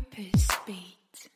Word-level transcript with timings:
Purpose 0.00 0.48
Beat. 0.64 1.30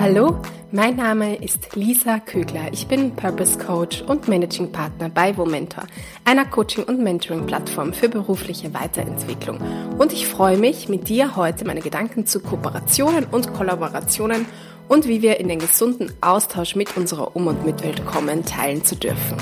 Hallo, 0.00 0.40
mein 0.70 0.96
Name 0.96 1.36
ist 1.36 1.76
Lisa 1.76 2.18
Kögler. 2.18 2.72
Ich 2.72 2.86
bin 2.86 3.14
Purpose 3.14 3.58
Coach 3.58 4.00
und 4.02 4.26
Managing 4.26 4.72
Partner 4.72 5.10
bei 5.10 5.36
Womentor, 5.36 5.84
einer 6.24 6.46
Coaching- 6.46 6.84
und 6.84 7.00
Mentoring-Plattform 7.00 7.92
für 7.92 8.08
berufliche 8.08 8.72
Weiterentwicklung. 8.72 9.58
Und 9.98 10.14
ich 10.14 10.26
freue 10.26 10.56
mich, 10.56 10.88
mit 10.88 11.08
dir 11.08 11.36
heute 11.36 11.66
meine 11.66 11.80
Gedanken 11.80 12.26
zu 12.26 12.40
Kooperationen 12.40 13.26
und 13.26 13.52
Kollaborationen 13.52 14.46
und 14.88 15.08
wie 15.08 15.20
wir 15.20 15.40
in 15.40 15.48
den 15.48 15.58
gesunden 15.58 16.12
Austausch 16.20 16.74
mit 16.74 16.96
unserer 16.96 17.36
Um- 17.36 17.48
und 17.48 17.66
Mitwelt 17.66 18.06
kommen, 18.06 18.44
teilen 18.44 18.84
zu 18.84 18.96
dürfen. 18.96 19.36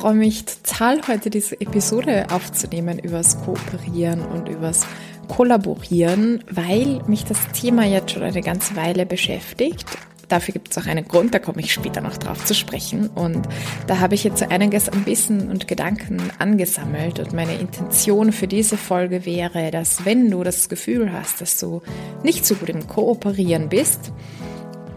Freue 0.00 0.14
mich 0.14 0.46
total, 0.46 1.02
heute 1.08 1.28
diese 1.28 1.60
Episode 1.60 2.28
aufzunehmen 2.30 2.98
übers 2.98 3.38
Kooperieren 3.42 4.22
und 4.22 4.48
übers 4.48 4.86
Kollaborieren, 5.28 6.42
weil 6.50 7.02
mich 7.06 7.24
das 7.24 7.38
Thema 7.52 7.84
jetzt 7.84 8.12
schon 8.12 8.22
eine 8.22 8.40
ganze 8.40 8.76
Weile 8.76 9.04
beschäftigt 9.04 9.86
Dafür 10.30 10.52
gibt 10.52 10.70
es 10.70 10.78
auch 10.78 10.86
einen 10.86 11.08
Grund, 11.08 11.34
da 11.34 11.40
komme 11.40 11.60
ich 11.60 11.72
später 11.72 12.00
noch 12.00 12.16
drauf 12.16 12.44
zu 12.44 12.54
sprechen. 12.54 13.08
Und 13.08 13.48
da 13.88 13.98
habe 13.98 14.14
ich 14.14 14.22
jetzt 14.22 14.40
einiges 14.44 14.88
an 14.88 15.04
Wissen 15.04 15.50
und 15.50 15.66
Gedanken 15.66 16.22
angesammelt. 16.38 17.18
Und 17.18 17.32
meine 17.32 17.56
Intention 17.56 18.30
für 18.30 18.46
diese 18.46 18.76
Folge 18.76 19.26
wäre, 19.26 19.72
dass 19.72 20.04
wenn 20.04 20.30
du 20.30 20.44
das 20.44 20.68
Gefühl 20.68 21.12
hast, 21.12 21.40
dass 21.40 21.58
du 21.58 21.82
nicht 22.22 22.46
so 22.46 22.54
gut 22.54 22.68
im 22.68 22.86
Kooperieren 22.86 23.68
bist, 23.68 24.12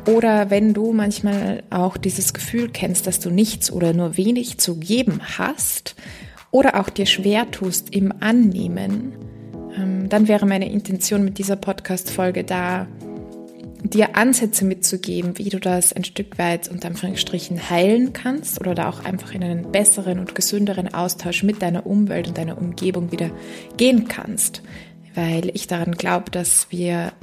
oder 0.05 0.49
wenn 0.49 0.73
du 0.73 0.93
manchmal 0.93 1.63
auch 1.69 1.97
dieses 1.97 2.33
Gefühl 2.33 2.69
kennst, 2.69 3.07
dass 3.07 3.19
du 3.19 3.29
nichts 3.29 3.71
oder 3.71 3.93
nur 3.93 4.17
wenig 4.17 4.57
zu 4.57 4.77
geben 4.77 5.21
hast, 5.37 5.95
oder 6.53 6.79
auch 6.79 6.89
dir 6.89 7.07
schwer 7.07 7.49
tust 7.49 7.93
im 7.93 8.13
Annehmen, 8.19 9.13
ähm, 9.75 10.07
dann 10.07 10.27
wäre 10.27 10.45
meine 10.45 10.71
Intention 10.71 11.25
mit 11.25 11.39
dieser 11.39 11.55
Podcast-Folge 11.55 12.43
da, 12.43 12.87
dir 13.81 14.15
Ansätze 14.15 14.63
mitzugeben, 14.63 15.37
wie 15.39 15.49
du 15.49 15.59
das 15.59 15.91
ein 15.93 16.05
Stück 16.05 16.37
weit 16.37 16.69
unter 16.69 16.87
Anführungsstrichen 16.87 17.69
heilen 17.69 18.13
kannst 18.13 18.61
oder 18.61 18.75
da 18.75 18.87
auch 18.87 19.03
einfach 19.03 19.33
in 19.33 19.43
einen 19.43 19.71
besseren 19.71 20.19
und 20.19 20.35
gesünderen 20.35 20.93
Austausch 20.93 21.43
mit 21.43 21.61
deiner 21.61 21.85
Umwelt 21.85 22.27
und 22.27 22.37
deiner 22.37 22.57
Umgebung 22.57 23.11
wieder 23.11 23.31
gehen 23.75 24.07
kannst. 24.07 24.61
Weil 25.15 25.49
ich 25.53 25.67
daran 25.67 25.93
glaube, 25.93 26.31
dass 26.31 26.67
wir 26.69 27.13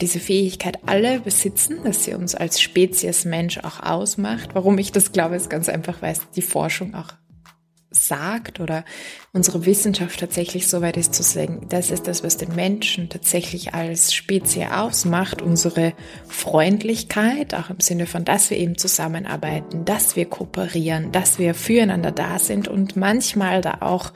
diese 0.00 0.20
Fähigkeit 0.20 0.78
alle 0.86 1.20
besitzen, 1.20 1.78
dass 1.84 2.04
sie 2.04 2.14
uns 2.14 2.34
als 2.34 2.60
Spezies 2.60 3.24
Mensch 3.24 3.58
auch 3.58 3.80
ausmacht. 3.80 4.50
Warum 4.54 4.78
ich 4.78 4.92
das 4.92 5.12
glaube, 5.12 5.36
ist 5.36 5.50
ganz 5.50 5.68
einfach, 5.68 6.02
weil 6.02 6.12
es 6.12 6.20
die 6.34 6.42
Forschung 6.42 6.94
auch 6.94 7.12
sagt 7.90 8.60
oder 8.60 8.84
unsere 9.32 9.66
Wissenschaft 9.66 10.20
tatsächlich 10.20 10.68
so 10.68 10.80
weit 10.80 10.96
ist 10.96 11.14
zu 11.14 11.22
sagen, 11.22 11.66
das 11.68 11.90
ist 11.90 12.06
das, 12.06 12.22
was 12.22 12.36
den 12.36 12.54
Menschen 12.54 13.08
tatsächlich 13.08 13.74
als 13.74 14.14
Spezies 14.14 14.66
ausmacht, 14.70 15.42
unsere 15.42 15.92
Freundlichkeit, 16.28 17.54
auch 17.54 17.70
im 17.70 17.80
Sinne 17.80 18.06
von, 18.06 18.24
dass 18.24 18.50
wir 18.50 18.58
eben 18.58 18.76
zusammenarbeiten, 18.76 19.84
dass 19.84 20.16
wir 20.16 20.26
kooperieren, 20.26 21.12
dass 21.12 21.38
wir 21.38 21.54
füreinander 21.54 22.12
da 22.12 22.38
sind 22.38 22.68
und 22.68 22.96
manchmal 22.96 23.60
da 23.60 23.78
auch 23.80 24.12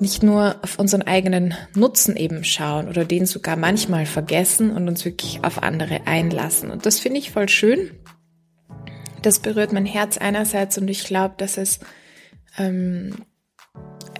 nicht 0.00 0.22
nur 0.22 0.56
auf 0.62 0.78
unseren 0.78 1.02
eigenen 1.02 1.54
Nutzen 1.74 2.16
eben 2.16 2.44
schauen 2.44 2.88
oder 2.88 3.04
den 3.04 3.26
sogar 3.26 3.56
manchmal 3.56 4.06
vergessen 4.06 4.70
und 4.70 4.88
uns 4.88 5.04
wirklich 5.04 5.44
auf 5.44 5.62
andere 5.62 6.06
einlassen. 6.06 6.70
Und 6.70 6.84
das 6.84 6.98
finde 6.98 7.20
ich 7.20 7.30
voll 7.30 7.48
schön 7.48 7.90
das 9.24 9.38
berührt 9.38 9.72
mein 9.72 9.86
Herz 9.86 10.18
einerseits 10.18 10.78
und 10.78 10.88
ich 10.88 11.04
glaube, 11.04 11.34
dass 11.38 11.56
es 11.56 11.80
ähm, 12.58 13.14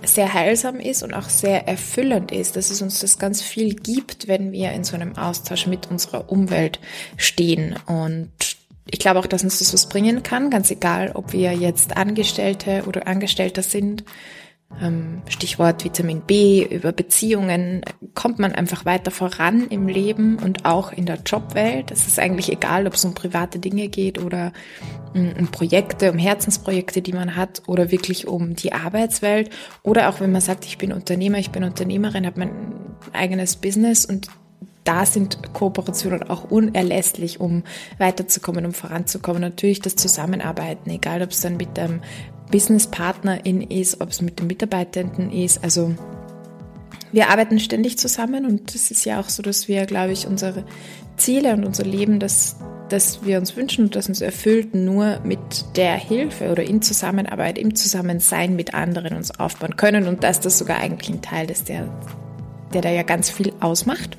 sehr 0.05 0.33
heilsam 0.35 0.81
ist 0.81 1.03
und 1.03 1.15
auch 1.15 1.29
sehr 1.29 1.69
erfüllend 1.69 2.33
ist, 2.33 2.57
dass 2.57 2.71
es 2.71 2.83
uns 2.83 3.01
das 3.01 3.19
ganz 3.19 3.43
viel 3.43 3.75
gibt, 3.75 4.29
wenn 4.29 4.53
wir 4.53 4.73
in 4.73 4.85
so 4.85 4.95
einem 4.95 5.17
Austausch 5.17 5.67
mit 5.67 5.91
unserer 5.91 6.31
Umwelt 6.31 6.79
stehen. 7.17 7.77
Und 7.87 8.33
ich 8.91 8.99
glaube 8.99 9.21
auch, 9.21 9.27
dass 9.27 9.45
uns 9.45 9.61
das 9.61 9.73
was 9.73 9.89
bringen 9.89 10.23
kann, 10.23 10.51
ganz 10.51 10.71
egal, 10.71 11.13
ob 11.15 11.33
wir 11.33 11.53
jetzt 11.53 11.97
Angestellte 11.97 12.85
oder 12.87 13.07
Angestellter 13.07 13.63
sind 13.63 14.05
Stichwort 15.29 15.85
Vitamin 15.85 16.21
B, 16.21 16.65
über 16.65 16.93
Beziehungen 16.93 17.83
kommt 18.15 18.39
man 18.39 18.53
einfach 18.53 18.85
weiter 18.85 19.11
voran 19.11 19.69
im 19.69 19.89
Leben 19.89 20.39
und 20.39 20.65
auch 20.65 20.93
in 20.93 21.07
der 21.07 21.19
Jobwelt. 21.25 21.91
Es 21.91 22.07
ist 22.07 22.19
eigentlich 22.19 22.51
egal, 22.51 22.87
ob 22.87 22.95
es 22.95 23.05
um 23.05 23.15
private 23.15 23.59
Dinge 23.59 23.89
geht 23.89 24.21
oder 24.21 24.53
mm, 25.15 25.31
um 25.39 25.49
Projekte, 25.49 26.11
um 26.11 26.19
Herzensprojekte, 26.19 27.03
die 27.03 27.13
man 27.13 27.37
hat 27.37 27.63
oder 27.67 27.91
wirklich 27.91 28.27
um 28.27 28.55
die 28.55 28.73
Arbeitswelt 28.73 29.51
oder 29.83 30.09
auch 30.09 30.21
wenn 30.21 30.33
man 30.33 30.41
sagt, 30.41 30.65
ich 30.65 30.79
bin 30.79 30.93
Unternehmer, 30.93 31.39
ich 31.39 31.51
bin 31.51 31.65
Unternehmerin, 31.65 32.27
habe 32.27 32.41
mein 32.41 32.53
eigenes 33.13 33.57
Business 33.57 34.05
und 34.05 34.29
da 34.85 35.07
sind 35.07 35.55
Kooperationen 35.55 36.29
auch 36.29 36.51
unerlässlich, 36.51 37.41
um 37.41 37.65
weiterzukommen, 37.99 38.67
um 38.67 38.75
voranzukommen. 38.75 39.41
Natürlich 39.41 39.81
das 39.81 39.97
Zusammenarbeiten, 39.97 40.91
egal 40.91 41.23
ob 41.23 41.31
es 41.31 41.41
dann 41.41 41.57
mit 41.57 41.79
einem 41.79 42.03
Businesspartnerin 42.51 43.63
ist, 43.63 44.01
ob 44.01 44.11
es 44.11 44.23
mit 44.23 44.39
den 44.39 44.47
Mitarbeitenden 44.47 45.31
ist. 45.31 45.63
Also 45.63 45.95
wir 47.13 47.31
arbeiten 47.31 47.59
ständig 47.61 47.99
zusammen 47.99 48.45
und 48.45 48.75
es 48.75 48.91
ist 48.91 49.05
ja 49.05 49.21
auch 49.21 49.29
so, 49.29 49.43
dass 49.43 49.69
wir, 49.69 49.87
glaube 49.87 50.13
ich, 50.13 50.27
unsere 50.27 50.65
Ziele 51.17 51.55
und 51.55 51.65
unser 51.65 51.85
Leben, 51.85 52.19
das, 52.19 52.57
das 52.89 53.25
wir 53.25 53.39
uns 53.39 53.57
wünschen 53.57 53.85
und 53.85 53.97
das 53.97 54.09
uns 54.09 54.21
erfüllt, 54.21 54.75
nur 54.75 55.21
mit 55.23 55.39
der 55.77 55.95
Hilfe 55.95 56.51
oder 56.51 56.65
in 56.65 56.83
Zusammenarbeit, 56.83 57.57
im 57.57 57.77
Zusammensein 57.77 58.57
mit 58.57 58.75
anderen 58.75 59.17
uns 59.17 59.39
aufbauen 59.39 59.77
können 59.77 60.09
und 60.09 60.25
dass 60.25 60.41
das 60.41 60.59
sogar 60.59 60.79
eigentlich 60.79 61.11
ein 61.11 61.23
Teil 61.23 61.51
ist, 61.51 61.69
der, 61.69 61.89
der 62.73 62.83
da 62.83 62.91
ja 62.91 63.03
ganz 63.03 63.31
viel 63.31 63.53
ausmacht. 63.61 64.19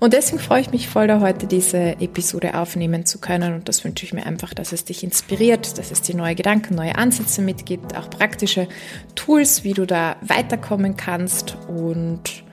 Und 0.00 0.12
deswegen 0.12 0.38
freue 0.38 0.60
ich 0.60 0.70
mich 0.70 0.88
voll, 0.88 1.06
da 1.06 1.20
heute 1.20 1.46
diese 1.46 2.00
Episode 2.00 2.54
aufnehmen 2.54 3.06
zu 3.06 3.18
können. 3.18 3.54
Und 3.54 3.68
das 3.68 3.84
wünsche 3.84 4.04
ich 4.04 4.12
mir 4.12 4.26
einfach, 4.26 4.52
dass 4.52 4.72
es 4.72 4.84
dich 4.84 5.02
inspiriert, 5.02 5.78
dass 5.78 5.90
es 5.90 6.02
dir 6.02 6.16
neue 6.16 6.34
Gedanken, 6.34 6.74
neue 6.74 6.96
Ansätze 6.96 7.40
mitgibt, 7.42 7.96
auch 7.96 8.10
praktische 8.10 8.68
Tools, 9.14 9.64
wie 9.64 9.72
du 9.72 9.86
da 9.86 10.16
weiterkommen 10.20 10.96
kannst 10.96 11.56
und 11.68 12.44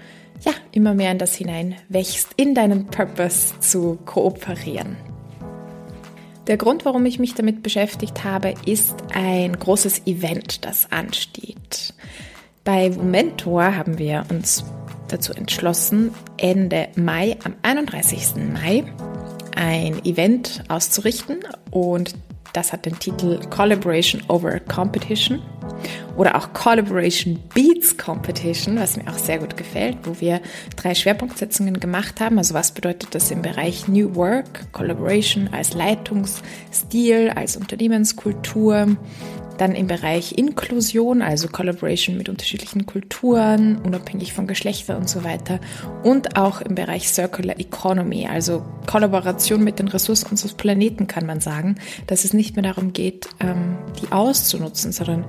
ja, 0.42 0.54
immer 0.72 0.94
mehr 0.94 1.12
in 1.12 1.18
das 1.18 1.36
hinein 1.36 1.76
wächst, 1.90 2.30
in 2.36 2.54
deinen 2.54 2.88
Purpose 2.88 3.60
zu 3.60 3.98
kooperieren. 4.06 4.98
Der 6.48 6.58
Grund, 6.58 6.84
warum 6.84 7.06
ich 7.06 7.20
mich 7.20 7.36
damit 7.36 7.64
beschäftigt 7.64 8.26
habe, 8.26 8.54
ist 8.66 8.96
ein 9.14 9.58
großes 9.58 10.06
Event, 10.06 10.66
das 10.66 10.92
ansteht. 10.92 11.94
Bei 12.66 12.90
Mentor 12.90 13.78
haben 13.78 13.98
wir 13.98 14.26
uns 14.30 14.66
dazu 15.08 15.34
entschlossen, 15.34 16.14
Ende 16.38 16.90
Mai, 16.96 17.38
am 17.44 17.56
31. 17.62 18.36
Mai, 18.54 18.84
ein 19.56 20.04
Event 20.06 20.64
auszurichten 20.68 21.40
und 21.72 22.16
das 22.54 22.72
hat 22.72 22.86
den 22.86 22.98
Titel 23.00 23.40
Collaboration 23.50 24.22
over 24.28 24.60
Competition 24.60 25.42
oder 26.16 26.36
auch 26.36 26.54
Collaboration 26.54 27.40
Beats 27.54 27.98
Competition, 27.98 28.78
was 28.78 28.98
mir 28.98 29.10
auch 29.10 29.18
sehr 29.18 29.40
gut 29.40 29.58
gefällt, 29.58 29.98
wo 30.04 30.20
wir 30.20 30.42
drei 30.76 30.96
Schwerpunktsetzungen 30.96 31.80
gemacht 31.80 32.20
haben. 32.20 32.38
Also 32.38 32.54
was 32.54 32.72
bedeutet 32.72 33.16
das 33.16 33.32
im 33.32 33.42
Bereich 33.42 33.88
New 33.88 34.16
Work, 34.16 34.72
Collaboration 34.72 35.50
als 35.52 35.74
Leitungsstil, 35.74 37.32
als 37.36 37.58
Unternehmenskultur, 37.58 38.98
dann 39.58 39.76
im 39.76 39.88
Bereich 39.88 40.38
Inklusion, 40.38 41.22
also 41.22 41.48
Collaboration 41.48 42.18
mit 42.18 42.30
unterschiedlichen 42.30 42.86
Kulturen, 42.86 43.78
unabhängig 43.78 44.34
von 44.34 44.48
Geschlechter 44.48 44.98
und 44.98 45.10
so 45.10 45.24
weiter. 45.24 45.60
Und 46.04 46.38
auch 46.38 46.62
im 46.62 46.76
Bereich 46.76 47.10
Circular 47.10 47.60
Economy, 47.60 48.28
also 48.28 48.64
Kollaboration 48.88 49.64
mit 49.64 49.80
den 49.80 49.88
Ressourcen 49.88 50.32
unseres 50.32 50.54
Planeten, 50.54 51.08
kann 51.08 51.26
man 51.26 51.40
sagen, 51.40 51.76
dass 52.08 52.26
es 52.26 52.34
nicht 52.34 52.56
mehr 52.56 52.64
darum 52.64 52.94
geht, 52.94 53.30
ähm, 53.40 53.78
die 54.02 54.12
auszunutzen, 54.12 54.92
sondern 54.92 55.26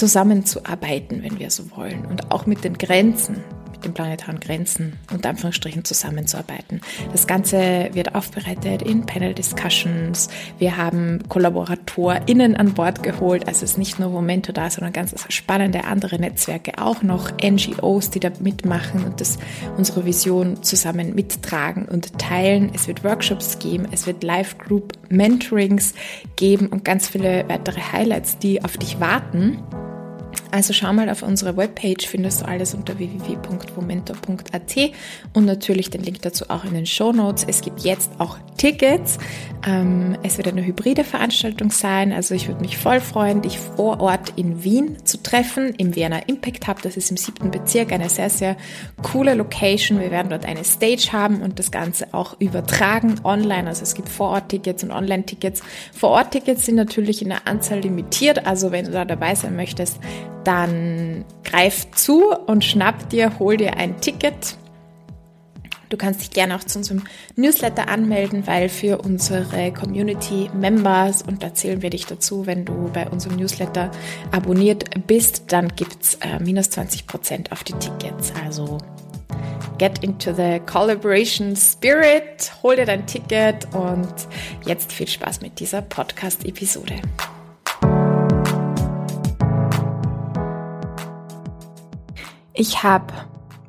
zusammenzuarbeiten, 0.00 1.22
wenn 1.22 1.38
wir 1.38 1.50
so 1.50 1.70
wollen. 1.76 2.06
Und 2.06 2.32
auch 2.32 2.46
mit 2.46 2.64
den 2.64 2.78
Grenzen, 2.78 3.44
den 3.84 3.94
planetaren 3.94 4.40
Grenzen 4.40 4.98
unter 5.12 5.30
Anführungsstrichen 5.30 5.84
zusammenzuarbeiten. 5.84 6.80
Das 7.12 7.26
Ganze 7.26 7.90
wird 7.92 8.14
aufbereitet 8.14 8.82
in 8.82 9.06
Panel 9.06 9.34
Discussions. 9.34 10.28
Wir 10.58 10.76
haben 10.76 11.20
KollaboratorInnen 11.28 12.56
an 12.56 12.74
Bord 12.74 13.02
geholt. 13.02 13.46
Also 13.46 13.64
es 13.64 13.72
ist 13.72 13.78
nicht 13.78 13.98
nur 13.98 14.10
Momento 14.10 14.52
da, 14.52 14.70
sondern 14.70 14.92
ganz 14.92 15.14
spannende 15.28 15.84
andere 15.84 16.18
Netzwerke 16.18 16.72
auch 16.78 17.02
noch, 17.02 17.30
NGOs, 17.42 18.10
die 18.10 18.20
da 18.20 18.30
mitmachen 18.40 19.04
und 19.04 19.20
das, 19.20 19.38
unsere 19.76 20.04
Vision 20.04 20.62
zusammen 20.62 21.14
mittragen 21.14 21.86
und 21.86 22.18
teilen. 22.18 22.70
Es 22.74 22.88
wird 22.88 23.04
Workshops 23.04 23.58
geben, 23.58 23.86
es 23.90 24.06
wird 24.06 24.22
Live-Group 24.22 24.92
Mentorings 25.10 25.94
geben 26.36 26.68
und 26.68 26.84
ganz 26.84 27.08
viele 27.08 27.44
weitere 27.48 27.80
Highlights, 27.80 28.38
die 28.38 28.64
auf 28.64 28.76
dich 28.76 29.00
warten. 29.00 29.58
Also 30.52 30.72
schau 30.72 30.92
mal 30.92 31.08
auf 31.08 31.22
unsere 31.22 31.56
Webpage, 31.56 32.06
findest 32.06 32.40
du 32.40 32.46
alles 32.46 32.74
unter 32.74 32.98
www.momentor.at 32.98 34.76
und 35.32 35.44
natürlich 35.44 35.90
den 35.90 36.02
Link 36.02 36.22
dazu 36.22 36.46
auch 36.48 36.64
in 36.64 36.74
den 36.74 36.86
Show 36.86 37.12
Notes. 37.12 37.44
Es 37.48 37.60
gibt 37.60 37.80
jetzt 37.80 38.10
auch 38.18 38.36
Tickets. 38.56 39.18
Ähm, 39.66 40.16
es 40.22 40.38
wird 40.38 40.48
eine 40.48 40.64
hybride 40.64 41.04
Veranstaltung 41.04 41.70
sein. 41.70 42.12
Also 42.12 42.34
ich 42.34 42.48
würde 42.48 42.60
mich 42.60 42.76
voll 42.76 43.00
freuen, 43.00 43.42
dich 43.42 43.58
vor 43.58 44.00
Ort 44.00 44.32
in 44.36 44.64
Wien 44.64 44.96
zu 45.04 45.22
treffen, 45.22 45.74
im 45.76 45.94
Vienna 45.94 46.18
Impact 46.26 46.66
Hub. 46.66 46.82
Das 46.82 46.96
ist 46.96 47.10
im 47.10 47.16
siebten 47.16 47.50
Bezirk, 47.50 47.92
eine 47.92 48.08
sehr, 48.08 48.30
sehr 48.30 48.56
coole 49.02 49.34
Location. 49.34 50.00
Wir 50.00 50.10
werden 50.10 50.30
dort 50.30 50.46
eine 50.46 50.64
Stage 50.64 51.10
haben 51.12 51.42
und 51.42 51.58
das 51.58 51.70
Ganze 51.70 52.08
auch 52.12 52.40
übertragen 52.40 53.20
online. 53.24 53.68
Also 53.68 53.82
es 53.82 53.94
gibt 53.94 54.08
Vor-Ort-Tickets 54.08 54.82
und 54.82 54.90
Online-Tickets. 54.90 55.62
Vor-Ort-Tickets 55.92 56.66
sind 56.66 56.74
natürlich 56.74 57.22
in 57.22 57.28
der 57.28 57.46
Anzahl 57.46 57.80
limitiert. 57.80 58.46
Also 58.46 58.72
wenn 58.72 58.86
du 58.86 58.90
da 58.90 59.04
dabei 59.04 59.34
sein 59.34 59.56
möchtest, 59.56 59.98
dann 60.44 61.24
greif 61.44 61.90
zu 61.92 62.32
und 62.32 62.64
schnapp 62.64 63.08
dir, 63.10 63.38
hol 63.38 63.56
dir 63.56 63.76
ein 63.76 64.00
Ticket. 64.00 64.56
Du 65.90 65.96
kannst 65.96 66.20
dich 66.20 66.30
gerne 66.30 66.54
auch 66.54 66.62
zu 66.62 66.78
unserem 66.78 67.02
Newsletter 67.34 67.88
anmelden, 67.88 68.46
weil 68.46 68.68
für 68.68 68.98
unsere 68.98 69.72
Community 69.72 70.48
Members, 70.54 71.22
und 71.22 71.42
da 71.42 71.52
zählen 71.52 71.82
wir 71.82 71.90
dich 71.90 72.06
dazu, 72.06 72.46
wenn 72.46 72.64
du 72.64 72.90
bei 72.92 73.08
unserem 73.08 73.36
Newsletter 73.36 73.90
abonniert 74.30 74.84
bist, 75.08 75.52
dann 75.52 75.68
gibt's 75.74 76.14
äh, 76.20 76.38
minus 76.38 76.70
20 76.70 77.08
Prozent 77.08 77.50
auf 77.50 77.64
die 77.64 77.72
Tickets. 77.72 78.32
Also 78.44 78.78
get 79.78 80.04
into 80.04 80.32
the 80.32 80.60
collaboration 80.64 81.56
spirit, 81.56 82.52
hol 82.62 82.76
dir 82.76 82.86
dein 82.86 83.06
Ticket 83.06 83.66
und 83.74 84.14
jetzt 84.66 84.92
viel 84.92 85.08
Spaß 85.08 85.40
mit 85.40 85.58
dieser 85.58 85.82
Podcast-Episode. 85.82 87.00
Ich 92.60 92.82
habe 92.82 93.14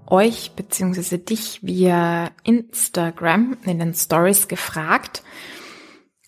euch 0.05 0.51
bzw. 0.57 1.17
dich 1.17 1.59
via 1.63 2.29
Instagram 2.43 3.55
in 3.63 3.79
den 3.79 3.93
Stories 3.93 4.49
gefragt, 4.49 5.23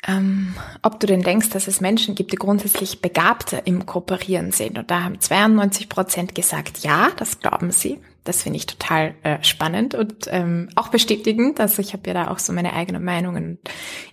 ähm, 0.08 0.56
ob 0.82 0.98
du 1.02 1.06
denn 1.06 1.24
denkst, 1.24 1.50
dass 1.50 1.68
es 1.68 1.82
Menschen 1.82 2.16
gibt, 2.16 2.32
die 2.32 2.38
grundsätzlich 2.38 3.02
Begabte 3.02 3.62
im 3.66 3.86
Kooperieren 3.86 4.54
sind. 4.54 4.78
Und 4.78 4.90
da 4.90 5.04
haben 5.04 5.20
92 5.20 5.90
Prozent 5.90 6.36
gesagt, 6.36 6.86
ja, 6.86 7.12
das 7.18 7.40
glauben 7.40 7.72
sie. 7.72 8.00
Das 8.24 8.44
finde 8.44 8.58
ich 8.58 8.66
total 8.66 9.16
äh, 9.24 9.44
spannend 9.44 9.96
und 9.96 10.28
ähm, 10.30 10.70
auch 10.76 10.88
bestätigend. 10.88 11.60
Also 11.60 11.82
ich 11.82 11.92
habe 11.94 12.04
ja 12.08 12.14
da 12.14 12.32
auch 12.32 12.40
so 12.40 12.54
meine 12.54 12.74
eigene 12.74 13.00
Meinung 13.00 13.36
und 13.36 13.58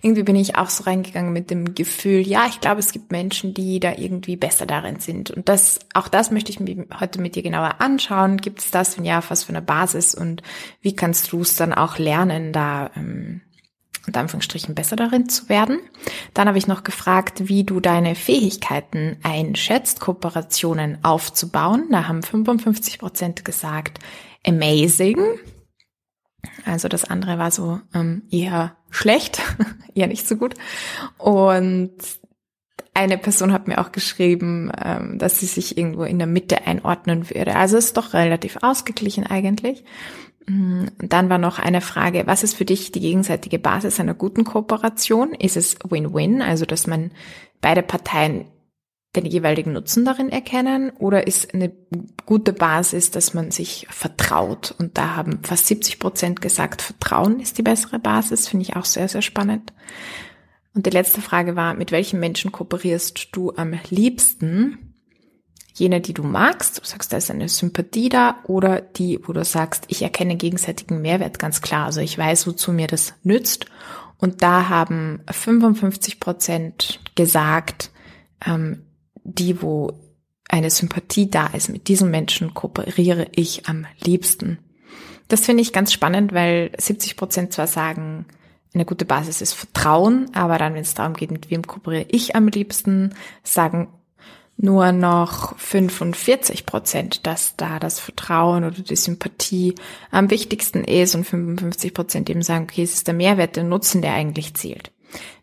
irgendwie 0.01 0.23
bin 0.23 0.35
ich 0.35 0.57
auch 0.57 0.69
so 0.69 0.83
reingegangen 0.83 1.31
mit 1.31 1.49
dem 1.49 1.75
Gefühl, 1.75 2.19
ja, 2.19 2.45
ich 2.49 2.59
glaube, 2.59 2.79
es 2.79 2.91
gibt 2.91 3.11
Menschen, 3.11 3.53
die 3.53 3.79
da 3.79 3.93
irgendwie 3.97 4.35
besser 4.35 4.65
darin 4.65 4.99
sind. 4.99 5.31
Und 5.31 5.47
das, 5.47 5.79
auch 5.93 6.09
das 6.09 6.29
möchte 6.29 6.51
ich 6.51 6.59
mir 6.59 6.85
heute 6.99 7.21
mit 7.21 7.35
dir 7.35 7.43
genauer 7.43 7.75
anschauen. 7.79 8.37
Gibt 8.37 8.59
es 8.59 8.71
das, 8.71 8.97
wenn 8.97 9.05
ja, 9.05 9.23
was 9.29 9.45
für 9.45 9.53
eine 9.53 9.61
Basis 9.61 10.13
und 10.13 10.43
wie 10.81 10.95
kannst 10.95 11.31
du 11.31 11.41
es 11.41 11.55
dann 11.55 11.73
auch 11.73 11.97
lernen, 11.97 12.51
da 12.51 12.91
ähm, 12.97 13.41
unter 14.07 14.19
Anführungsstrichen 14.19 14.75
besser 14.75 14.95
darin 14.95 15.29
zu 15.29 15.49
werden. 15.49 15.79
Dann 16.33 16.47
habe 16.47 16.57
ich 16.57 16.67
noch 16.67 16.83
gefragt, 16.83 17.47
wie 17.47 17.63
du 17.63 17.79
deine 17.79 18.15
Fähigkeiten 18.15 19.17
einschätzt, 19.23 19.99
Kooperationen 19.99 21.03
aufzubauen. 21.03 21.87
Da 21.91 22.07
haben 22.07 22.23
55 22.23 22.99
Prozent 22.99 23.45
gesagt, 23.45 23.99
amazing. 24.45 25.19
Also 26.65 26.87
das 26.87 27.05
andere 27.05 27.37
war 27.37 27.51
so 27.51 27.79
ähm, 27.93 28.23
eher 28.31 28.75
schlecht, 28.89 29.41
eher 29.93 30.07
nicht 30.07 30.27
so 30.27 30.35
gut. 30.35 30.55
Und 31.17 31.93
eine 32.93 33.17
Person 33.17 33.53
hat 33.53 33.67
mir 33.67 33.79
auch 33.79 33.91
geschrieben, 33.91 34.71
ähm, 34.83 35.17
dass 35.17 35.39
sie 35.39 35.45
sich 35.45 35.77
irgendwo 35.77 36.03
in 36.03 36.17
der 36.17 36.27
Mitte 36.27 36.65
einordnen 36.65 37.29
würde. 37.29 37.55
Also 37.55 37.77
ist 37.77 37.97
doch 37.97 38.13
relativ 38.13 38.57
ausgeglichen 38.61 39.25
eigentlich. 39.25 39.83
Mm, 40.47 40.85
dann 40.99 41.29
war 41.29 41.37
noch 41.37 41.59
eine 41.59 41.81
Frage, 41.81 42.23
was 42.25 42.43
ist 42.43 42.55
für 42.55 42.65
dich 42.65 42.91
die 42.91 42.99
gegenseitige 42.99 43.59
Basis 43.59 43.99
einer 43.99 44.13
guten 44.13 44.43
Kooperation? 44.43 45.33
Ist 45.33 45.57
es 45.57 45.77
Win-Win, 45.87 46.41
also 46.41 46.65
dass 46.65 46.87
man 46.87 47.11
beide 47.61 47.83
Parteien 47.83 48.45
den 49.15 49.25
jeweiligen 49.25 49.73
Nutzen 49.73 50.05
darin 50.05 50.29
erkennen 50.29 50.91
oder 50.91 51.27
ist 51.27 51.53
eine 51.53 51.71
gute 52.25 52.53
Basis, 52.53 53.11
dass 53.11 53.33
man 53.33 53.51
sich 53.51 53.87
vertraut? 53.89 54.73
Und 54.77 54.97
da 54.97 55.15
haben 55.15 55.39
fast 55.43 55.67
70 55.67 55.99
Prozent 55.99 56.41
gesagt, 56.41 56.81
Vertrauen 56.81 57.39
ist 57.39 57.57
die 57.57 57.63
bessere 57.63 57.99
Basis, 57.99 58.47
finde 58.47 58.63
ich 58.63 58.75
auch 58.75 58.85
sehr, 58.85 59.09
sehr 59.09 59.21
spannend. 59.21 59.73
Und 60.73 60.85
die 60.85 60.91
letzte 60.91 61.21
Frage 61.21 61.57
war, 61.57 61.73
mit 61.73 61.91
welchen 61.91 62.19
Menschen 62.21 62.53
kooperierst 62.53 63.29
du 63.33 63.51
am 63.55 63.77
liebsten? 63.89 64.90
Jene, 65.73 66.01
die 66.01 66.13
du 66.13 66.23
magst, 66.23 66.79
du 66.79 66.85
sagst, 66.85 67.13
da 67.13 67.17
ist 67.17 67.31
eine 67.31 67.49
Sympathie 67.49 68.09
da, 68.09 68.37
oder 68.43 68.81
die, 68.81 69.19
wo 69.23 69.33
du 69.33 69.43
sagst, 69.43 69.85
ich 69.87 70.01
erkenne 70.01 70.35
gegenseitigen 70.35 71.01
Mehrwert 71.01 71.39
ganz 71.39 71.61
klar. 71.61 71.85
Also 71.85 72.01
ich 72.01 72.17
weiß, 72.17 72.47
wozu 72.47 72.71
mir 72.71 72.87
das 72.87 73.13
nützt. 73.23 73.65
Und 74.17 74.43
da 74.43 74.69
haben 74.69 75.21
55 75.29 76.19
Prozent 76.19 76.99
gesagt, 77.15 77.91
ähm, 78.45 78.83
die, 79.23 79.61
wo 79.61 79.99
eine 80.49 80.69
Sympathie 80.69 81.29
da 81.29 81.47
ist, 81.47 81.69
mit 81.69 81.87
diesen 81.87 82.11
Menschen 82.11 82.53
kooperiere 82.53 83.27
ich 83.31 83.67
am 83.67 83.87
liebsten. 84.03 84.59
Das 85.27 85.45
finde 85.45 85.61
ich 85.61 85.71
ganz 85.71 85.93
spannend, 85.93 86.33
weil 86.33 86.71
70 86.77 87.15
Prozent 87.15 87.53
zwar 87.53 87.67
sagen, 87.67 88.25
eine 88.73 88.85
gute 88.85 89.05
Basis 89.05 89.41
ist 89.41 89.53
Vertrauen, 89.53 90.29
aber 90.33 90.57
dann, 90.57 90.73
wenn 90.73 90.81
es 90.81 90.93
darum 90.93 91.13
geht, 91.13 91.31
mit 91.31 91.49
wem 91.49 91.65
kooperiere 91.65 92.05
ich 92.09 92.35
am 92.35 92.47
liebsten, 92.47 93.13
sagen 93.43 93.89
nur 94.63 94.91
noch 94.91 95.57
45 95.57 96.65
Prozent, 96.65 97.25
dass 97.25 97.55
da 97.55 97.79
das 97.79 97.99
Vertrauen 97.99 98.63
oder 98.63 98.81
die 98.81 98.95
Sympathie 98.95 99.75
am 100.11 100.29
wichtigsten 100.29 100.83
ist 100.83 101.15
und 101.15 101.25
55 101.25 101.93
Prozent 101.93 102.29
eben 102.29 102.43
sagen, 102.43 102.67
okay, 102.69 102.83
es 102.83 102.93
ist 102.93 103.07
der 103.07 103.13
Mehrwert, 103.13 103.55
der 103.55 103.63
Nutzen, 103.63 104.01
der 104.01 104.13
eigentlich 104.13 104.53
zählt. 104.53 104.91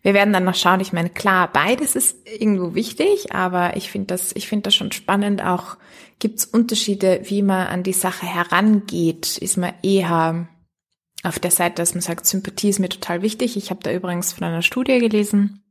Wir 0.03 0.15
werden 0.15 0.33
dann 0.33 0.45
noch 0.45 0.55
schauen. 0.55 0.81
Ich 0.81 0.93
meine, 0.93 1.11
klar, 1.11 1.51
beides 1.53 1.97
ist 1.97 2.17
irgendwo 2.27 2.75
wichtig, 2.75 3.33
aber 3.35 3.77
ich 3.77 3.91
finde 3.91 4.07
das, 4.09 4.35
ich 4.35 4.49
finde 4.49 4.65
das 4.65 4.75
schon 4.75 4.93
spannend. 4.93 5.43
Auch 5.43 5.77
gibt 6.19 6.39
es 6.39 6.45
Unterschiede, 6.47 7.21
wie 7.25 7.43
man 7.43 7.67
an 7.67 7.83
die 7.83 7.93
Sache 7.93 8.27
herangeht. 8.27 9.37
Ist 9.39 9.57
man 9.57 9.75
eher 9.83 10.49
auf 11.23 11.39
der 11.39 11.51
Seite, 11.51 11.77
dass 11.77 11.95
man 11.95 12.01
sagt, 12.01 12.27
Sympathie 12.27 12.71
ist 12.71 12.79
mir 12.79 12.89
total 12.89 13.23
wichtig. 13.23 13.57
Ich 13.57 13.71
habe 13.71 13.81
da 13.83 13.93
übrigens 13.93 14.33
von 14.33 14.47
einer 14.47 14.63
Studie 14.63 14.99
gelesen, 15.01 15.63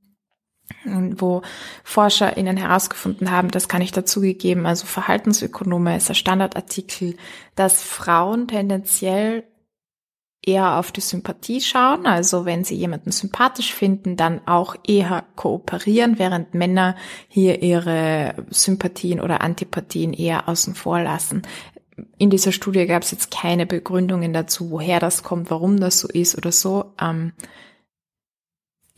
wo 0.86 1.42
ForscherInnen 1.84 2.58
herausgefunden 2.58 3.31
haben, 3.31 3.52
das 3.52 3.68
kann 3.68 3.81
ich 3.81 3.92
dazugegeben, 3.92 4.66
also 4.66 4.86
Verhaltensökonome 4.86 5.96
ist 5.96 6.10
der 6.10 6.14
Standardartikel, 6.14 7.16
dass 7.56 7.81
Frauen 7.81 8.48
tendenziell 8.48 9.44
eher 10.48 10.78
auf 10.78 10.91
die 10.91 11.01
Sympathie 11.01 11.62
schauen, 11.62 12.06
also 12.06 12.46
wenn 12.46 12.63
sie 12.63 12.75
jemanden 12.75 13.12
sympathisch 13.12 13.74
finden, 13.74 14.15
dann 14.15 14.41
auch 14.48 14.75
eher 14.88 15.25
kooperieren, 15.36 16.20
während 16.20 16.53
Männer 16.53 16.96
hier 17.27 17.62
ihre 17.62 18.36
Sympathien 18.50 19.20
oder 19.20 19.41
Antipathien 19.41 20.13
eher 20.13 20.48
außen 20.48 20.74
vor 20.74 21.01
lassen. 21.01 21.41
In 22.18 22.30
dieser 22.30 22.51
Studie 22.51 22.86
gab 22.86 23.03
es 23.03 23.12
jetzt 23.12 23.32
keine 23.32 23.65
Begründungen 23.65 24.32
dazu, 24.32 24.72
woher 24.72 25.00
das 25.00 25.24
kommt, 25.24 25.51
warum 25.51 25.80
das 25.80 26.00
so 26.00 26.08
ist 26.08 26.38
oder 26.38 26.51
so. 26.51 26.94
Ähm, 27.01 27.34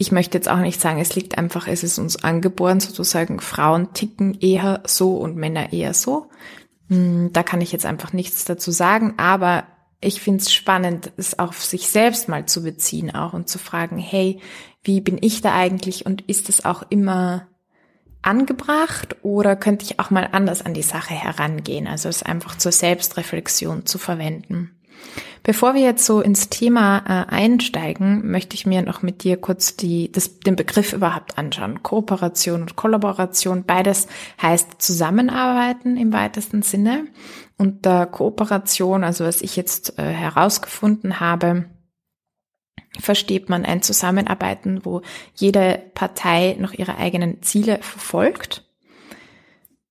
ich 0.02 0.14
möchte 0.14 0.38
jetzt 0.38 0.48
auch 0.48 0.60
nicht 0.60 0.80
sagen, 0.80 1.00
es 1.00 1.14
liegt 1.16 1.38
einfach, 1.38 1.68
es 1.68 1.84
ist 1.84 2.00
uns 2.00 2.24
angeboren, 2.24 2.80
sozusagen, 2.80 3.42
Frauen 3.42 3.92
ticken 3.94 4.40
eher 4.40 4.82
so 4.88 5.18
und 5.18 5.36
Männer 5.36 5.74
eher 5.74 5.94
so. 5.94 6.30
Hm, 6.88 7.32
da 7.34 7.44
kann 7.44 7.60
ich 7.60 7.74
jetzt 7.74 7.86
einfach 7.86 8.14
nichts 8.14 8.46
dazu 8.46 8.72
sagen, 8.72 9.16
aber 9.18 9.66
ich 10.00 10.22
finde 10.22 10.42
es 10.42 10.54
spannend, 10.54 11.12
es 11.18 11.38
auf 11.38 11.62
sich 11.62 11.90
selbst 11.90 12.30
mal 12.30 12.46
zu 12.46 12.64
beziehen 12.64 13.14
auch 13.14 13.34
und 13.34 13.50
zu 13.50 13.60
fragen, 13.60 13.98
hey, 13.98 14.40
wie 14.84 15.02
bin 15.02 15.18
ich 15.20 15.42
da 15.42 15.54
eigentlich 15.54 16.06
und 16.06 16.22
ist 16.22 16.48
es 16.48 16.64
auch 16.64 16.84
immer 16.90 17.48
angebracht 18.22 19.18
oder 19.22 19.58
könnte 19.58 19.84
ich 19.84 20.00
auch 20.00 20.12
mal 20.12 20.30
anders 20.32 20.66
an 20.66 20.74
die 20.74 20.82
Sache 20.82 21.14
herangehen? 21.14 21.88
Also 21.88 22.08
es 22.08 22.24
einfach 22.24 22.58
zur 22.58 22.72
Selbstreflexion 22.72 23.86
zu 23.86 23.98
verwenden. 23.98 24.80
Bevor 25.44 25.74
wir 25.74 25.82
jetzt 25.82 26.06
so 26.06 26.22
ins 26.22 26.50
Thema 26.50 27.00
äh, 27.00 27.34
einsteigen, 27.34 28.30
möchte 28.30 28.56
ich 28.56 28.66
mir 28.66 28.82
noch 28.82 29.02
mit 29.02 29.24
dir 29.24 29.38
kurz 29.38 29.76
die, 29.76 30.12
das, 30.12 30.40
den 30.40 30.56
Begriff 30.56 30.94
überhaupt 30.94 31.38
anschauen. 31.38 31.82
Kooperation 31.82 32.62
und 32.62 32.76
Kollaboration, 32.76 33.64
beides 33.64 34.08
heißt 34.42 34.82
Zusammenarbeiten 34.82 35.98
im 35.98 36.12
weitesten 36.12 36.62
Sinne. 36.62 37.08
Und 37.58 37.86
der 37.86 38.06
Kooperation, 38.06 39.04
also 39.04 39.26
was 39.26 39.42
ich 39.42 39.56
jetzt 39.56 39.98
äh, 39.98 40.04
herausgefunden 40.04 41.20
habe, 41.20 41.66
versteht 43.00 43.50
man 43.50 43.66
ein 43.66 43.82
Zusammenarbeiten, 43.82 44.84
wo 44.84 45.02
jede 45.36 45.82
Partei 45.94 46.58
noch 46.60 46.74
ihre 46.74 46.98
eigenen 46.98 47.42
Ziele 47.42 47.80
verfolgt. 47.82 48.66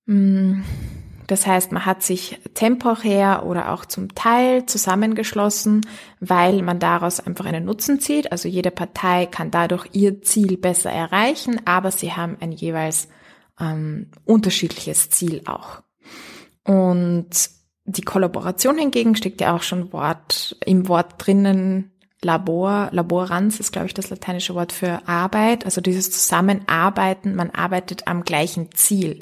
Hm 0.05 0.63
das 1.29 1.45
heißt, 1.45 1.71
man 1.71 1.85
hat 1.85 2.01
sich 2.01 2.39
temporär 2.55 3.45
oder 3.45 3.71
auch 3.71 3.85
zum 3.85 4.15
Teil 4.15 4.65
zusammengeschlossen, 4.65 5.85
weil 6.19 6.63
man 6.63 6.79
daraus 6.79 7.19
einfach 7.19 7.45
einen 7.45 7.65
Nutzen 7.65 7.99
zieht. 7.99 8.31
Also 8.31 8.49
jede 8.49 8.71
Partei 8.71 9.27
kann 9.27 9.51
dadurch 9.51 9.85
ihr 9.91 10.23
Ziel 10.23 10.57
besser 10.57 10.91
erreichen, 10.91 11.61
aber 11.65 11.91
sie 11.91 12.13
haben 12.13 12.37
ein 12.39 12.51
jeweils 12.51 13.09
ähm, 13.59 14.07
unterschiedliches 14.25 15.11
Ziel 15.11 15.43
auch. 15.45 15.83
Und 16.63 17.29
die 17.85 18.01
Kollaboration 18.01 18.79
hingegen 18.79 19.15
steckt 19.15 19.39
ja 19.39 19.55
auch 19.55 19.61
schon 19.61 19.93
Wort, 19.93 20.57
im 20.65 20.87
Wort 20.87 21.13
drinnen. 21.19 21.91
Labor, 22.21 22.89
Laboranz 22.91 23.59
ist, 23.59 23.71
glaube 23.71 23.87
ich, 23.87 23.93
das 23.93 24.09
lateinische 24.09 24.55
Wort 24.55 24.73
für 24.73 25.07
Arbeit. 25.07 25.63
Also 25.63 25.79
dieses 25.79 26.11
Zusammenarbeiten, 26.11 27.35
man 27.35 27.51
arbeitet 27.51 28.07
am 28.07 28.23
gleichen 28.23 28.71
Ziel. 28.73 29.19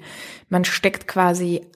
Man 0.50 0.66
steckt 0.66 1.06
quasi 1.08 1.68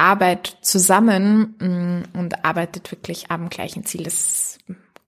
Arbeit 0.00 0.56
zusammen 0.62 1.54
mm, 1.58 2.18
und 2.18 2.44
arbeitet 2.44 2.90
wirklich 2.90 3.30
am 3.30 3.50
gleichen 3.50 3.84
Ziel. 3.84 4.02
Das 4.02 4.58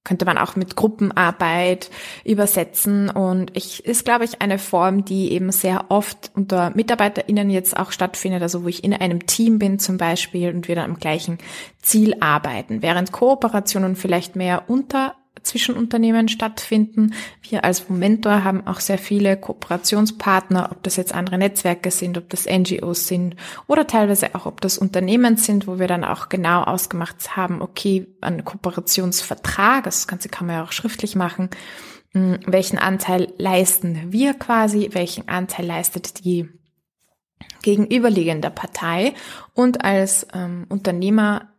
könnte 0.05 0.25
man 0.25 0.37
auch 0.37 0.57
mit 0.57 0.75
Gruppenarbeit 0.75 1.91
übersetzen 2.25 3.09
und 3.09 3.57
ich 3.57 3.85
ist 3.85 4.05
glaube 4.05 4.25
ich 4.25 4.43
eine 4.43 4.59
Form, 4.59 5.05
die 5.05 5.33
eben 5.33 5.53
sehr 5.53 5.87
oft 5.91 6.33
unter 6.35 6.71
MitarbeiterInnen 6.75 7.51
jetzt 7.51 7.77
auch 7.77 7.93
stattfindet, 7.93 8.43
also 8.43 8.65
wo 8.65 8.69
ich 8.69 8.83
in 8.83 8.95
einem 8.95 9.27
Team 9.27 9.59
bin 9.59 9.79
zum 9.79 9.99
Beispiel 9.99 10.53
und 10.53 10.67
wir 10.67 10.75
dann 10.75 10.91
am 10.91 10.99
gleichen 10.99 11.39
Ziel 11.81 12.17
arbeiten, 12.21 12.83
während 12.83 13.13
Kooperationen 13.13 13.95
vielleicht 13.95 14.35
mehr 14.35 14.65
unter 14.67 15.15
zwischen 15.43 15.77
Unternehmen 15.77 16.29
stattfinden. 16.29 17.15
Wir 17.43 17.65
als 17.65 17.89
Momentor 17.89 18.45
haben 18.45 18.67
auch 18.67 18.81
sehr 18.81 18.99
viele 18.99 19.37
Kooperationspartner, 19.37 20.71
ob 20.73 20.83
das 20.83 20.97
jetzt 20.97 21.15
andere 21.15 21.39
Netzwerke 21.39 21.91
sind, 21.91 22.19
ob 22.19 22.29
das 22.31 22.47
NGOs 22.47 23.09
sind 23.09 23.37
oder 23.67 23.87
teilweise 23.87 24.35
auch, 24.35 24.47
ob 24.47 24.61
das 24.61 24.79
Unternehmen 24.79 25.37
sind, 25.37 25.67
wo 25.67 25.79
wir 25.79 25.89
dann 25.89 26.05
auch 26.05 26.29
genau 26.29 26.63
ausgemacht 26.63 27.37
haben, 27.37 27.63
okay, 27.63 28.07
ein 28.21 28.45
Kooperationsvertrag, 28.45 29.85
das 29.85 30.07
Ganze 30.07 30.29
kann 30.29 30.47
man 30.47 30.57
ja 30.57 30.65
auch 30.65 30.73
schriftlich 30.73 31.17
machen, 31.17 31.51
hm, 32.13 32.41
welchen 32.47 32.79
Anteil 32.79 33.33
leisten 33.39 34.13
wir 34.13 34.35
quasi, 34.35 34.91
welchen 34.93 35.29
Anteil 35.29 35.67
leistet 35.67 36.25
die 36.25 36.49
gegenüberliegende 37.63 38.51
Partei 38.51 39.15
und 39.55 39.85
als 39.85 40.27
ähm, 40.35 40.67
Unternehmer 40.69 41.52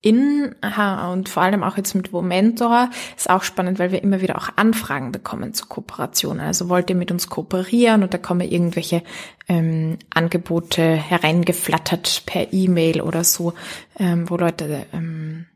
in 0.00 0.54
und 0.62 1.28
vor 1.28 1.42
allem 1.42 1.64
auch 1.64 1.76
jetzt 1.76 1.94
mit 1.94 2.12
Momentor 2.12 2.90
ist 3.16 3.28
auch 3.28 3.42
spannend, 3.42 3.80
weil 3.80 3.90
wir 3.90 4.02
immer 4.02 4.20
wieder 4.20 4.36
auch 4.36 4.50
Anfragen 4.54 5.10
bekommen 5.10 5.54
zur 5.54 5.68
Kooperation. 5.68 6.38
Also 6.38 6.68
wollt 6.68 6.88
ihr 6.90 6.96
mit 6.96 7.10
uns 7.10 7.28
kooperieren 7.28 8.04
und 8.04 8.14
da 8.14 8.18
kommen 8.18 8.48
irgendwelche 8.48 9.02
ähm, 9.48 9.98
Angebote 10.14 10.82
hereingeflattert 10.82 12.22
per 12.26 12.52
E-Mail 12.52 13.00
oder 13.00 13.24
so, 13.24 13.54
ähm, 13.98 14.30
wo 14.30 14.36
Leute 14.36 14.86
ähm, 14.92 15.46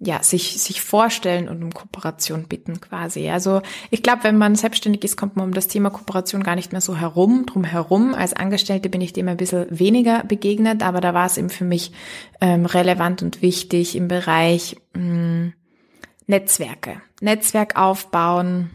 ja, 0.00 0.22
sich, 0.22 0.62
sich 0.62 0.80
vorstellen 0.80 1.48
und 1.48 1.62
um 1.62 1.74
Kooperation 1.74 2.44
bitten 2.44 2.80
quasi. 2.80 3.28
Also 3.30 3.62
ich 3.90 4.02
glaube, 4.02 4.24
wenn 4.24 4.38
man 4.38 4.54
selbstständig 4.54 5.02
ist, 5.02 5.16
kommt 5.16 5.36
man 5.36 5.46
um 5.46 5.54
das 5.54 5.66
Thema 5.66 5.90
Kooperation 5.90 6.44
gar 6.44 6.54
nicht 6.54 6.70
mehr 6.70 6.80
so 6.80 6.96
herum, 6.96 7.46
drum 7.46 7.64
herum. 7.64 8.14
Als 8.14 8.32
Angestellte 8.32 8.90
bin 8.90 9.00
ich 9.00 9.12
dem 9.12 9.26
ein 9.28 9.36
bisschen 9.36 9.66
weniger 9.70 10.22
begegnet, 10.22 10.84
aber 10.84 11.00
da 11.00 11.14
war 11.14 11.26
es 11.26 11.36
eben 11.36 11.50
für 11.50 11.64
mich 11.64 11.92
ähm, 12.40 12.64
relevant 12.64 13.22
und 13.22 13.42
wichtig 13.42 13.96
im 13.96 14.06
Bereich 14.06 14.76
mh, 14.94 15.00
hm, 15.02 15.52
Netzwerke. 16.26 17.02
Netzwerk 17.20 17.76
aufbauen, 17.76 18.70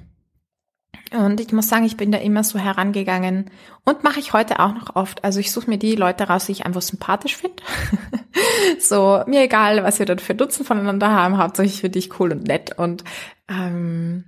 und 1.13 1.39
ich 1.39 1.51
muss 1.51 1.69
sagen, 1.69 1.85
ich 1.85 1.95
bin 1.95 2.11
da 2.11 2.17
immer 2.17 2.43
so 2.43 2.57
herangegangen 2.57 3.51
und 3.85 4.03
mache 4.03 4.19
ich 4.19 4.33
heute 4.33 4.59
auch 4.59 4.73
noch 4.73 4.95
oft. 4.95 5.23
Also 5.23 5.39
ich 5.39 5.51
suche 5.51 5.69
mir 5.69 5.77
die 5.77 5.95
Leute 5.95 6.23
raus, 6.23 6.47
die 6.47 6.53
ich 6.53 6.65
einfach 6.65 6.81
sympathisch 6.81 7.37
finde. 7.37 7.61
so, 8.79 9.23
mir 9.27 9.43
egal, 9.43 9.83
was 9.83 9.99
wir 9.99 10.05
dort 10.05 10.21
für 10.21 10.35
Dutzend 10.35 10.67
voneinander 10.67 11.09
haben, 11.09 11.37
hauptsächlich 11.37 11.81
finde 11.81 11.99
ich 11.99 12.19
cool 12.19 12.31
und 12.31 12.43
nett. 12.43 12.77
Und 12.77 13.03
ähm, 13.49 14.25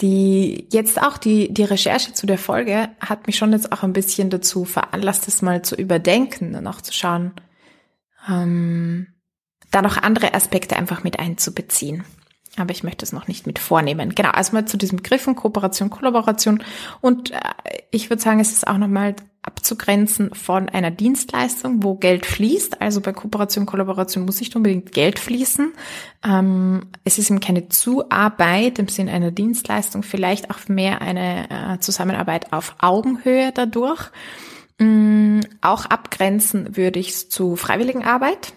die 0.00 0.68
jetzt 0.70 1.00
auch 1.02 1.18
die, 1.18 1.52
die 1.52 1.64
Recherche 1.64 2.12
zu 2.12 2.26
der 2.26 2.38
Folge 2.38 2.88
hat 3.00 3.26
mich 3.26 3.36
schon 3.36 3.52
jetzt 3.52 3.72
auch 3.72 3.82
ein 3.82 3.92
bisschen 3.92 4.30
dazu 4.30 4.64
veranlasst, 4.64 5.26
das 5.26 5.42
mal 5.42 5.62
zu 5.62 5.74
überdenken 5.74 6.54
und 6.54 6.66
auch 6.66 6.80
zu 6.80 6.92
schauen, 6.92 7.32
ähm, 8.28 9.08
da 9.70 9.82
noch 9.82 9.98
andere 9.98 10.34
Aspekte 10.34 10.76
einfach 10.76 11.04
mit 11.04 11.18
einzubeziehen 11.18 12.04
aber 12.56 12.72
ich 12.72 12.82
möchte 12.82 13.04
es 13.04 13.12
noch 13.12 13.28
nicht 13.28 13.46
mit 13.46 13.58
vornehmen. 13.58 14.14
Genau, 14.14 14.30
also 14.30 14.52
mal 14.52 14.66
zu 14.66 14.76
diesem 14.76 15.02
Griffen, 15.02 15.36
Kooperation, 15.36 15.90
Kollaboration. 15.90 16.62
Und 17.00 17.30
äh, 17.30 17.40
ich 17.90 18.10
würde 18.10 18.22
sagen, 18.22 18.40
es 18.40 18.52
ist 18.52 18.66
auch 18.66 18.78
nochmal 18.78 19.14
abzugrenzen 19.42 20.34
von 20.34 20.68
einer 20.68 20.90
Dienstleistung, 20.90 21.82
wo 21.82 21.94
Geld 21.94 22.26
fließt. 22.26 22.80
Also 22.80 23.00
bei 23.00 23.12
Kooperation, 23.12 23.66
Kollaboration 23.66 24.24
muss 24.24 24.40
nicht 24.40 24.54
unbedingt 24.54 24.92
Geld 24.92 25.18
fließen. 25.18 25.72
Ähm, 26.24 26.88
es 27.04 27.18
ist 27.18 27.30
eben 27.30 27.40
keine 27.40 27.68
Zuarbeit 27.68 28.78
im 28.78 28.88
Sinne 28.88 29.12
einer 29.12 29.30
Dienstleistung, 29.30 30.02
vielleicht 30.02 30.50
auch 30.50 30.68
mehr 30.68 31.00
eine 31.00 31.50
äh, 31.50 31.78
Zusammenarbeit 31.80 32.52
auf 32.52 32.76
Augenhöhe 32.80 33.52
dadurch. 33.52 34.10
Ähm, 34.78 35.40
auch 35.60 35.86
abgrenzen 35.86 36.76
würde 36.76 36.98
ich 36.98 37.10
es 37.10 37.28
zu 37.28 37.56
Freiwilligenarbeit 37.56 38.52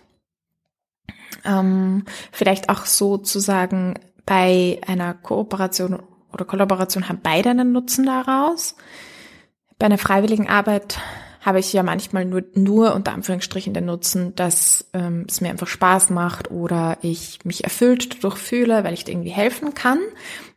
ähm, 1.45 2.05
vielleicht 2.31 2.69
auch 2.69 2.85
sozusagen 2.85 3.95
bei 4.25 4.79
einer 4.87 5.13
Kooperation 5.13 6.01
oder 6.31 6.45
Kollaboration 6.45 7.09
haben 7.09 7.19
beide 7.21 7.49
einen 7.49 7.71
Nutzen 7.71 8.05
daraus. 8.05 8.75
Bei 9.83 9.87
einer 9.87 9.97
freiwilligen 9.97 10.47
Arbeit 10.47 10.97
habe 11.41 11.59
ich 11.59 11.73
ja 11.73 11.83
manchmal 11.83 12.23
nur, 12.23 12.41
nur 12.55 12.95
unter 12.95 13.11
Anführungsstrichen 13.11 13.73
den 13.73 13.83
Nutzen, 13.83 14.33
dass 14.33 14.89
ähm, 14.93 15.25
es 15.27 15.41
mir 15.41 15.49
einfach 15.49 15.67
Spaß 15.67 16.09
macht 16.09 16.49
oder 16.51 16.97
ich 17.01 17.39
mich 17.43 17.65
erfüllt 17.65 18.13
dadurch 18.13 18.37
fühle, 18.37 18.85
weil 18.85 18.93
ich 18.93 19.05
irgendwie 19.05 19.31
helfen 19.31 19.73
kann. 19.73 19.99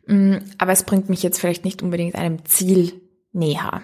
Mm, 0.05 0.37
aber 0.57 0.71
es 0.71 0.85
bringt 0.85 1.09
mich 1.09 1.23
jetzt 1.23 1.41
vielleicht 1.41 1.65
nicht 1.65 1.83
unbedingt 1.83 2.15
einem 2.15 2.45
Ziel 2.45 3.01
näher. 3.33 3.83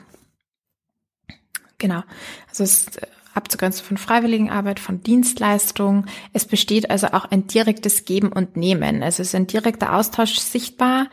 Genau. 1.77 2.03
Also 2.47 2.63
es 2.63 2.85
abzugrenzen 3.33 3.85
von 3.85 3.97
Freiwilligenarbeit, 3.97 4.79
von 4.79 5.03
Dienstleistung. 5.03 6.05
Es 6.31 6.45
besteht 6.45 6.89
also 6.89 7.07
auch 7.07 7.25
ein 7.25 7.47
direktes 7.47 8.05
Geben 8.05 8.31
und 8.31 8.55
Nehmen. 8.55 9.03
Also 9.03 9.21
es 9.21 9.27
ist 9.27 9.35
ein 9.35 9.47
direkter 9.47 9.93
Austausch 9.93 10.39
sichtbar, 10.39 11.09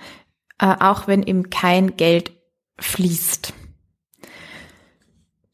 äh, 0.60 0.66
auch 0.78 1.08
wenn 1.08 1.24
eben 1.24 1.50
kein 1.50 1.96
Geld 1.96 2.30
fließt. 2.78 3.54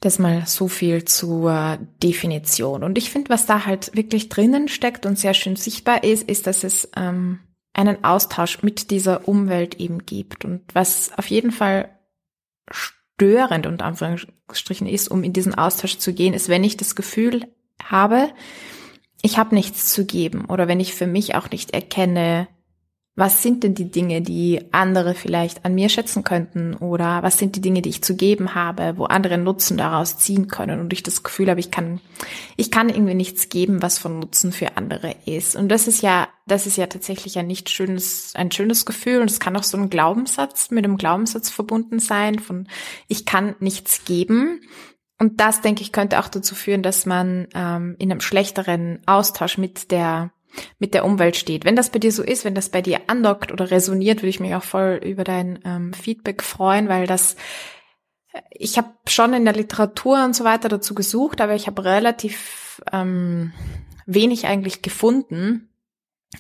Das 0.07 0.21
mal 0.21 0.47
so 0.47 0.69
viel 0.69 1.05
zur 1.05 1.79
Definition. 2.01 2.85
Und 2.85 2.97
ich 2.97 3.11
finde, 3.11 3.29
was 3.29 3.45
da 3.45 3.67
halt 3.67 3.91
wirklich 3.97 4.29
drinnen 4.29 4.69
steckt 4.69 5.05
und 5.05 5.19
sehr 5.19 5.35
schön 5.35 5.57
sichtbar 5.57 6.05
ist, 6.05 6.31
ist, 6.31 6.47
dass 6.47 6.63
es 6.63 6.89
ähm, 6.95 7.41
einen 7.73 8.05
Austausch 8.05 8.63
mit 8.63 8.93
dieser 8.93 9.27
Umwelt 9.27 9.81
eben 9.81 10.07
gibt. 10.07 10.45
Und 10.45 10.63
was 10.73 11.11
auf 11.19 11.27
jeden 11.27 11.51
Fall 11.51 11.89
störend 12.71 13.67
und 13.67 13.83
Anführungsstrichen 13.83 14.87
ist, 14.87 15.09
um 15.09 15.25
in 15.25 15.33
diesen 15.33 15.57
Austausch 15.57 15.99
zu 15.99 16.13
gehen, 16.13 16.35
ist, 16.35 16.49
wenn 16.49 16.63
ich 16.63 16.77
das 16.77 16.95
Gefühl 16.95 17.49
habe, 17.83 18.29
ich 19.23 19.39
habe 19.39 19.57
nichts 19.57 19.93
zu 19.93 20.07
geben 20.07 20.45
oder 20.45 20.69
wenn 20.69 20.79
ich 20.79 20.95
für 20.95 21.09
mich 21.09 21.35
auch 21.35 21.51
nicht 21.51 21.73
erkenne, 21.75 22.47
was 23.19 23.43
sind 23.43 23.65
denn 23.65 23.75
die 23.75 23.91
Dinge, 23.91 24.21
die 24.21 24.61
andere 24.73 25.15
vielleicht 25.15 25.65
an 25.65 25.75
mir 25.75 25.89
schätzen 25.89 26.23
könnten 26.23 26.75
oder 26.75 27.23
was 27.23 27.39
sind 27.39 27.57
die 27.57 27.63
Dinge, 27.63 27.81
die 27.81 27.89
ich 27.89 28.05
zu 28.05 28.15
geben 28.15 28.55
habe, 28.55 28.99
wo 28.99 29.05
andere 29.05 29.39
Nutzen 29.39 29.79
daraus 29.79 30.19
ziehen 30.19 30.49
können 30.49 30.81
und 30.81 30.93
ich 30.93 31.03
das 31.03 31.23
Gefühl 31.23 31.49
habe, 31.49 31.59
ich 31.59 31.71
kann, 31.71 32.01
ich 32.57 32.71
kann 32.71 32.91
irgendwie 32.91 33.15
nichts 33.15 33.49
geben, 33.49 33.81
was 33.81 33.97
von 33.99 34.19
Nutzen 34.19 34.53
für 34.53 34.77
andere 34.77 35.17
ist. 35.25 35.57
Und 35.57 35.71
das 35.71 35.89
ist 35.89 36.03
ja, 36.03 36.29
das 36.47 36.67
ist 36.67 36.77
ja 36.77 36.89
tatsächlich 36.89 37.39
ein 37.39 37.47
nicht 37.47 37.71
schönes, 37.71 38.35
ein 38.37 38.53
schönes 38.53 38.85
Gefühl 38.85 39.23
und 39.23 39.31
es 39.31 39.41
kann 39.41 39.57
auch 39.57 39.63
so 39.63 39.79
ein 39.79 39.89
Glaubenssatz 39.89 40.71
mit 40.71 40.85
einem 40.85 40.99
Glaubenssatz 40.99 41.49
verbunden 41.49 42.01
sein 42.01 42.39
von, 42.39 42.69
ich 43.09 43.25
kann 43.25 43.57
nichts 43.61 44.05
geben. 44.05 44.61
Und 45.19 45.41
das, 45.41 45.63
denke 45.63 45.81
ich, 45.81 45.93
könnte 45.93 46.21
auch 46.21 46.29
dazu 46.29 46.55
führen, 46.55 46.83
dass 46.83 47.07
man 47.07 47.49
ähm, 47.55 47.97
in 47.99 48.11
einem 48.11 48.21
schlechteren 48.21 49.01
Austausch 49.07 49.57
mit 49.57 49.91
der 49.91 50.33
mit 50.79 50.95
der 50.95 51.05
Umwelt 51.05 51.37
steht. 51.37 51.65
Wenn 51.65 51.77
das 51.77 51.91
bei 51.91 51.99
dir 51.99 52.13
so 52.13 52.23
ist, 52.23 52.45
wenn 52.45 52.55
das 52.55 52.69
bei 52.69 52.83
dir 52.83 53.01
andockt 53.09 53.53
oder 53.53 53.71
resoniert, 53.71 54.19
würde 54.19 54.29
ich 54.29 54.41
mich 54.41 54.55
auch 54.55 54.65
voll 54.65 55.01
über 55.05 55.25
dein 55.25 55.61
ähm, 55.65 55.93
Feedback 55.93 56.43
freuen, 56.43 56.89
weil 56.89 57.07
das 57.07 57.37
ich 58.51 58.77
habe 58.79 58.91
schon 59.09 59.35
in 59.35 59.45
der 59.45 59.55
Literatur 59.55 60.25
und 60.25 60.35
so 60.35 60.45
weiter 60.45 60.69
dazu 60.69 60.95
gesucht, 60.95 61.41
aber 61.41 61.55
ich 61.55 61.67
habe 61.67 61.85
relativ 61.85 62.83
ähm, 62.93 63.53
wenig 64.07 64.47
eigentlich 64.47 64.83
gefunden. 64.83 65.69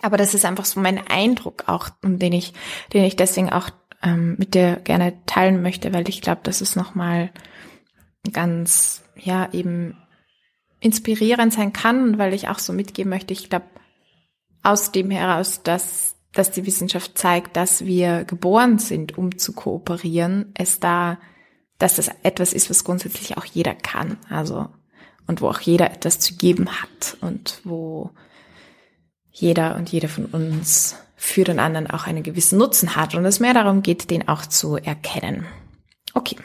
Aber 0.02 0.16
das 0.16 0.34
ist 0.34 0.44
einfach 0.44 0.64
so 0.64 0.80
mein 0.80 1.06
Eindruck 1.06 1.64
auch, 1.68 1.88
den 2.02 2.32
ich, 2.32 2.52
den 2.92 3.04
ich 3.04 3.16
deswegen 3.16 3.50
auch 3.50 3.70
ähm, 4.02 4.36
mit 4.38 4.54
dir 4.54 4.76
gerne 4.76 5.14
teilen 5.26 5.62
möchte, 5.62 5.92
weil 5.92 6.08
ich 6.08 6.20
glaube, 6.20 6.40
das 6.42 6.60
ist 6.60 6.76
nochmal 6.76 7.30
ganz, 8.32 9.04
ja, 9.16 9.48
eben 9.52 9.96
inspirierend 10.80 11.52
sein 11.52 11.72
kann, 11.72 12.18
weil 12.18 12.34
ich 12.34 12.48
auch 12.48 12.58
so 12.58 12.72
mitgeben 12.72 13.10
möchte. 13.10 13.32
Ich 13.32 13.48
glaube, 13.48 13.66
aus 14.66 14.92
dem 14.92 15.10
heraus, 15.10 15.62
dass, 15.62 16.16
dass 16.32 16.50
die 16.50 16.66
Wissenschaft 16.66 17.16
zeigt, 17.16 17.56
dass 17.56 17.84
wir 17.84 18.24
geboren 18.24 18.78
sind, 18.78 19.16
um 19.16 19.38
zu 19.38 19.52
kooperieren, 19.52 20.52
es 20.54 20.80
da, 20.80 21.18
dass 21.78 21.96
das 21.96 22.10
etwas 22.22 22.52
ist, 22.52 22.68
was 22.68 22.84
grundsätzlich 22.84 23.36
auch 23.36 23.44
jeder 23.44 23.74
kann. 23.74 24.18
Also, 24.28 24.68
und 25.26 25.40
wo 25.40 25.48
auch 25.48 25.60
jeder 25.60 25.90
etwas 25.90 26.18
zu 26.18 26.34
geben 26.34 26.68
hat 26.80 27.16
und 27.20 27.60
wo 27.64 28.10
jeder 29.30 29.76
und 29.76 29.90
jede 29.90 30.08
von 30.08 30.26
uns 30.26 30.96
für 31.16 31.44
den 31.44 31.58
anderen 31.58 31.88
auch 31.88 32.06
einen 32.06 32.22
gewissen 32.22 32.58
Nutzen 32.58 32.96
hat 32.96 33.14
und 33.14 33.24
es 33.24 33.40
mehr 33.40 33.54
darum 33.54 33.82
geht, 33.82 34.10
den 34.10 34.28
auch 34.28 34.46
zu 34.46 34.76
erkennen. 34.76 35.46
Okay. 36.14 36.36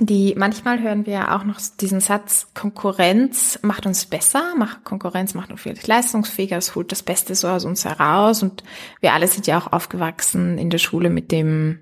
Die 0.00 0.34
manchmal 0.34 0.80
hören 0.80 1.04
wir 1.04 1.34
auch 1.34 1.44
noch 1.44 1.60
diesen 1.78 2.00
Satz, 2.00 2.48
Konkurrenz 2.54 3.58
macht 3.62 3.84
uns 3.84 4.06
besser, 4.06 4.54
macht, 4.56 4.82
Konkurrenz 4.84 5.34
macht 5.34 5.50
uns 5.50 5.60
vielleicht 5.60 5.86
leistungsfähiger, 5.86 6.56
es 6.56 6.74
holt 6.74 6.90
das 6.90 7.02
Beste 7.02 7.34
so 7.34 7.48
aus 7.48 7.66
uns 7.66 7.84
heraus 7.84 8.42
und 8.42 8.64
wir 9.00 9.12
alle 9.12 9.28
sind 9.28 9.46
ja 9.46 9.58
auch 9.58 9.72
aufgewachsen 9.72 10.56
in 10.56 10.70
der 10.70 10.78
Schule 10.78 11.10
mit 11.10 11.30
dem 11.30 11.80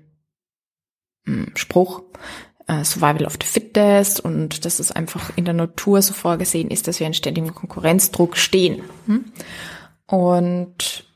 hm, 1.25 1.53
Spruch, 1.55 2.03
äh, 2.67 2.83
Survival 2.83 3.25
of 3.25 3.37
the 3.41 3.47
Fittest 3.47 4.19
und 4.19 4.65
dass 4.65 4.79
es 4.79 4.91
einfach 4.91 5.31
in 5.37 5.45
der 5.45 5.53
Natur 5.53 6.01
so 6.01 6.13
vorgesehen 6.13 6.69
ist, 6.69 6.89
dass 6.89 6.99
wir 6.99 7.07
in 7.07 7.13
ständigem 7.13 7.55
Konkurrenzdruck 7.55 8.35
stehen. 8.35 8.83
Hm? 9.05 9.31
Und 10.07 11.08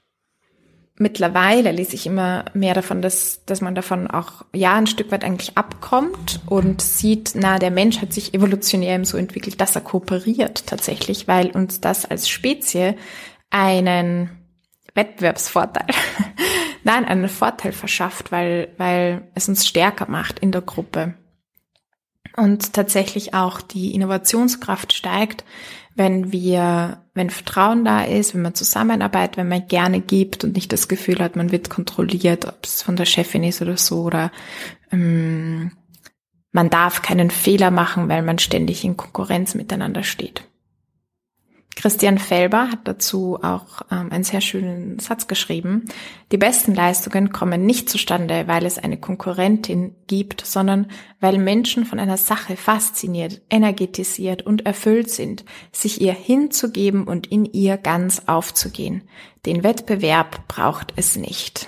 mittlerweile 1.03 1.71
lese 1.71 1.93
ich 1.93 2.07
immer 2.07 2.45
mehr 2.55 2.73
davon, 2.73 3.03
dass, 3.03 3.45
dass 3.45 3.61
man 3.61 3.75
davon 3.75 4.09
auch 4.09 4.43
ja 4.55 4.73
ein 4.73 4.87
Stück 4.87 5.11
weit 5.11 5.23
eigentlich 5.23 5.55
abkommt 5.55 6.41
und 6.47 6.81
sieht, 6.81 7.33
na, 7.35 7.59
der 7.59 7.69
Mensch 7.69 8.01
hat 8.01 8.11
sich 8.11 8.33
evolutionär 8.33 8.95
eben 8.95 9.05
so 9.05 9.17
entwickelt, 9.17 9.61
dass 9.61 9.75
er 9.75 9.81
kooperiert 9.81 10.65
tatsächlich, 10.65 11.27
weil 11.27 11.51
uns 11.51 11.79
das 11.79 12.05
als 12.05 12.27
Spezie 12.27 12.95
einen 13.51 14.31
Wettbewerbsvorteil, 14.95 15.87
nein, 16.83 17.05
einen 17.05 17.29
Vorteil 17.29 17.73
verschafft, 17.73 18.31
weil, 18.31 18.69
weil 18.77 19.27
es 19.35 19.47
uns 19.47 19.67
stärker 19.67 20.09
macht 20.09 20.39
in 20.39 20.51
der 20.51 20.61
Gruppe. 20.61 21.13
Und 22.35 22.73
tatsächlich 22.73 23.35
auch 23.35 23.61
die 23.61 23.93
Innovationskraft 23.93 24.93
steigt, 24.93 25.43
wenn 25.95 26.31
wir, 26.31 27.03
wenn 27.13 27.29
Vertrauen 27.29 27.85
da 27.85 28.03
ist, 28.03 28.33
wenn 28.33 28.41
man 28.41 28.55
zusammenarbeitet, 28.55 29.37
wenn 29.37 29.47
man 29.47 29.67
gerne 29.67 29.99
gibt 29.99 30.43
und 30.43 30.55
nicht 30.55 30.71
das 30.71 30.87
Gefühl 30.87 31.19
hat, 31.19 31.35
man 31.35 31.51
wird 31.51 31.69
kontrolliert, 31.69 32.45
ob 32.45 32.59
es 32.63 32.81
von 32.81 32.95
der 32.95 33.05
Chefin 33.05 33.43
ist 33.43 33.61
oder 33.61 33.77
so, 33.77 34.03
oder 34.03 34.31
ähm, 34.91 35.71
man 36.51 36.69
darf 36.69 37.01
keinen 37.01 37.31
Fehler 37.31 37.71
machen, 37.71 38.09
weil 38.09 38.21
man 38.21 38.39
ständig 38.39 38.83
in 38.83 38.97
Konkurrenz 38.97 39.55
miteinander 39.55 40.03
steht. 40.03 40.43
Christian 41.75 42.19
Felber 42.19 42.69
hat 42.69 42.81
dazu 42.85 43.39
auch 43.41 43.81
ähm, 43.91 44.11
einen 44.11 44.23
sehr 44.23 44.41
schönen 44.41 44.99
Satz 44.99 45.27
geschrieben. 45.27 45.85
Die 46.31 46.37
besten 46.37 46.75
Leistungen 46.75 47.31
kommen 47.31 47.65
nicht 47.65 47.89
zustande, 47.89 48.47
weil 48.47 48.65
es 48.65 48.77
eine 48.77 48.97
Konkurrentin 48.97 49.95
gibt, 50.07 50.45
sondern 50.45 50.87
weil 51.19 51.37
Menschen 51.37 51.85
von 51.85 51.99
einer 51.99 52.17
Sache 52.17 52.57
fasziniert, 52.57 53.41
energetisiert 53.49 54.43
und 54.43 54.65
erfüllt 54.65 55.09
sind, 55.09 55.45
sich 55.71 55.99
ihr 56.01 56.13
hinzugeben 56.13 57.05
und 57.05 57.27
in 57.27 57.45
ihr 57.45 57.77
ganz 57.77 58.23
aufzugehen. 58.27 59.01
Den 59.45 59.63
Wettbewerb 59.63 60.47
braucht 60.47 60.93
es 60.95 61.15
nicht. 61.15 61.67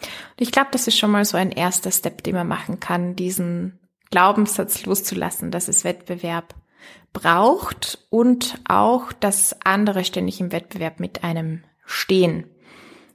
Und 0.00 0.42
ich 0.42 0.52
glaube, 0.52 0.68
das 0.72 0.86
ist 0.86 0.98
schon 0.98 1.10
mal 1.10 1.24
so 1.24 1.36
ein 1.36 1.50
erster 1.50 1.90
Step, 1.90 2.22
den 2.22 2.34
man 2.34 2.46
machen 2.46 2.80
kann, 2.80 3.16
diesen 3.16 3.80
Glaubenssatz 4.10 4.86
loszulassen, 4.86 5.50
dass 5.50 5.68
es 5.68 5.82
Wettbewerb 5.82 6.54
braucht 7.12 8.06
und 8.10 8.60
auch, 8.68 9.12
dass 9.12 9.56
andere 9.64 10.04
ständig 10.04 10.40
im 10.40 10.52
Wettbewerb 10.52 11.00
mit 11.00 11.24
einem 11.24 11.64
stehen. 11.84 12.44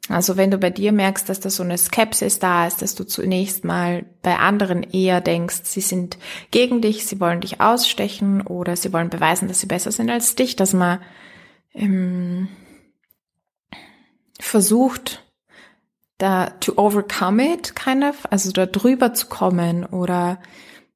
Also 0.09 0.35
wenn 0.35 0.49
du 0.49 0.57
bei 0.57 0.71
dir 0.71 0.91
merkst, 0.91 1.29
dass 1.29 1.39
da 1.39 1.49
so 1.49 1.63
eine 1.63 1.77
Skepsis 1.77 2.39
da 2.39 2.67
ist, 2.67 2.81
dass 2.81 2.95
du 2.95 3.05
zunächst 3.05 3.63
mal 3.63 4.05
bei 4.23 4.37
anderen 4.37 4.83
eher 4.83 5.21
denkst, 5.21 5.61
sie 5.63 5.81
sind 5.81 6.17
gegen 6.49 6.81
dich, 6.81 7.05
sie 7.05 7.19
wollen 7.19 7.41
dich 7.41 7.61
ausstechen 7.61 8.41
oder 8.41 8.75
sie 8.75 8.91
wollen 8.91 9.09
beweisen, 9.09 9.47
dass 9.47 9.59
sie 9.59 9.67
besser 9.67 9.91
sind 9.91 10.09
als 10.09 10.35
dich, 10.35 10.55
dass 10.55 10.73
man 10.73 10.99
ähm, 11.73 12.49
versucht, 14.39 15.23
da 16.17 16.49
to 16.59 16.73
overcome 16.77 17.53
it, 17.53 17.75
kind 17.75 18.03
of, 18.03 18.25
also 18.31 18.51
da 18.51 18.65
drüber 18.65 19.13
zu 19.13 19.27
kommen 19.27 19.85
oder 19.85 20.39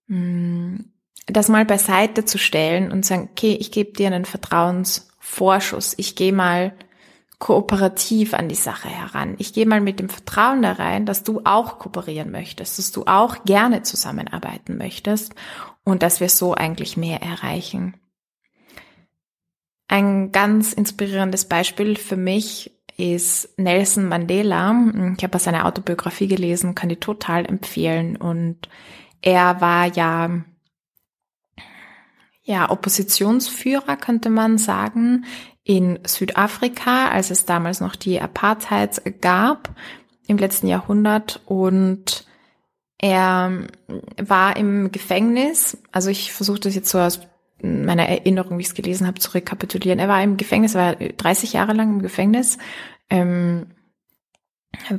mh, 0.08 0.18
mm, 0.18 0.92
das 1.28 1.50
mal 1.50 1.66
beiseite 1.66 2.26
zu 2.26 2.38
stellen 2.38 2.92
und 2.92 3.06
sagen, 3.06 3.30
okay, 3.32 3.58
ich 3.60 3.72
gebe 3.72 3.94
dir 3.94 4.08
einen 4.08 4.26
Vertrauensvorschuss, 4.26 5.96
ich 5.98 6.16
gehe 6.16 6.34
mal 6.34 6.74
kooperativ 7.40 8.34
an 8.34 8.48
die 8.48 8.56
Sache 8.56 8.88
heran. 8.88 9.36
Ich 9.40 9.54
gehe 9.54 9.66
mal 9.66 9.82
mit 9.82 10.00
dem 10.00 10.10
Vertrauen 10.10 10.62
da 10.62 10.74
rein, 10.74 11.06
dass 11.06 11.24
du 11.24 11.42
auch 11.44 11.80
kooperieren 11.80 12.32
möchtest, 12.32 12.80
dass 12.80 12.92
du 12.92 13.04
auch 13.06 13.44
gerne 13.44 13.84
zusammenarbeiten 13.84 14.78
möchtest 14.78 15.36
und 15.84 16.02
dass 16.02 16.20
wir 16.20 16.30
so 16.30 16.54
eigentlich 16.54 16.96
mehr 16.96 17.22
erreichen. 17.22 17.96
Ein 19.88 20.32
ganz 20.32 20.74
inspirierendes 20.74 21.46
Beispiel 21.46 21.96
für 21.98 22.18
mich 22.18 22.72
ist 22.98 23.50
Nelson 23.58 24.08
Mandela. 24.08 24.74
Ich 25.18 25.24
habe 25.24 25.38
seine 25.38 25.66
Autobiografie 25.66 26.28
gelesen, 26.28 26.74
kann 26.74 26.90
die 26.90 26.96
total 26.96 27.46
empfehlen 27.46 28.16
und 28.16 28.70
er 29.22 29.60
war 29.60 29.88
ja 29.88 30.44
ja, 32.46 32.70
Oppositionsführer 32.70 33.98
könnte 33.98 34.30
man 34.30 34.60
sagen 34.60 35.26
in 35.64 36.00
Südafrika, 36.06 37.10
als 37.10 37.32
es 37.32 37.46
damals 37.46 37.80
noch 37.82 37.96
die 37.96 38.22
Apartheid 38.22 39.02
gab 39.22 39.76
im 40.28 40.38
letzten 40.38 40.68
Jahrhundert. 40.68 41.42
Und 41.46 42.28
er 43.00 43.64
war 44.18 44.58
im 44.58 44.92
Gefängnis, 44.92 45.80
also 45.92 46.12
ich 46.12 46.32
versuche 46.34 46.60
das 46.60 46.76
jetzt 46.76 46.90
so 46.90 47.00
aus 47.00 47.22
meiner 47.62 48.08
Erinnerung, 48.08 48.60
wie 48.60 48.62
ich 48.62 48.68
es 48.68 48.76
gelesen 48.76 49.08
habe, 49.08 49.20
zu 49.20 49.32
rekapitulieren. 49.32 49.98
Er 49.98 50.08
war 50.08 50.22
im 50.22 50.38
Gefängnis, 50.38 50.76
war 50.76 50.96
30 50.96 51.54
Jahre 51.54 51.74
lang 51.74 51.94
im 51.94 52.02
Gefängnis, 52.04 52.60
ähm, 53.10 53.72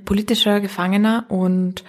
politischer 0.04 0.60
Gefangener. 0.60 1.26
Und 1.28 1.84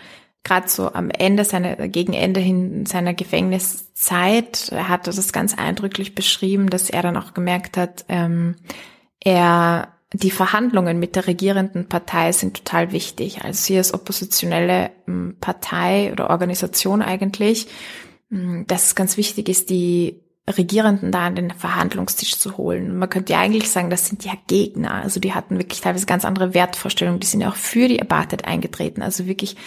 gerade 0.47 0.69
so 0.69 0.93
am 0.93 1.10
Ende 1.10 1.43
seiner, 1.43 1.75
gegen 1.89 2.13
Ende 2.13 2.39
hin 2.39 2.86
seiner 2.86 3.13
Gefängniszeit 3.13 4.71
hat 4.73 5.07
er 5.07 5.13
das 5.13 5.33
ganz 5.33 5.57
eindrücklich 5.57 6.15
beschrieben, 6.15 6.69
dass 6.69 6.89
er 6.89 7.01
dann 7.01 7.17
auch 7.17 7.33
gemerkt 7.33 7.75
hat, 7.75 8.05
ähm, 8.07 8.55
er 9.19 9.93
die 10.13 10.31
Verhandlungen 10.31 10.99
mit 10.99 11.17
der 11.17 11.27
regierenden 11.27 11.89
Partei 11.89 12.31
sind 12.31 12.55
total 12.55 12.93
wichtig. 12.93 13.43
Also 13.43 13.62
sie 13.62 13.77
als 13.77 13.93
oppositionelle 13.93 14.91
ähm, 15.05 15.36
Partei 15.41 16.13
oder 16.13 16.29
Organisation 16.29 17.01
eigentlich, 17.01 17.67
ähm, 18.31 18.63
dass 18.67 18.86
es 18.86 18.95
ganz 18.95 19.17
wichtig 19.17 19.49
ist, 19.49 19.69
die 19.69 20.21
Regierenden 20.49 21.12
da 21.12 21.25
an 21.25 21.36
den 21.36 21.51
Verhandlungstisch 21.51 22.38
zu 22.38 22.57
holen. 22.57 22.97
Man 22.97 23.10
könnte 23.10 23.33
ja 23.33 23.39
eigentlich 23.39 23.69
sagen, 23.69 23.89
das 23.89 24.07
sind 24.07 24.23
ja 24.23 24.31
Gegner. 24.47 24.93
Also 24.93 25.19
die 25.19 25.33
hatten 25.33 25.57
wirklich 25.57 25.81
teilweise 25.81 26.05
ganz 26.05 26.23
andere 26.23 26.53
Wertvorstellungen. 26.53 27.19
Die 27.19 27.27
sind 27.27 27.41
ja 27.41 27.49
auch 27.49 27.55
für 27.55 27.89
die 27.89 28.01
Apartheid 28.01 28.45
eingetreten. 28.45 29.01
Also 29.01 29.27
wirklich 29.27 29.57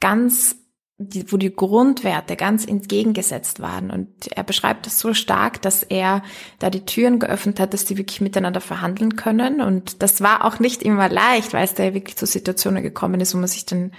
ganz, 0.00 0.56
wo 0.96 1.36
die 1.36 1.54
Grundwerte 1.54 2.36
ganz 2.36 2.64
entgegengesetzt 2.64 3.60
waren. 3.60 3.90
Und 3.90 4.32
er 4.34 4.42
beschreibt 4.42 4.86
das 4.86 4.98
so 4.98 5.12
stark, 5.12 5.60
dass 5.60 5.82
er 5.82 6.22
da 6.58 6.70
die 6.70 6.86
Türen 6.86 7.18
geöffnet 7.18 7.60
hat, 7.60 7.74
dass 7.74 7.84
die 7.84 7.98
wirklich 7.98 8.22
miteinander 8.22 8.62
verhandeln 8.62 9.16
können. 9.16 9.60
Und 9.60 10.02
das 10.02 10.22
war 10.22 10.46
auch 10.46 10.58
nicht 10.58 10.82
immer 10.82 11.10
leicht, 11.10 11.52
weil 11.52 11.64
es 11.64 11.74
da 11.74 11.84
ja 11.84 11.92
wirklich 11.92 12.16
zu 12.16 12.24
Situationen 12.24 12.82
gekommen 12.82 13.20
ist, 13.20 13.34
wo 13.34 13.38
man 13.38 13.48
sich 13.48 13.66
dann 13.66 13.92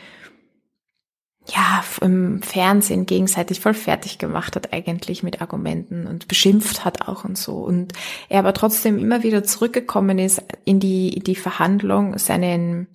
ja, 1.47 1.83
im 2.01 2.41
Fernsehen 2.43 3.05
gegenseitig 3.05 3.59
voll 3.59 3.73
fertig 3.73 4.19
gemacht 4.19 4.55
hat 4.55 4.73
eigentlich 4.73 5.23
mit 5.23 5.41
Argumenten 5.41 6.05
und 6.05 6.27
beschimpft 6.27 6.85
hat 6.85 7.07
auch 7.07 7.25
und 7.25 7.37
so. 7.37 7.53
Und 7.57 7.93
er 8.29 8.39
aber 8.39 8.53
trotzdem 8.53 8.99
immer 8.99 9.23
wieder 9.23 9.43
zurückgekommen 9.43 10.19
ist 10.19 10.43
in 10.65 10.79
die, 10.79 11.19
die 11.19 11.35
Verhandlung, 11.35 12.19
seinen, 12.19 12.87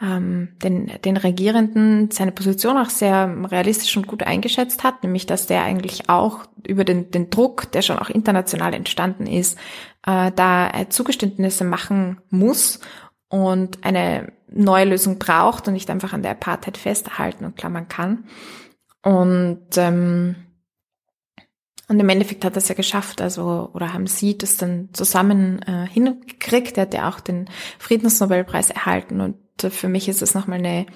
ähm, 0.00 0.56
den, 0.62 0.90
den 1.04 1.18
Regierenden 1.18 2.10
seine 2.10 2.32
Position 2.32 2.78
auch 2.78 2.90
sehr 2.90 3.34
realistisch 3.50 3.94
und 3.96 4.06
gut 4.06 4.22
eingeschätzt 4.22 4.82
hat, 4.82 5.02
nämlich 5.02 5.26
dass 5.26 5.46
der 5.46 5.62
eigentlich 5.62 6.08
auch 6.08 6.46
über 6.66 6.84
den, 6.84 7.10
den 7.10 7.28
Druck, 7.28 7.70
der 7.72 7.82
schon 7.82 7.98
auch 7.98 8.08
international 8.08 8.72
entstanden 8.72 9.26
ist, 9.26 9.58
äh, 10.06 10.32
da 10.34 10.70
Zugeständnisse 10.88 11.64
machen 11.64 12.22
muss 12.30 12.80
und 13.28 13.84
eine 13.84 14.32
neue 14.48 14.84
Lösung 14.84 15.18
braucht 15.18 15.66
und 15.68 15.74
nicht 15.74 15.90
einfach 15.90 16.12
an 16.12 16.22
der 16.22 16.32
Apartheid 16.32 16.76
festhalten 16.76 17.44
und 17.44 17.56
klammern 17.56 17.88
kann. 17.88 18.24
Und, 19.02 19.76
ähm, 19.76 20.36
und 21.88 22.00
im 22.00 22.08
Endeffekt 22.08 22.44
hat 22.44 22.54
er 22.54 22.58
es 22.58 22.68
ja 22.68 22.74
geschafft, 22.74 23.20
also, 23.20 23.70
oder 23.72 23.92
haben 23.92 24.06
sie 24.06 24.36
das 24.36 24.56
dann 24.56 24.88
zusammen 24.92 25.62
äh, 25.62 25.86
hingekriegt. 25.86 26.76
Er 26.76 26.82
hat 26.82 26.94
ja 26.94 27.08
auch 27.08 27.20
den 27.20 27.48
Friedensnobelpreis 27.78 28.70
erhalten 28.70 29.20
und 29.20 29.36
äh, 29.62 29.70
für 29.70 29.88
mich 29.88 30.08
ist 30.08 30.22
es 30.22 30.34
nochmal 30.34 30.58
eine 30.58 30.86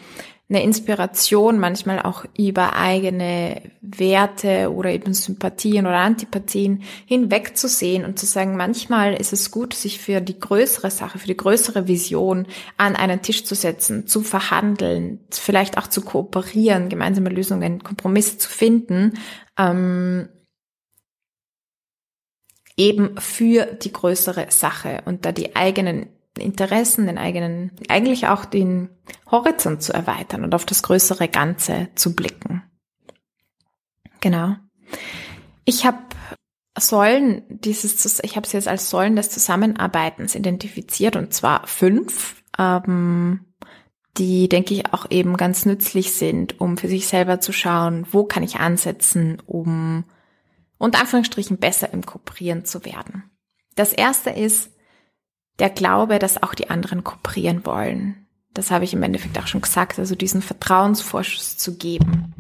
eine 0.51 0.65
Inspiration, 0.65 1.61
manchmal 1.61 2.03
auch 2.03 2.25
über 2.37 2.75
eigene 2.75 3.63
Werte 3.81 4.73
oder 4.73 4.91
eben 4.91 5.15
Sympathien 5.15 5.87
oder 5.87 5.99
Antipathien 5.99 6.83
hinwegzusehen 7.07 8.05
und 8.05 8.19
zu 8.19 8.27
sagen, 8.27 8.57
manchmal 8.57 9.15
ist 9.15 9.33
es 9.33 9.53
gut, 9.53 9.75
sich 9.75 10.01
für 10.01 10.21
die 10.21 10.39
größere 10.39 10.91
Sache, 10.91 11.21
für 11.21 11.29
die 11.29 11.37
größere 11.37 11.87
Vision 11.87 12.49
an 12.77 12.97
einen 12.97 13.23
Tisch 13.23 13.45
zu 13.45 13.55
setzen, 13.55 14.09
zu 14.09 14.23
verhandeln, 14.23 15.21
vielleicht 15.31 15.79
auch 15.79 15.87
zu 15.87 16.03
kooperieren, 16.03 16.89
gemeinsame 16.89 17.31
Lösungen, 17.31 17.85
Kompromisse 17.85 18.39
zu 18.39 18.51
finden, 18.51 19.19
ähm, 19.57 20.29
eben 22.77 23.17
für 23.19 23.67
die 23.67 23.93
größere 23.93 24.47
Sache 24.49 25.03
und 25.05 25.25
da 25.25 25.31
die 25.31 25.55
eigenen 25.55 26.09
Interessen, 26.41 27.07
den 27.07 27.19
eigenen, 27.19 27.73
eigentlich 27.89 28.27
auch 28.27 28.45
den 28.45 28.89
Horizont 29.31 29.83
zu 29.83 29.93
erweitern 29.93 30.45
und 30.45 30.55
auf 30.55 30.65
das 30.65 30.83
größere 30.83 31.29
Ganze 31.29 31.89
zu 31.95 32.15
blicken. 32.15 32.63
Genau. 34.21 34.57
Ich 35.65 35.87
habe 35.87 35.99
Säulen 36.79 37.43
dieses, 37.49 38.21
ich 38.23 38.37
habe 38.37 38.47
es 38.47 38.53
jetzt 38.53 38.69
als 38.69 38.91
Säulen 38.91 39.17
des 39.17 39.31
Zusammenarbeitens 39.31 40.35
identifiziert 40.35 41.17
und 41.17 41.33
zwar 41.35 41.67
fünf, 41.67 42.43
ähm, 42.59 43.47
die 44.17 44.49
denke 44.49 44.75
ich 44.75 44.93
auch 44.93 45.11
eben 45.11 45.37
ganz 45.37 45.67
nützlich 45.67 46.13
sind, 46.13 46.61
um 46.61 46.77
für 46.77 46.89
sich 46.89 47.07
selber 47.07 47.41
zu 47.41 47.53
schauen, 47.53 48.07
wo 48.11 48.25
kann 48.25 48.43
ich 48.43 48.57
ansetzen, 48.57 49.41
um 49.47 50.05
unter 50.79 51.01
Anführungsstrichen 51.01 51.59
besser 51.59 51.93
im 51.93 52.05
Kooperieren 52.05 52.65
zu 52.65 52.85
werden. 52.85 53.31
Das 53.77 53.93
erste 53.93 54.31
ist 54.31 54.71
der 55.61 55.71
Glaube, 55.71 56.19
dass 56.19 56.43
auch 56.43 56.55
die 56.55 56.71
anderen 56.71 57.05
kooperieren 57.05 57.65
wollen. 57.65 58.27
Das 58.55 58.71
habe 58.71 58.85
ich 58.85 58.93
im 58.93 59.03
Endeffekt 59.03 59.39
auch 59.39 59.47
schon 59.47 59.61
gesagt, 59.61 59.99
also 59.99 60.15
diesen 60.15 60.43
Vertrauensvorschuss 60.43 61.57
zu 61.57 61.77
geben. 61.77 62.35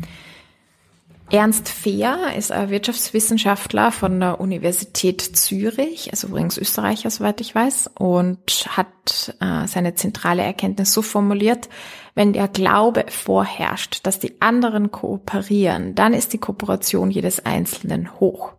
Ernst 1.31 1.69
Fehr 1.69 2.35
ist 2.37 2.51
ein 2.51 2.71
Wirtschaftswissenschaftler 2.71 3.93
von 3.93 4.19
der 4.19 4.41
Universität 4.41 5.21
Zürich, 5.21 6.11
also 6.11 6.27
übrigens 6.27 6.59
Österreicher, 6.59 7.09
soweit 7.09 7.41
ich 7.41 7.55
weiß, 7.55 7.93
und 7.97 8.67
hat 8.69 9.37
äh, 9.41 9.69
seine 9.69 9.95
zentrale 9.95 10.43
Erkenntnis 10.43 10.93
so 10.93 11.03
formuliert, 11.03 11.69
wenn 12.17 12.33
der 12.33 12.49
Glaube 12.49 13.05
vorherrscht, 13.09 14.05
dass 14.05 14.19
die 14.19 14.43
anderen 14.43 14.91
kooperieren, 14.91 15.95
dann 15.95 16.15
ist 16.15 16.33
die 16.33 16.39
Kooperation 16.39 17.13
jedes 17.13 17.47
Einzelnen 17.47 18.19
hoch. 18.19 18.55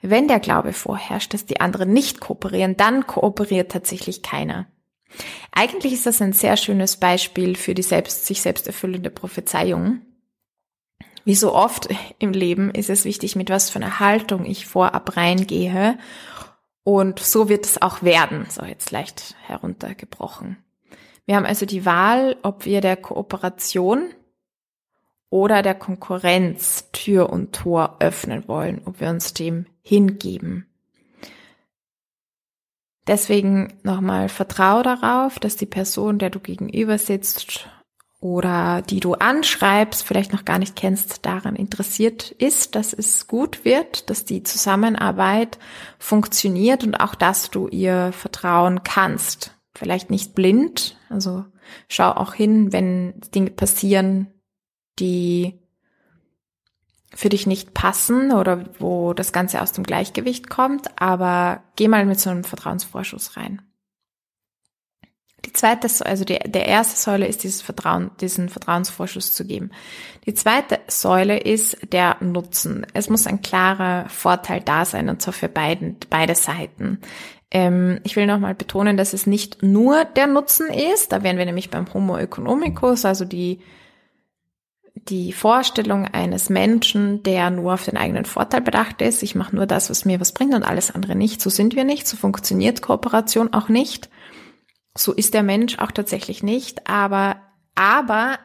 Wenn 0.00 0.28
der 0.28 0.40
Glaube 0.40 0.72
vorherrscht, 0.72 1.34
dass 1.34 1.46
die 1.46 1.60
anderen 1.60 1.92
nicht 1.92 2.20
kooperieren, 2.20 2.76
dann 2.76 3.06
kooperiert 3.06 3.72
tatsächlich 3.72 4.22
keiner. 4.22 4.66
Eigentlich 5.52 5.92
ist 5.92 6.06
das 6.06 6.22
ein 6.22 6.32
sehr 6.32 6.56
schönes 6.56 6.98
Beispiel 6.98 7.56
für 7.56 7.74
die 7.74 7.82
selbst, 7.82 8.26
sich 8.26 8.42
selbst 8.42 8.66
erfüllende 8.66 9.10
Prophezeiung 9.10 10.02
wie 11.28 11.34
so 11.34 11.54
oft 11.54 11.90
im 12.18 12.32
Leben 12.32 12.70
ist 12.70 12.88
es 12.88 13.04
wichtig, 13.04 13.36
mit 13.36 13.50
was 13.50 13.68
für 13.68 13.78
einer 13.78 14.00
Haltung 14.00 14.46
ich 14.46 14.66
vorab 14.66 15.14
reingehe. 15.14 15.98
Und 16.84 17.18
so 17.18 17.50
wird 17.50 17.66
es 17.66 17.82
auch 17.82 18.02
werden, 18.02 18.46
so 18.48 18.64
jetzt 18.64 18.92
leicht 18.92 19.36
heruntergebrochen. 19.42 20.56
Wir 21.26 21.36
haben 21.36 21.44
also 21.44 21.66
die 21.66 21.84
Wahl, 21.84 22.38
ob 22.42 22.64
wir 22.64 22.80
der 22.80 22.96
Kooperation 22.96 24.08
oder 25.28 25.60
der 25.60 25.74
Konkurrenz 25.74 26.90
Tür 26.92 27.28
und 27.28 27.54
Tor 27.54 27.96
öffnen 28.00 28.48
wollen, 28.48 28.80
ob 28.86 28.98
wir 28.98 29.10
uns 29.10 29.34
dem 29.34 29.66
hingeben. 29.88 30.66
Deswegen 33.06 33.72
nochmal 33.82 34.28
vertraue 34.28 34.82
darauf, 34.82 35.38
dass 35.38 35.56
die 35.56 35.66
Person, 35.66 36.18
der 36.18 36.28
du 36.28 36.40
gegenüber 36.40 36.98
sitzt, 36.98 37.66
oder 38.20 38.82
die 38.82 39.00
du 39.00 39.14
anschreibst, 39.14 40.02
vielleicht 40.02 40.32
noch 40.32 40.44
gar 40.44 40.58
nicht 40.58 40.74
kennst, 40.74 41.24
daran 41.24 41.54
interessiert 41.54 42.32
ist, 42.32 42.74
dass 42.74 42.92
es 42.92 43.28
gut 43.28 43.64
wird, 43.64 44.10
dass 44.10 44.24
die 44.24 44.42
Zusammenarbeit 44.42 45.58
funktioniert 45.98 46.82
und 46.82 46.96
auch, 46.96 47.14
dass 47.14 47.50
du 47.50 47.68
ihr 47.68 48.12
vertrauen 48.12 48.82
kannst. 48.82 49.54
Vielleicht 49.74 50.10
nicht 50.10 50.34
blind, 50.34 50.98
also 51.08 51.44
schau 51.88 52.10
auch 52.10 52.34
hin, 52.34 52.72
wenn 52.72 53.20
Dinge 53.34 53.50
passieren, 53.50 54.26
die 54.98 55.60
für 57.18 57.30
dich 57.30 57.48
nicht 57.48 57.74
passen 57.74 58.30
oder 58.30 58.66
wo 58.78 59.12
das 59.12 59.32
Ganze 59.32 59.60
aus 59.60 59.72
dem 59.72 59.82
Gleichgewicht 59.82 60.48
kommt, 60.48 60.86
aber 61.02 61.64
geh 61.74 61.88
mal 61.88 62.06
mit 62.06 62.20
so 62.20 62.30
einem 62.30 62.44
Vertrauensvorschuss 62.44 63.36
rein. 63.36 63.60
Die 65.44 65.52
zweite, 65.52 65.88
also 66.06 66.24
die, 66.24 66.38
der 66.38 66.66
erste 66.66 66.96
Säule 66.96 67.26
ist 67.26 67.42
dieses 67.42 67.60
Vertrauen, 67.60 68.12
diesen 68.20 68.48
Vertrauensvorschuss 68.48 69.34
zu 69.34 69.44
geben. 69.44 69.72
Die 70.26 70.34
zweite 70.34 70.78
Säule 70.86 71.40
ist 71.40 71.92
der 71.92 72.18
Nutzen. 72.20 72.86
Es 72.94 73.10
muss 73.10 73.26
ein 73.26 73.42
klarer 73.42 74.08
Vorteil 74.08 74.60
da 74.60 74.84
sein 74.84 75.08
und 75.08 75.20
zwar 75.20 75.34
für 75.34 75.48
beiden, 75.48 75.96
beide 76.10 76.36
Seiten. 76.36 77.00
Ähm, 77.50 77.98
ich 78.04 78.14
will 78.14 78.26
nochmal 78.26 78.54
betonen, 78.54 78.96
dass 78.96 79.12
es 79.12 79.26
nicht 79.26 79.60
nur 79.60 80.04
der 80.04 80.28
Nutzen 80.28 80.68
ist. 80.68 81.10
Da 81.10 81.24
wären 81.24 81.36
wir 81.36 81.46
nämlich 81.46 81.68
beim 81.68 81.92
Homo 81.92 82.16
economicus, 82.16 83.04
also 83.04 83.24
die 83.24 83.58
die 85.08 85.32
Vorstellung 85.32 86.06
eines 86.06 86.50
Menschen, 86.50 87.22
der 87.22 87.50
nur 87.50 87.74
auf 87.74 87.84
den 87.84 87.96
eigenen 87.96 88.24
Vorteil 88.24 88.60
bedacht 88.60 89.00
ist. 89.02 89.22
Ich 89.22 89.34
mache 89.34 89.54
nur 89.54 89.66
das, 89.66 89.90
was 89.90 90.04
mir 90.04 90.20
was 90.20 90.32
bringt 90.32 90.54
und 90.54 90.62
alles 90.62 90.94
andere 90.94 91.14
nicht. 91.14 91.40
So 91.40 91.50
sind 91.50 91.76
wir 91.76 91.84
nicht. 91.84 92.06
So 92.06 92.16
funktioniert 92.16 92.82
Kooperation 92.82 93.52
auch 93.52 93.68
nicht. 93.68 94.08
So 94.96 95.12
ist 95.12 95.34
der 95.34 95.42
Mensch 95.42 95.78
auch 95.78 95.92
tatsächlich 95.92 96.42
nicht, 96.42 96.88
aber, 96.88 97.36
aber 97.74 98.38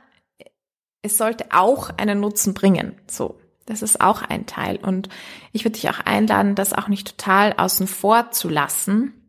es 1.02 1.18
sollte 1.18 1.46
auch 1.52 1.90
einen 1.98 2.20
Nutzen 2.20 2.54
bringen. 2.54 2.96
So. 3.10 3.40
Das 3.66 3.82
ist 3.82 4.02
auch 4.02 4.22
ein 4.24 4.46
Teil. 4.46 4.78
Und 4.78 5.08
ich 5.54 5.64
würde 5.64 5.80
dich 5.80 5.90
auch 5.90 6.02
einladen, 6.02 6.56
das 6.56 6.74
auch 6.74 6.90
nicht 6.90 7.18
total 7.18 7.54
außen 7.54 7.88
vor 7.88 8.32
zu 8.32 8.50
lassen. 8.50 9.23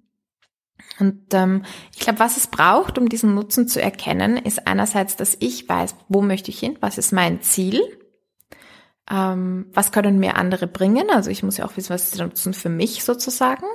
Und 1.01 1.33
ähm, 1.33 1.65
ich 1.93 2.01
glaube, 2.01 2.21
was 2.21 2.37
es 2.37 2.47
braucht, 2.47 2.99
um 2.99 3.09
diesen 3.09 3.35
Nutzen 3.35 3.67
zu 3.69 3.83
erkennen, 3.83 4.37
ist 4.37 4.67
einerseits, 4.67 5.17
dass 5.17 5.37
ich 5.41 5.69
weiß, 5.69 5.97
wo 6.09 6.23
möchte 6.23 6.51
ich 6.51 6.59
hin, 6.59 6.77
was 6.81 6.99
ist 6.99 7.13
mein 7.13 7.43
Ziel 7.43 7.81
ähm, 9.11 9.67
was 9.75 9.93
können 9.93 10.19
mir 10.19 10.37
andere 10.37 10.67
bringen? 10.67 11.11
Also 11.11 11.31
ich 11.31 11.43
muss 11.43 11.59
ja 11.59 11.67
auch 11.67 11.77
wissen, 11.77 11.91
was 11.91 12.05
ist 12.05 12.19
der 12.19 12.27
Nutzen 12.27 12.55
für 12.55 12.71
mich 12.71 13.05
sozusagen. 13.05 13.67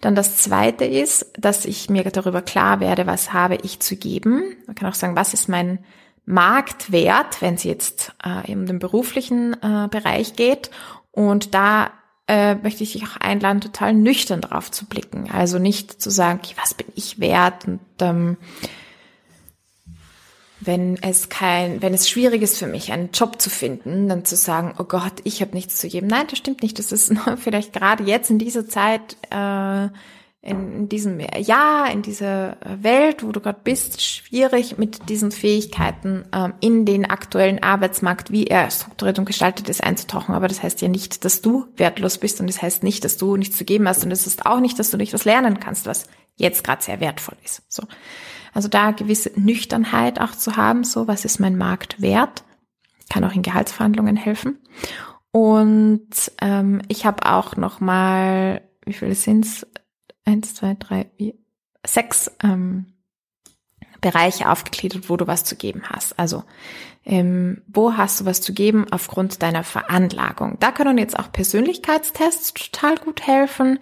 Dann 0.00 0.14
das 0.14 0.36
zweite 0.36 0.84
ist, 0.84 1.32
dass 1.36 1.64
ich 1.64 1.90
mir 1.90 2.04
darüber 2.04 2.42
klar 2.42 2.78
werde, 2.80 3.06
was 3.06 3.32
habe 3.32 3.56
ich 3.56 3.80
zu 3.80 3.96
geben. 3.96 4.56
Man 4.66 4.76
kann 4.76 4.88
auch 4.88 4.94
sagen, 4.94 5.16
was 5.16 5.34
ist 5.34 5.48
mein 5.48 5.80
Marktwert, 6.26 7.42
wenn 7.42 7.54
es 7.54 7.64
jetzt 7.64 8.12
äh, 8.22 8.52
um 8.52 8.66
den 8.66 8.78
beruflichen 8.78 9.54
äh, 9.54 9.88
Bereich 9.90 10.36
geht. 10.36 10.70
Und 11.10 11.54
da 11.54 11.90
äh, 12.28 12.54
möchte 12.56 12.84
ich 12.84 12.92
dich 12.92 13.04
auch 13.04 13.16
einladen, 13.16 13.60
total 13.60 13.94
nüchtern 13.94 14.42
drauf 14.42 14.70
zu 14.70 14.84
blicken. 14.86 15.30
Also 15.32 15.58
nicht 15.58 16.00
zu 16.00 16.10
sagen, 16.10 16.40
okay, 16.42 16.54
was 16.60 16.74
bin 16.74 16.86
ich 16.94 17.18
wert 17.18 17.66
und 17.66 17.80
ähm, 18.00 18.36
wenn 20.60 21.00
es 21.02 21.28
kein, 21.28 21.82
wenn 21.82 21.94
es 21.94 22.08
schwierig 22.08 22.42
ist 22.42 22.58
für 22.58 22.66
mich, 22.66 22.92
einen 22.92 23.10
Job 23.12 23.40
zu 23.40 23.48
finden, 23.48 24.08
dann 24.08 24.24
zu 24.24 24.36
sagen, 24.36 24.74
oh 24.78 24.84
Gott, 24.84 25.14
ich 25.24 25.40
habe 25.40 25.54
nichts 25.54 25.76
zu 25.76 25.88
geben. 25.88 26.08
Nein, 26.08 26.26
das 26.28 26.38
stimmt 26.38 26.62
nicht. 26.62 26.78
Das 26.78 26.92
ist 26.92 27.12
vielleicht 27.36 27.72
gerade 27.72 28.04
jetzt 28.04 28.30
in 28.30 28.38
dieser 28.38 28.68
Zeit, 28.68 29.16
äh, 29.30 29.88
in, 30.48 30.88
diesem 30.88 31.20
Jahr, 31.20 31.90
in 31.90 32.02
dieser 32.02 32.56
Welt, 32.64 33.22
wo 33.22 33.32
du 33.32 33.40
gerade 33.40 33.60
bist, 33.62 34.02
schwierig 34.02 34.78
mit 34.78 35.08
diesen 35.08 35.30
Fähigkeiten 35.30 36.24
ähm, 36.32 36.54
in 36.60 36.84
den 36.84 37.08
aktuellen 37.08 37.62
Arbeitsmarkt, 37.62 38.30
wie 38.30 38.46
er 38.46 38.70
strukturiert 38.70 39.18
und 39.18 39.24
gestaltet 39.24 39.68
ist, 39.68 39.82
einzutauchen. 39.82 40.34
Aber 40.34 40.48
das 40.48 40.62
heißt 40.62 40.80
ja 40.80 40.88
nicht, 40.88 41.24
dass 41.24 41.42
du 41.42 41.66
wertlos 41.76 42.18
bist 42.18 42.40
und 42.40 42.48
das 42.48 42.62
heißt 42.62 42.82
nicht, 42.82 43.04
dass 43.04 43.16
du 43.16 43.36
nichts 43.36 43.56
zu 43.56 43.64
geben 43.64 43.86
hast 43.88 44.04
und 44.04 44.10
es 44.10 44.26
ist 44.26 44.46
auch 44.46 44.60
nicht, 44.60 44.78
dass 44.78 44.90
du 44.90 44.96
nicht 44.96 45.12
was 45.12 45.24
lernen 45.24 45.60
kannst, 45.60 45.86
was 45.86 46.06
jetzt 46.36 46.64
gerade 46.64 46.82
sehr 46.82 47.00
wertvoll 47.00 47.36
ist. 47.44 47.62
So. 47.68 47.84
Also 48.54 48.68
da 48.68 48.92
gewisse 48.92 49.30
Nüchternheit 49.36 50.20
auch 50.20 50.32
zu 50.32 50.56
haben, 50.56 50.84
so 50.84 51.06
was 51.06 51.24
ist 51.24 51.38
mein 51.38 51.56
Markt 51.56 52.00
wert, 52.00 52.44
kann 53.10 53.24
auch 53.24 53.34
in 53.34 53.42
Gehaltsverhandlungen 53.42 54.16
helfen. 54.16 54.58
Und 55.30 56.32
ähm, 56.40 56.82
ich 56.88 57.04
habe 57.06 57.30
auch 57.30 57.56
noch 57.56 57.80
mal, 57.80 58.62
wie 58.84 58.92
viele 58.92 59.14
sind's? 59.14 59.66
Eins, 60.28 60.54
zwei, 60.54 60.76
drei, 60.78 61.10
vier, 61.16 61.32
sechs 61.86 62.30
ähm, 62.42 62.92
Bereiche 64.02 64.50
aufgegliedert, 64.50 65.08
wo 65.08 65.16
du 65.16 65.26
was 65.26 65.44
zu 65.44 65.56
geben 65.56 65.84
hast. 65.88 66.18
Also 66.18 66.44
ähm, 67.06 67.62
wo 67.66 67.96
hast 67.96 68.20
du 68.20 68.26
was 68.26 68.42
zu 68.42 68.52
geben 68.52 68.84
aufgrund 68.90 69.42
deiner 69.42 69.64
Veranlagung? 69.64 70.58
Da 70.60 70.70
können 70.70 70.98
jetzt 70.98 71.18
auch 71.18 71.32
Persönlichkeitstests 71.32 72.52
total 72.52 72.98
gut 72.98 73.26
helfen. 73.26 73.78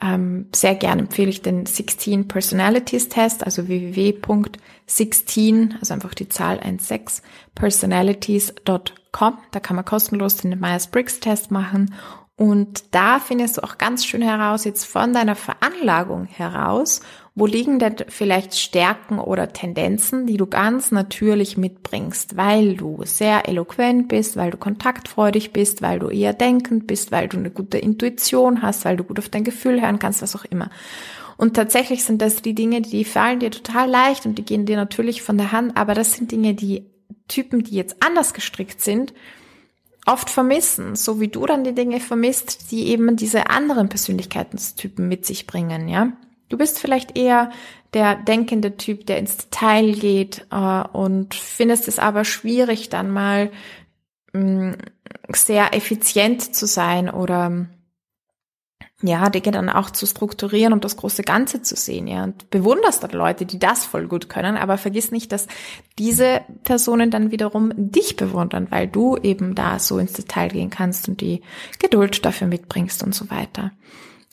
Ähm, 0.00 0.48
sehr 0.54 0.74
gerne 0.74 1.02
empfehle 1.02 1.28
ich 1.28 1.42
den 1.42 1.66
16 1.66 2.28
Personalities 2.28 3.10
Test, 3.10 3.44
also 3.44 3.68
www.16, 3.68 5.78
also 5.78 5.92
einfach 5.92 6.14
die 6.14 6.30
Zahl 6.30 6.60
16, 6.64 7.22
personalities.com. 7.54 9.38
Da 9.50 9.60
kann 9.60 9.76
man 9.76 9.84
kostenlos 9.84 10.38
den 10.38 10.58
Myers-Briggs 10.58 11.20
Test 11.20 11.50
machen 11.50 11.94
und 12.40 12.94
da 12.94 13.20
findest 13.20 13.58
du 13.58 13.64
auch 13.64 13.76
ganz 13.76 14.06
schön 14.06 14.22
heraus, 14.22 14.64
jetzt 14.64 14.86
von 14.86 15.12
deiner 15.12 15.36
Veranlagung 15.36 16.24
heraus, 16.24 17.02
wo 17.34 17.44
liegen 17.44 17.78
denn 17.78 17.96
vielleicht 18.08 18.54
Stärken 18.54 19.18
oder 19.18 19.52
Tendenzen, 19.52 20.26
die 20.26 20.38
du 20.38 20.46
ganz 20.46 20.90
natürlich 20.90 21.58
mitbringst, 21.58 22.38
weil 22.38 22.76
du 22.76 23.00
sehr 23.04 23.46
eloquent 23.46 24.08
bist, 24.08 24.38
weil 24.38 24.52
du 24.52 24.56
kontaktfreudig 24.56 25.52
bist, 25.52 25.82
weil 25.82 25.98
du 25.98 26.08
eher 26.08 26.32
denkend 26.32 26.86
bist, 26.86 27.12
weil 27.12 27.28
du 27.28 27.36
eine 27.36 27.50
gute 27.50 27.76
Intuition 27.76 28.62
hast, 28.62 28.86
weil 28.86 28.96
du 28.96 29.04
gut 29.04 29.18
auf 29.18 29.28
dein 29.28 29.44
Gefühl 29.44 29.82
hören 29.82 29.98
kannst, 29.98 30.22
was 30.22 30.34
auch 30.34 30.46
immer. 30.46 30.70
Und 31.36 31.52
tatsächlich 31.52 32.04
sind 32.04 32.22
das 32.22 32.40
die 32.40 32.54
Dinge, 32.54 32.80
die 32.80 33.04
fallen 33.04 33.40
dir 33.40 33.50
total 33.50 33.90
leicht 33.90 34.24
und 34.24 34.38
die 34.38 34.46
gehen 34.46 34.64
dir 34.64 34.78
natürlich 34.78 35.20
von 35.20 35.36
der 35.36 35.52
Hand, 35.52 35.76
aber 35.76 35.92
das 35.92 36.14
sind 36.14 36.32
Dinge, 36.32 36.54
die 36.54 36.86
Typen, 37.28 37.64
die 37.64 37.74
jetzt 37.74 38.02
anders 38.02 38.32
gestrickt 38.32 38.80
sind, 38.80 39.12
oft 40.06 40.30
vermissen, 40.30 40.96
so 40.96 41.20
wie 41.20 41.28
du 41.28 41.46
dann 41.46 41.64
die 41.64 41.74
Dinge 41.74 42.00
vermisst, 42.00 42.70
die 42.70 42.88
eben 42.88 43.16
diese 43.16 43.50
anderen 43.50 43.88
Persönlichkeitstypen 43.88 45.06
mit 45.06 45.26
sich 45.26 45.46
bringen, 45.46 45.88
ja. 45.88 46.12
Du 46.48 46.58
bist 46.58 46.80
vielleicht 46.80 47.16
eher 47.16 47.50
der 47.94 48.16
denkende 48.16 48.76
Typ, 48.76 49.06
der 49.06 49.18
ins 49.18 49.36
Detail 49.36 49.92
geht 49.92 50.46
äh, 50.50 50.82
und 50.92 51.34
findest 51.34 51.88
es 51.88 51.98
aber 51.98 52.24
schwierig, 52.24 52.88
dann 52.88 53.10
mal 53.10 53.50
mh, 54.32 54.42
mm, 54.42 54.76
sehr 55.32 55.74
effizient 55.74 56.54
zu 56.54 56.66
sein 56.66 57.08
oder 57.08 57.66
ja, 59.02 59.30
Dinge 59.30 59.50
dann 59.52 59.70
auch 59.70 59.90
zu 59.90 60.06
strukturieren 60.06 60.72
und 60.72 60.84
das 60.84 60.96
große 60.96 61.22
Ganze 61.22 61.62
zu 61.62 61.74
sehen, 61.76 62.06
ja. 62.06 62.24
Und 62.24 62.50
bewunderst 62.50 63.02
dann 63.02 63.12
Leute, 63.12 63.46
die 63.46 63.58
das 63.58 63.84
voll 63.84 64.06
gut 64.06 64.28
können, 64.28 64.56
aber 64.56 64.76
vergiss 64.78 65.10
nicht, 65.10 65.32
dass 65.32 65.46
diese 65.98 66.42
Personen 66.64 67.10
dann 67.10 67.30
wiederum 67.30 67.72
dich 67.76 68.16
bewundern, 68.16 68.66
weil 68.70 68.88
du 68.88 69.16
eben 69.16 69.54
da 69.54 69.78
so 69.78 69.98
ins 69.98 70.12
Detail 70.12 70.48
gehen 70.48 70.70
kannst 70.70 71.08
und 71.08 71.20
die 71.20 71.42
Geduld 71.78 72.24
dafür 72.24 72.46
mitbringst 72.46 73.02
und 73.02 73.14
so 73.14 73.30
weiter. 73.30 73.72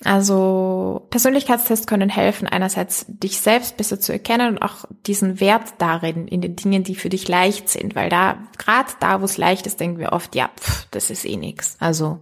Also 0.04 1.08
Persönlichkeitstests 1.10 1.88
können 1.88 2.10
helfen, 2.10 2.48
einerseits 2.48 3.06
dich 3.08 3.40
selbst 3.40 3.78
besser 3.78 4.00
zu 4.00 4.12
erkennen 4.12 4.50
und 4.50 4.62
auch 4.62 4.86
diesen 5.08 5.40
Wert 5.40 5.74
darin, 5.80 6.28
in 6.28 6.42
den 6.42 6.56
Dingen, 6.56 6.84
die 6.84 6.94
für 6.94 7.10
dich 7.10 7.28
leicht 7.28 7.70
sind, 7.70 7.96
weil 7.96 8.10
da, 8.10 8.38
gerade 8.60 8.92
da, 9.00 9.22
wo 9.22 9.26
es 9.26 9.38
leicht 9.38 9.66
ist, 9.66 9.80
denken 9.80 9.98
wir 9.98 10.12
oft, 10.12 10.36
ja, 10.36 10.52
pff, 10.60 10.88
das 10.92 11.10
ist 11.10 11.26
eh 11.26 11.38
nix. 11.38 11.78
Also 11.80 12.20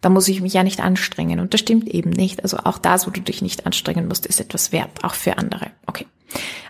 da 0.00 0.08
muss 0.08 0.28
ich 0.28 0.40
mich 0.40 0.54
ja 0.54 0.62
nicht 0.62 0.80
anstrengen. 0.80 1.40
Und 1.40 1.52
das 1.52 1.60
stimmt 1.60 1.88
eben 1.88 2.10
nicht. 2.10 2.42
Also 2.42 2.58
auch 2.58 2.78
das, 2.78 3.06
wo 3.06 3.10
du 3.10 3.20
dich 3.20 3.42
nicht 3.42 3.66
anstrengen 3.66 4.08
musst, 4.08 4.26
ist 4.26 4.40
etwas 4.40 4.72
wert, 4.72 5.04
auch 5.04 5.14
für 5.14 5.38
andere. 5.38 5.70
Okay. 5.86 6.06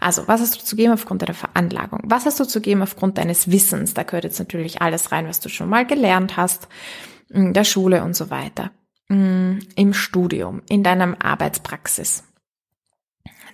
Also, 0.01 0.27
was 0.27 0.41
hast 0.41 0.57
du 0.57 0.65
zu 0.65 0.75
geben 0.75 0.93
aufgrund 0.93 1.23
deiner 1.23 1.35
Veranlagung? 1.35 2.01
Was 2.05 2.25
hast 2.25 2.41
du 2.41 2.45
zu 2.45 2.61
geben 2.61 2.83
aufgrund 2.83 3.19
deines 3.19 3.51
Wissens? 3.51 3.93
Da 3.93 4.03
gehört 4.03 4.25
jetzt 4.25 4.39
natürlich 4.39 4.81
alles 4.81 5.13
rein, 5.13 5.29
was 5.29 5.41
du 5.41 5.49
schon 5.49 5.69
mal 5.69 5.87
gelernt 5.87 6.37
hast, 6.37 6.69
in 7.29 7.53
der 7.53 7.65
Schule 7.65 8.03
und 8.03 8.17
so 8.17 8.31
weiter. 8.31 8.71
Mm, 9.09 9.59
im 9.77 9.93
Studium, 9.93 10.63
in 10.69 10.83
deinem 10.83 11.15
Arbeitspraxis. 11.19 12.25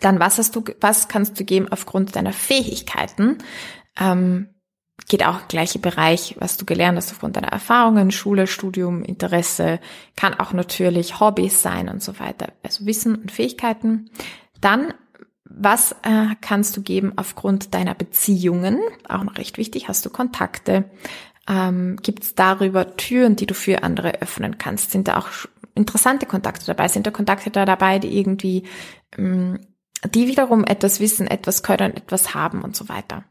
Dann 0.01 0.21
was 0.21 0.39
hast 0.39 0.55
du, 0.55 0.62
was 0.81 1.09
kannst 1.09 1.41
du 1.41 1.45
geben 1.45 1.69
aufgrund 1.71 2.15
deiner 2.15 2.33
Fähigkeiten? 2.33 3.39
Ähm, 3.99 4.51
geht 5.09 5.24
auch 5.24 5.48
gleiche 5.48 5.78
Bereich, 5.78 6.37
was 6.38 6.56
du 6.56 6.64
gelernt 6.64 6.96
hast 6.96 7.12
aufgrund 7.12 7.37
deiner 7.37 7.52
Erfahrungen, 7.52 8.11
Schule, 8.11 8.46
Studium, 8.46 9.02
Interesse, 9.02 9.78
kann 10.16 10.35
auch 10.35 10.52
natürlich 10.52 11.20
Hobbys 11.20 11.62
sein 11.62 11.88
und 11.88 12.02
so 12.02 12.18
weiter. 12.18 12.48
Also 12.62 12.87
Wissen 12.87 13.14
und 13.14 13.30
Fähigkeiten. 13.30 14.11
Dann 14.61 14.94
was 15.48 15.92
äh, 16.02 16.35
kannst 16.40 16.76
du 16.76 16.82
geben 16.82 17.12
aufgrund 17.16 17.72
deiner 17.72 17.94
Beziehungen? 17.94 18.80
Auch 19.09 19.22
noch 19.22 19.38
recht 19.38 19.59
wichtig. 19.59 19.88
Hast 19.88 20.04
du 20.04 20.11
Kontakte? 20.11 20.85
ähm, 21.48 21.96
gibt 22.02 22.24
es 22.24 22.35
darüber 22.35 22.96
Türen, 22.96 23.37
die 23.37 23.46
du 23.46 23.54
für 23.54 23.82
andere 23.82 24.20
öffnen 24.20 24.59
kannst? 24.59 24.90
Sind 24.90 25.09
da 25.09 25.18
auch 25.18 25.28
interessante 25.74 26.26
Kontakte 26.26 26.66
dabei? 26.66 26.88
Sind 26.88 27.06
da 27.06 27.11
Kontakte 27.11 27.50
da 27.50 27.64
dabei, 27.64 27.98
die 27.98 28.18
irgendwie, 28.18 28.64
ähm, 29.16 29.61
die 30.04 30.26
wiederum 30.26 30.64
etwas 30.64 31.00
wissen, 31.00 31.26
etwas 31.26 31.62
können, 31.62 31.96
etwas 31.96 32.35
haben 32.35 32.62
und 32.62 32.76
so 32.76 32.88
weiter? 32.88 33.24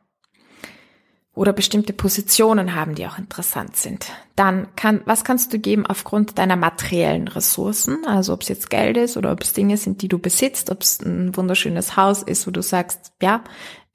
Oder 1.36 1.54
bestimmte 1.54 1.94
Positionen 1.94 2.76
haben, 2.76 2.96
die 2.96 3.06
auch 3.06 3.20
interessant 3.20 3.76
sind. 3.76 4.08
Dann 4.36 4.68
kann, 4.76 5.02
was 5.06 5.26
kannst 5.26 5.54
du 5.54 5.60
geben 5.60 5.86
aufgrund 5.86 6.38
deiner 6.38 6.56
materiellen 6.56 7.28
Ressourcen? 7.28 8.06
Also 8.08 8.34
ob 8.34 8.42
es 8.42 8.48
jetzt 8.48 8.70
Geld 8.70 8.96
ist 8.96 9.18
oder 9.18 9.34
ob 9.34 9.44
es 9.44 9.52
Dinge 9.54 9.76
sind, 9.76 10.02
die 10.02 10.08
du 10.08 10.18
besitzt, 10.18 10.72
ob 10.72 10.82
es 10.82 11.02
ein 11.02 11.36
wunderschönes 11.36 11.98
Haus 11.98 12.24
ist, 12.24 12.48
wo 12.48 12.52
du 12.52 12.62
sagst, 12.62 13.12
ja, 13.22 13.44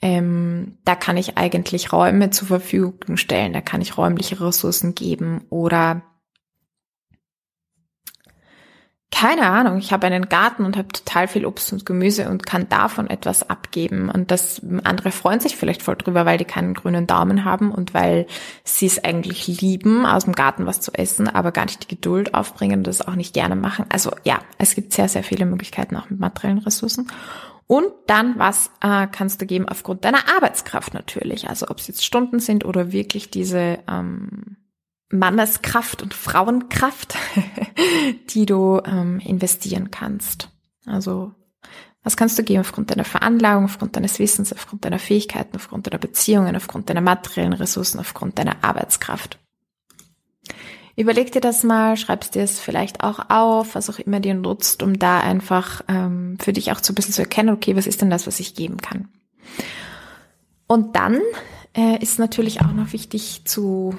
ähm, 0.02 0.78
da 0.84 0.94
kann 0.94 1.16
ich 1.16 1.36
eigentlich 1.36 1.92
Räume 1.92 2.30
zur 2.30 2.48
Verfügung 2.48 3.16
stellen, 3.16 3.52
da 3.52 3.60
kann 3.60 3.80
ich 3.80 3.98
räumliche 3.98 4.40
Ressourcen 4.40 4.94
geben 4.94 5.44
oder 5.50 6.02
keine 9.12 9.50
Ahnung, 9.50 9.78
ich 9.78 9.92
habe 9.92 10.06
einen 10.06 10.28
Garten 10.28 10.64
und 10.64 10.76
habe 10.76 10.88
total 10.88 11.26
viel 11.26 11.44
Obst 11.44 11.72
und 11.72 11.84
Gemüse 11.84 12.28
und 12.28 12.46
kann 12.46 12.68
davon 12.68 13.10
etwas 13.10 13.50
abgeben. 13.50 14.08
Und 14.08 14.30
das 14.30 14.62
andere 14.84 15.10
freuen 15.10 15.40
sich 15.40 15.56
vielleicht 15.56 15.82
voll 15.82 15.96
drüber, 15.96 16.26
weil 16.26 16.38
die 16.38 16.44
keinen 16.44 16.74
grünen 16.74 17.08
Daumen 17.08 17.44
haben 17.44 17.72
und 17.72 17.92
weil 17.92 18.26
sie 18.62 18.86
es 18.86 19.02
eigentlich 19.02 19.60
lieben, 19.60 20.06
aus 20.06 20.24
dem 20.24 20.34
Garten 20.34 20.64
was 20.64 20.80
zu 20.80 20.92
essen, 20.94 21.28
aber 21.28 21.50
gar 21.50 21.64
nicht 21.64 21.82
die 21.82 21.94
Geduld 21.96 22.34
aufbringen 22.34 22.80
und 22.80 22.86
das 22.86 23.06
auch 23.06 23.16
nicht 23.16 23.34
gerne 23.34 23.56
machen. 23.56 23.84
Also 23.88 24.12
ja, 24.22 24.38
es 24.58 24.76
gibt 24.76 24.92
sehr, 24.92 25.08
sehr 25.08 25.24
viele 25.24 25.44
Möglichkeiten 25.44 25.96
auch 25.96 26.08
mit 26.08 26.20
materiellen 26.20 26.58
Ressourcen. 26.58 27.08
Und 27.66 27.92
dann, 28.06 28.38
was 28.38 28.70
äh, 28.80 29.06
kannst 29.06 29.40
du 29.40 29.46
geben 29.46 29.68
aufgrund 29.68 30.04
deiner 30.04 30.28
Arbeitskraft 30.36 30.94
natürlich? 30.94 31.48
Also 31.48 31.68
ob 31.68 31.78
es 31.78 31.88
jetzt 31.88 32.04
Stunden 32.04 32.38
sind 32.38 32.64
oder 32.64 32.90
wirklich 32.92 33.30
diese 33.30 33.78
ähm, 33.88 34.56
Manneskraft 35.10 36.02
und 36.02 36.14
Frauenkraft, 36.14 37.16
die 38.30 38.46
du 38.46 38.80
ähm, 38.84 39.20
investieren 39.20 39.90
kannst. 39.90 40.50
Also 40.86 41.34
was 42.02 42.16
kannst 42.16 42.38
du 42.38 42.42
geben 42.42 42.60
aufgrund 42.60 42.90
deiner 42.90 43.04
Veranlagung, 43.04 43.64
aufgrund 43.64 43.96
deines 43.96 44.18
Wissens, 44.18 44.52
aufgrund 44.52 44.84
deiner 44.84 44.98
Fähigkeiten, 44.98 45.56
aufgrund 45.56 45.86
deiner 45.86 45.98
Beziehungen, 45.98 46.56
aufgrund 46.56 46.88
deiner 46.88 47.02
materiellen 47.02 47.52
Ressourcen, 47.52 48.00
aufgrund 48.00 48.38
deiner 48.38 48.64
Arbeitskraft? 48.64 49.38
Überleg 50.96 51.32
dir 51.32 51.40
das 51.40 51.62
mal, 51.62 51.96
schreibst 51.96 52.34
dir 52.34 52.42
es 52.42 52.58
vielleicht 52.58 53.02
auch 53.02 53.30
auf, 53.30 53.74
was 53.74 53.90
auch 53.90 53.98
immer 53.98 54.20
dir 54.20 54.34
nutzt, 54.34 54.82
um 54.82 54.98
da 54.98 55.20
einfach 55.20 55.82
ähm, 55.88 56.36
für 56.40 56.52
dich 56.52 56.72
auch 56.72 56.82
so 56.82 56.92
ein 56.92 56.94
bisschen 56.94 57.14
zu 57.14 57.22
erkennen, 57.22 57.54
okay, 57.54 57.76
was 57.76 57.86
ist 57.86 58.00
denn 58.00 58.10
das, 58.10 58.26
was 58.26 58.40
ich 58.40 58.54
geben 58.54 58.78
kann. 58.78 59.08
Und 60.66 60.96
dann 60.96 61.20
äh, 61.76 62.02
ist 62.02 62.18
natürlich 62.18 62.60
auch 62.60 62.72
noch 62.72 62.92
wichtig 62.92 63.42
zu 63.44 63.94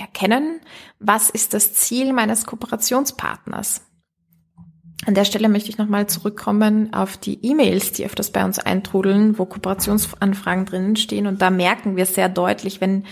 erkennen, 0.00 0.60
was 0.98 1.30
ist 1.30 1.54
das 1.54 1.74
Ziel 1.74 2.12
meines 2.12 2.46
Kooperationspartners. 2.46 3.82
An 5.06 5.14
der 5.14 5.24
Stelle 5.24 5.48
möchte 5.48 5.70
ich 5.70 5.78
nochmal 5.78 6.08
zurückkommen 6.08 6.92
auf 6.92 7.16
die 7.16 7.44
E-Mails, 7.44 7.92
die 7.92 8.04
öfters 8.04 8.32
bei 8.32 8.44
uns 8.44 8.58
eintrudeln, 8.58 9.38
wo 9.38 9.46
Kooperationsanfragen 9.46 10.66
drinnen 10.66 10.96
stehen. 10.96 11.26
Und 11.26 11.40
da 11.40 11.48
merken 11.50 11.96
wir 11.96 12.04
sehr 12.04 12.28
deutlich, 12.28 12.82
wenn 12.82 13.04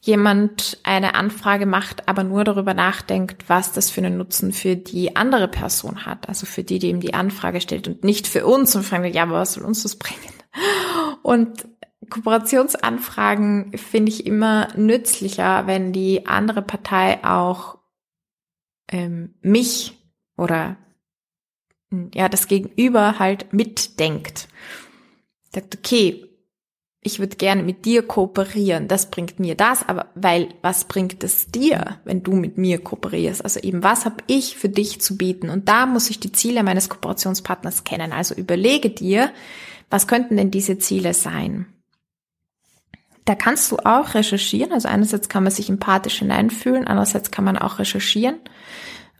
jemand 0.00 0.78
eine 0.82 1.14
Anfrage 1.14 1.64
macht, 1.64 2.08
aber 2.08 2.24
nur 2.24 2.42
darüber 2.42 2.74
nachdenkt, 2.74 3.48
was 3.48 3.72
das 3.72 3.88
für 3.88 4.00
einen 4.00 4.18
Nutzen 4.18 4.52
für 4.52 4.74
die 4.74 5.14
andere 5.14 5.46
Person 5.46 6.04
hat, 6.04 6.28
also 6.28 6.44
für 6.44 6.64
die, 6.64 6.80
die 6.80 6.88
ihm 6.88 6.98
die 6.98 7.14
Anfrage 7.14 7.60
stellt 7.60 7.86
und 7.86 8.02
nicht 8.02 8.26
für 8.26 8.44
uns 8.44 8.74
und 8.74 8.82
fragen, 8.82 9.12
ja, 9.12 9.22
aber 9.22 9.34
was 9.34 9.52
soll 9.52 9.64
uns 9.64 9.84
das 9.84 9.94
bringen? 9.94 10.18
Und 11.22 11.68
Kooperationsanfragen 12.10 13.76
finde 13.76 14.10
ich 14.10 14.26
immer 14.26 14.68
nützlicher, 14.76 15.66
wenn 15.66 15.92
die 15.92 16.26
andere 16.26 16.62
Partei 16.62 17.22
auch 17.24 17.78
ähm, 18.90 19.34
mich 19.40 19.98
oder 20.36 20.76
ja 22.14 22.28
das 22.28 22.48
Gegenüber 22.48 23.18
halt 23.18 23.52
mitdenkt. 23.52 24.48
Sagt, 25.52 25.76
okay, 25.76 26.28
ich 27.04 27.18
würde 27.18 27.36
gerne 27.36 27.64
mit 27.64 27.84
dir 27.84 28.06
kooperieren, 28.06 28.86
das 28.86 29.10
bringt 29.10 29.40
mir 29.40 29.56
das, 29.56 29.86
aber 29.88 30.06
weil 30.14 30.54
was 30.62 30.84
bringt 30.84 31.24
es 31.24 31.50
dir, 31.50 32.00
wenn 32.04 32.22
du 32.22 32.32
mit 32.32 32.58
mir 32.58 32.78
kooperierst? 32.78 33.42
Also 33.42 33.58
eben, 33.60 33.82
was 33.82 34.04
habe 34.04 34.22
ich 34.28 34.56
für 34.56 34.68
dich 34.68 35.00
zu 35.00 35.16
bieten? 35.16 35.50
Und 35.50 35.68
da 35.68 35.86
muss 35.86 36.10
ich 36.10 36.20
die 36.20 36.30
Ziele 36.30 36.62
meines 36.62 36.88
Kooperationspartners 36.88 37.82
kennen. 37.82 38.12
Also 38.12 38.36
überlege 38.36 38.90
dir, 38.90 39.32
was 39.90 40.06
könnten 40.06 40.36
denn 40.36 40.52
diese 40.52 40.78
Ziele 40.78 41.12
sein? 41.12 41.66
Da 43.24 43.34
kannst 43.34 43.70
du 43.70 43.76
auch 43.78 44.14
recherchieren. 44.14 44.72
Also 44.72 44.88
einerseits 44.88 45.28
kann 45.28 45.44
man 45.44 45.52
sich 45.52 45.68
empathisch 45.68 46.18
hineinfühlen, 46.18 46.86
andererseits 46.86 47.30
kann 47.30 47.44
man 47.44 47.56
auch 47.56 47.78
recherchieren. 47.78 48.36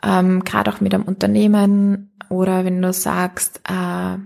Ähm, 0.03 0.45
Gerade 0.45 0.73
auch 0.73 0.81
mit 0.81 0.95
einem 0.95 1.05
Unternehmen 1.05 2.13
oder 2.29 2.65
wenn 2.65 2.83
du 2.83 2.93
sagst, 2.93 3.61
äh, 3.69 4.19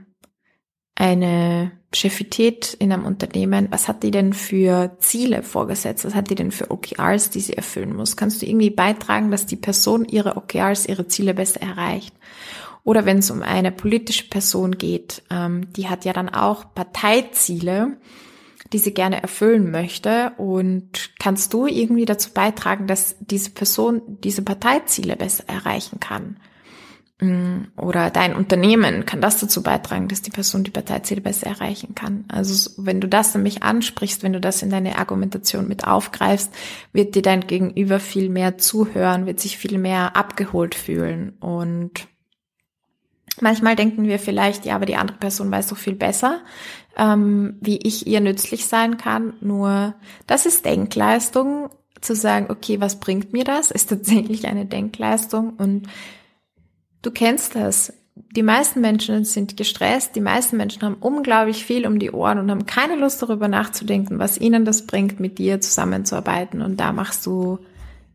eine 0.95 1.73
Chefität 1.95 2.75
in 2.75 2.93
einem 2.93 3.05
Unternehmen, 3.05 3.69
was 3.71 3.87
hat 3.89 4.03
die 4.03 4.11
denn 4.11 4.33
für 4.33 4.97
Ziele 4.99 5.43
vorgesetzt? 5.43 6.05
Was 6.05 6.15
hat 6.15 6.31
die 6.31 6.35
denn 6.35 6.51
für 6.51 6.71
OKRs, 6.71 7.31
die 7.31 7.41
sie 7.41 7.55
erfüllen 7.55 7.95
muss? 7.95 8.17
Kannst 8.17 8.41
du 8.41 8.47
irgendwie 8.47 8.71
beitragen, 8.71 9.31
dass 9.31 9.47
die 9.47 9.57
Person 9.57 10.05
ihre 10.05 10.37
OKRs, 10.37 10.87
ihre 10.87 11.07
Ziele 11.07 11.35
besser 11.35 11.63
erreicht? 11.63 12.15
Oder 12.83 13.05
wenn 13.05 13.19
es 13.19 13.31
um 13.31 13.43
eine 13.43 13.73
politische 13.73 14.29
Person 14.29 14.79
geht, 14.79 15.23
ähm, 15.31 15.73
die 15.73 15.89
hat 15.89 16.05
ja 16.05 16.13
dann 16.13 16.29
auch 16.29 16.75
Parteiziele, 16.75 17.97
die 18.73 18.79
sie 18.79 18.95
gerne 18.95 19.23
erfüllen 19.23 19.71
möchte. 19.71 20.33
Und 20.39 21.11
kannst 21.19 21.53
du 21.53 21.67
irgendwie 21.67 22.05
dazu 22.05 22.31
beitragen, 22.33 22.87
dass 22.87 23.17
diese 23.21 23.51
Person 23.51 24.03
diese 24.23 24.43
Parteiziele 24.43 25.17
besser 25.17 25.45
erreichen 25.49 26.01
kann? 26.01 26.37
Mm, 27.21 27.69
oder 27.79 28.11
dein 28.11 28.37
Unternehmen 28.37 29.07
kann 29.07 29.23
das 29.23 29.41
dazu 29.41 29.63
beitragen, 29.63 30.07
dass 30.09 30.21
die 30.21 30.31
Person 30.31 30.65
die 30.65 30.71
Parteiziele 30.71 31.23
besser 31.23 31.47
erreichen 31.47 31.95
kann. 31.95 32.27
Also 32.29 32.71
wenn 32.77 33.01
du 33.01 33.09
das 33.09 33.35
nämlich 33.35 33.63
ansprichst, 33.63 34.23
wenn 34.23 34.35
du 34.35 34.41
das 34.41 34.63
in 34.63 34.69
deine 34.69 34.99
Argumentation 34.99 35.67
mit 35.67 35.87
aufgreifst, 35.87 36.53
wird 36.93 37.15
dir 37.15 37.23
dein 37.23 37.47
Gegenüber 37.47 38.01
viel 38.01 38.29
mehr 38.29 38.59
zuhören, 38.59 39.25
wird 39.25 39.41
sich 39.41 39.57
viel 39.57 39.79
mehr 39.79 40.15
abgeholt 40.15 40.75
fühlen. 40.75 41.31
Und 41.41 42.07
manchmal 43.41 43.77
denken 43.77 44.05
wir 44.05 44.19
vielleicht, 44.19 44.65
ja, 44.65 44.75
aber 44.77 44.87
die 44.87 44.97
andere 44.97 45.19
Person 45.19 45.51
weiß 45.51 45.69
doch 45.69 45.77
viel 45.77 45.95
besser, 45.95 46.41
ähm, 46.97 47.57
wie 47.61 47.79
ich 47.79 48.07
ihr 48.07 48.21
nützlich 48.21 48.67
sein 48.67 48.97
kann. 48.97 49.35
Nur 49.41 49.95
das 50.27 50.47
ist 50.47 50.65
Denkleistung, 50.65 51.71
zu 52.01 52.15
sagen, 52.15 52.47
okay, 52.51 52.81
was 52.81 53.01
bringt 53.01 53.33
mir 53.33 53.45
das, 53.45 53.71
ist 53.71 53.89
tatsächlich 53.89 54.47
eine 54.47 54.67
Denkleistung 54.67 55.55
und 55.57 55.89
Du 57.07 57.13
kennst 57.13 57.55
das. 57.55 57.93
die 58.35 58.43
meisten 58.43 58.81
Menschen 58.81 59.25
sind 59.25 59.57
gestresst, 59.57 60.17
die 60.17 60.21
meisten 60.21 60.57
Menschen 60.57 60.83
haben 60.83 60.97
unglaublich 60.99 61.65
viel 61.65 61.87
um 61.87 62.01
die 62.01 62.11
Ohren 62.11 62.41
und 62.41 62.51
haben 62.51 62.67
keine 62.67 62.97
Lust 62.97 63.23
darüber 63.23 63.47
nachzudenken, 63.47 64.19
was 64.19 64.39
ihnen 64.39 64.65
das 64.65 64.87
bringt, 64.87 65.21
mit 65.21 65.39
dir 65.39 65.61
zusammenzuarbeiten. 65.61 66.63
Und 66.63 66.81
da 66.81 66.93
machst 66.93 67.25
du, 67.25 67.61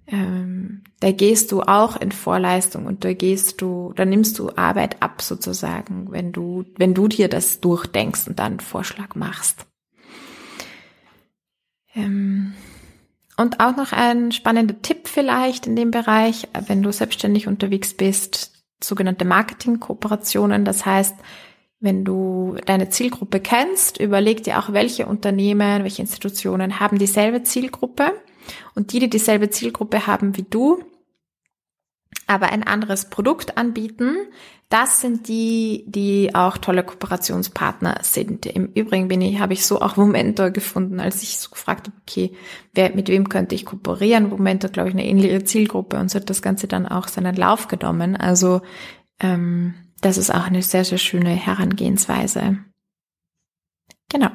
ähm, 0.08 0.84
da 1.00 1.12
gehst 1.12 1.52
du 1.52 1.62
auch 1.62 1.96
in 2.00 2.12
Vorleistung 2.12 2.86
und 2.86 3.04
da 3.06 3.14
gehst 3.14 3.62
du, 3.62 3.94
da 3.96 4.06
nimmst 4.06 4.40
du 4.40 4.52
Arbeit 4.56 5.02
ab 5.02 5.22
sozusagen, 5.22 6.12
wenn 6.12 6.32
du, 6.32 6.66
wenn 6.78 6.94
du 6.94 7.08
dir 7.08 7.30
das 7.30 7.62
durchdenkst 7.62 8.28
und 8.28 8.40
dann 8.40 8.54
einen 8.54 8.60
Vorschlag 8.60 9.16
machst. 9.16 9.66
Ähm, 11.96 12.54
und 13.38 13.60
auch 13.60 13.76
noch 13.76 13.92
ein 13.92 14.32
spannender 14.32 14.82
Tipp 14.82 15.08
vielleicht 15.08 15.66
in 15.66 15.76
dem 15.76 15.92
Bereich, 15.92 16.48
wenn 16.68 16.84
du 16.84 16.92
selbstständig 16.92 17.48
unterwegs 17.48 17.94
bist, 17.94 18.52
sogenannte 18.84 19.26
Marketing-Kooperationen. 19.26 20.66
Das 20.66 20.86
heißt, 20.86 21.16
wenn 21.80 22.06
du 22.06 22.58
deine 22.66 22.90
Zielgruppe 22.90 23.40
kennst, 23.40 24.00
überleg 24.00 24.44
dir 24.44 24.60
auch, 24.60 24.74
welche 24.74 25.08
Unternehmen, 25.08 25.84
welche 25.84 26.04
Institutionen 26.04 26.80
haben 26.80 27.00
dieselbe 27.00 27.42
Zielgruppe. 27.44 28.14
Und 28.75 28.93
die, 28.93 28.99
die 28.99 29.10
dieselbe 29.10 29.49
Zielgruppe 29.49 30.08
haben 30.08 30.38
wie 30.38 30.43
du, 30.43 30.84
aber 32.27 32.51
ein 32.51 32.63
anderes 32.63 33.10
Produkt 33.10 33.58
anbieten, 33.58 34.15
das 34.69 35.01
sind 35.01 35.27
die, 35.27 35.84
die 35.88 36.34
auch 36.34 36.58
tolle 36.58 36.84
Kooperationspartner 36.84 37.99
sind. 38.04 38.45
Im 38.45 38.67
Übrigen 38.67 39.10
bin 39.10 39.21
ich, 39.21 39.39
habe 39.39 39.51
ich 39.51 39.65
so 39.65 39.82
auch 39.82 39.97
Momentor 39.97 40.49
gefunden, 40.49 41.01
als 41.01 41.21
ich 41.23 41.39
so 41.39 41.49
gefragt 41.49 41.88
habe, 41.88 41.97
okay, 42.01 42.32
wer, 42.73 42.95
mit 42.95 43.10
wem 43.10 43.27
könnte 43.27 43.54
ich 43.54 43.65
kooperieren? 43.65 44.30
Momentor, 44.30 44.69
glaube 44.69 44.88
ich, 44.88 44.95
eine 44.95 45.06
ähnliche 45.06 45.43
Zielgruppe 45.43 45.97
und 45.99 46.10
so 46.10 46.19
hat 46.19 46.30
das 46.30 46.41
Ganze 46.41 46.69
dann 46.69 46.88
auch 46.88 47.10
seinen 47.10 47.36
Lauf 47.36 47.67
genommen. 47.67 48.15
Also 48.15 48.62
ähm, 49.19 49.73
das 49.99 50.17
ist 50.17 50.34
auch 50.34 50.45
eine 50.45 50.62
sehr, 50.62 50.86
sehr 50.86 50.97
schöne 50.97 51.32
Herangehensweise. 51.32 52.60
Genau. 54.08 54.32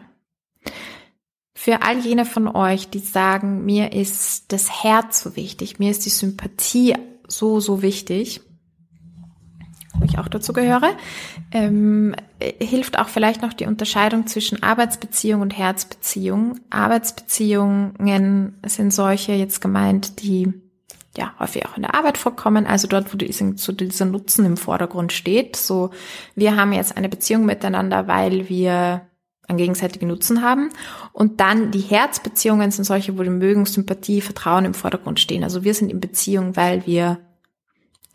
Für 1.58 1.80
all 1.80 1.98
jene 2.00 2.26
von 2.26 2.48
euch, 2.48 2.90
die 2.90 2.98
sagen, 2.98 3.64
mir 3.64 3.94
ist 3.94 4.52
das 4.52 4.84
Herz 4.84 5.22
so 5.22 5.36
wichtig, 5.36 5.78
mir 5.78 5.90
ist 5.90 6.04
die 6.04 6.10
Sympathie 6.10 6.94
so, 7.28 7.60
so 7.60 7.80
wichtig, 7.80 8.42
wo 9.94 10.04
ich 10.04 10.18
auch 10.18 10.28
dazu 10.28 10.52
gehöre, 10.52 10.90
ähm, 11.52 12.14
hilft 12.60 12.98
auch 12.98 13.08
vielleicht 13.08 13.40
noch 13.40 13.54
die 13.54 13.64
Unterscheidung 13.64 14.26
zwischen 14.26 14.62
Arbeitsbeziehung 14.62 15.40
und 15.40 15.56
Herzbeziehung. 15.56 16.60
Arbeitsbeziehungen 16.68 18.58
sind 18.66 18.92
solche 18.92 19.32
jetzt 19.32 19.62
gemeint, 19.62 20.22
die 20.22 20.52
ja 21.16 21.32
häufig 21.40 21.64
auch 21.64 21.78
in 21.78 21.84
der 21.84 21.94
Arbeit 21.94 22.18
vorkommen, 22.18 22.66
also 22.66 22.86
dort, 22.86 23.14
wo 23.14 23.16
diesen, 23.16 23.56
so 23.56 23.72
dieser 23.72 24.04
Nutzen 24.04 24.44
im 24.44 24.58
Vordergrund 24.58 25.14
steht. 25.14 25.56
So, 25.56 25.88
wir 26.34 26.54
haben 26.54 26.74
jetzt 26.74 26.98
eine 26.98 27.08
Beziehung 27.08 27.46
miteinander, 27.46 28.06
weil 28.08 28.50
wir 28.50 29.06
einen 29.48 29.58
gegenseitigen 29.58 30.08
Nutzen 30.08 30.42
haben. 30.42 30.70
Und 31.12 31.40
dann 31.40 31.70
die 31.70 31.80
Herzbeziehungen 31.80 32.70
sind 32.70 32.84
solche, 32.84 33.18
wo 33.18 33.22
die 33.22 33.30
Mögen, 33.30 33.66
Sympathie, 33.66 34.20
Vertrauen 34.20 34.64
im 34.64 34.74
Vordergrund 34.74 35.20
stehen. 35.20 35.44
Also 35.44 35.64
wir 35.64 35.74
sind 35.74 35.90
in 35.90 36.00
Beziehung, 36.00 36.56
weil 36.56 36.86
wir 36.86 37.18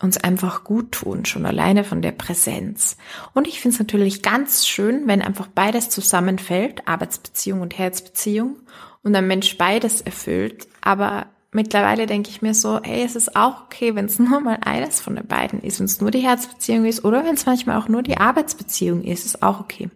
uns 0.02 0.18
einfach 0.18 0.64
gut 0.64 0.92
tun, 0.92 1.26
schon 1.26 1.46
alleine 1.46 1.84
von 1.84 2.02
der 2.02 2.12
Präsenz. 2.12 2.98
Und 3.34 3.48
ich 3.48 3.60
finde 3.60 3.76
es 3.76 3.80
natürlich 3.80 4.24
ganz 4.24 4.68
schön, 4.68 5.08
wenn 5.08 5.22
einfach 5.22 5.48
beides 5.48 5.90
zusammenfällt, 5.90 6.88
Arbeitsbeziehung 6.88 7.62
und 7.62 7.78
Herzbeziehung, 7.78 8.58
und 9.04 9.16
ein 9.16 9.28
Mensch 9.28 9.58
beides 9.58 10.02
erfüllt. 10.02 10.68
Aber 10.82 11.28
mittlerweile 11.52 12.06
denke 12.06 12.30
ich 12.30 12.42
mir 12.42 12.54
so, 12.54 12.80
hey, 12.84 13.04
es 13.04 13.16
ist 13.16 13.36
auch 13.36 13.64
okay, 13.64 13.96
wenn 13.96 14.06
es 14.06 14.20
nur 14.20 14.40
mal 14.40 14.60
eines 14.62 15.00
von 15.00 15.16
den 15.16 15.28
beiden 15.28 15.62
ist, 15.62 15.80
wenn 15.80 15.86
es 15.86 16.02
nur 16.02 16.12
die 16.12 16.20
Herzbeziehung 16.20 16.86
ist 16.86 17.04
oder 17.04 17.26
wenn 17.26 17.36
es 17.36 17.46
manchmal 17.46 17.78
auch 17.78 17.88
nur 17.88 18.04
die 18.04 18.18
Arbeitsbeziehung 18.18 19.04
ist, 19.04 19.26
ist 19.26 19.44
auch 19.44 19.60
okay. 19.60 19.90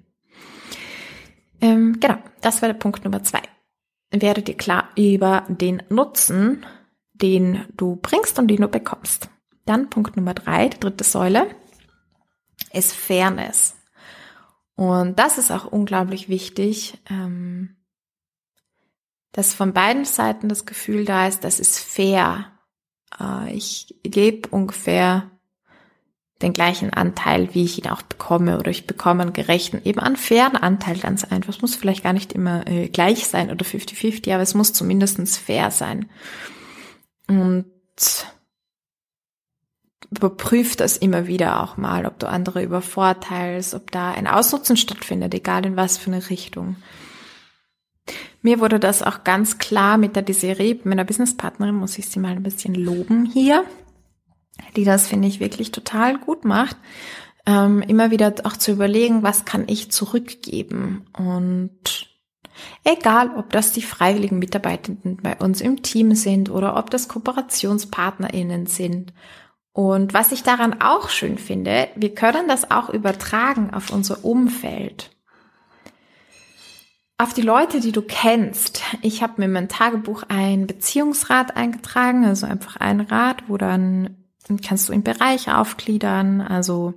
Ähm, 1.65 1.99
genau, 1.99 2.17
das 2.41 2.61
war 2.61 2.69
der 2.69 2.75
Punkt 2.75 3.03
Nummer 3.03 3.23
zwei. 3.23 3.41
Werde 4.11 4.43
dir 4.43 4.55
klar 4.55 4.89
über 4.95 5.45
den 5.47 5.81
Nutzen, 5.89 6.63
den 7.13 7.65
du 7.75 7.95
bringst 7.95 8.37
und 8.37 8.47
den 8.49 8.61
du 8.61 8.67
bekommst. 8.67 9.29
Dann 9.65 9.89
Punkt 9.89 10.15
Nummer 10.15 10.35
drei, 10.35 10.69
die 10.69 10.79
dritte 10.79 11.03
Säule, 11.03 11.47
ist 12.71 12.93
Fairness. 12.93 13.75
Und 14.75 15.17
das 15.17 15.39
ist 15.39 15.49
auch 15.49 15.65
unglaublich 15.65 16.29
wichtig, 16.29 17.01
ähm, 17.09 17.77
dass 19.31 19.55
von 19.55 19.73
beiden 19.73 20.05
Seiten 20.05 20.47
das 20.47 20.67
Gefühl 20.67 21.03
da 21.03 21.27
ist, 21.27 21.43
das 21.43 21.59
ist 21.59 21.79
fair. 21.79 22.51
Äh, 23.19 23.55
ich 23.55 23.99
gebe 24.03 24.49
ungefähr 24.49 25.31
den 26.41 26.53
gleichen 26.53 26.91
Anteil, 26.91 27.53
wie 27.53 27.63
ich 27.63 27.79
ihn 27.79 27.89
auch 27.89 28.01
bekomme, 28.01 28.59
oder 28.59 28.69
ich 28.69 28.87
bekomme 28.87 29.23
einen 29.23 29.33
gerechten, 29.33 29.81
eben 29.83 29.99
einen 29.99 30.17
fairen 30.17 30.57
Anteil 30.57 30.97
ganz 30.97 31.23
einfach. 31.23 31.53
Es 31.53 31.61
muss 31.61 31.75
vielleicht 31.75 32.03
gar 32.03 32.13
nicht 32.13 32.33
immer 32.33 32.67
äh, 32.67 32.89
gleich 32.89 33.27
sein 33.27 33.51
oder 33.51 33.65
50-50, 33.65 34.33
aber 34.33 34.43
es 34.43 34.53
muss 34.53 34.73
zumindestens 34.73 35.37
fair 35.37 35.71
sein. 35.71 36.09
Und 37.27 37.65
überprüf 40.11 40.75
das 40.75 40.97
immer 40.97 41.27
wieder 41.27 41.63
auch 41.63 41.77
mal, 41.77 42.05
ob 42.05 42.19
du 42.19 42.27
andere 42.27 42.63
übervorteilst, 42.63 43.73
ob 43.73 43.91
da 43.91 44.11
ein 44.11 44.27
Ausnutzen 44.27 44.77
stattfindet, 44.77 45.33
egal 45.33 45.65
in 45.65 45.77
was 45.77 45.97
für 45.97 46.11
eine 46.11 46.29
Richtung. 46.29 46.75
Mir 48.41 48.59
wurde 48.59 48.79
das 48.79 49.01
auch 49.01 49.23
ganz 49.23 49.57
klar 49.57 49.97
mit 49.97 50.15
der 50.15 50.21
Desiree, 50.21 50.79
meiner 50.83 51.05
Businesspartnerin, 51.05 51.75
muss 51.75 51.97
ich 51.97 52.07
sie 52.07 52.19
mal 52.19 52.33
ein 52.33 52.43
bisschen 52.43 52.75
loben 52.75 53.25
hier, 53.25 53.65
die 54.75 54.83
das, 54.83 55.07
finde 55.07 55.27
ich, 55.27 55.39
wirklich 55.39 55.71
total 55.71 56.17
gut 56.17 56.45
macht. 56.45 56.77
Ähm, 57.45 57.81
immer 57.81 58.11
wieder 58.11 58.33
auch 58.43 58.57
zu 58.57 58.71
überlegen, 58.71 59.23
was 59.23 59.45
kann 59.45 59.65
ich 59.67 59.91
zurückgeben 59.91 61.05
und 61.17 62.09
Egal, 62.85 63.31
ob 63.35 63.49
das 63.49 63.73
die 63.73 63.81
freiwilligen 63.81 64.39
Mitarbeitenden 64.39 65.17
bei 65.17 65.35
uns 65.35 65.59
im 65.59 65.83
Team 65.83 66.15
sind 66.15 66.49
oder 66.49 66.77
ob 66.77 66.89
das 66.89 67.09
KooperationspartnerInnen 67.09 68.65
sind 68.65 69.11
und 69.75 70.13
was 70.13 70.31
ich 70.31 70.41
daran 70.41 70.79
auch 70.81 71.09
schön 71.09 71.37
finde, 71.37 71.89
wir 71.97 72.15
können 72.15 72.47
das 72.47 72.71
auch 72.71 72.89
übertragen 72.89 73.73
auf 73.73 73.91
unser 73.91 74.23
Umfeld. 74.23 75.11
Auf 77.17 77.33
die 77.33 77.41
Leute, 77.41 77.81
die 77.81 77.91
du 77.91 78.01
kennst. 78.01 78.81
Ich 79.01 79.21
habe 79.21 79.33
mir 79.37 79.45
in 79.45 79.51
mein 79.51 79.67
Tagebuch 79.67 80.23
ein 80.29 80.65
Beziehungsrat 80.65 81.57
eingetragen, 81.57 82.23
also 82.23 82.45
einfach 82.45 82.77
ein 82.77 83.01
Rat, 83.01 83.43
wo 83.47 83.57
dann 83.57 84.24
kannst 84.65 84.89
du 84.89 84.93
in 84.93 85.03
Bereiche 85.03 85.57
aufgliedern, 85.57 86.41
also 86.41 86.93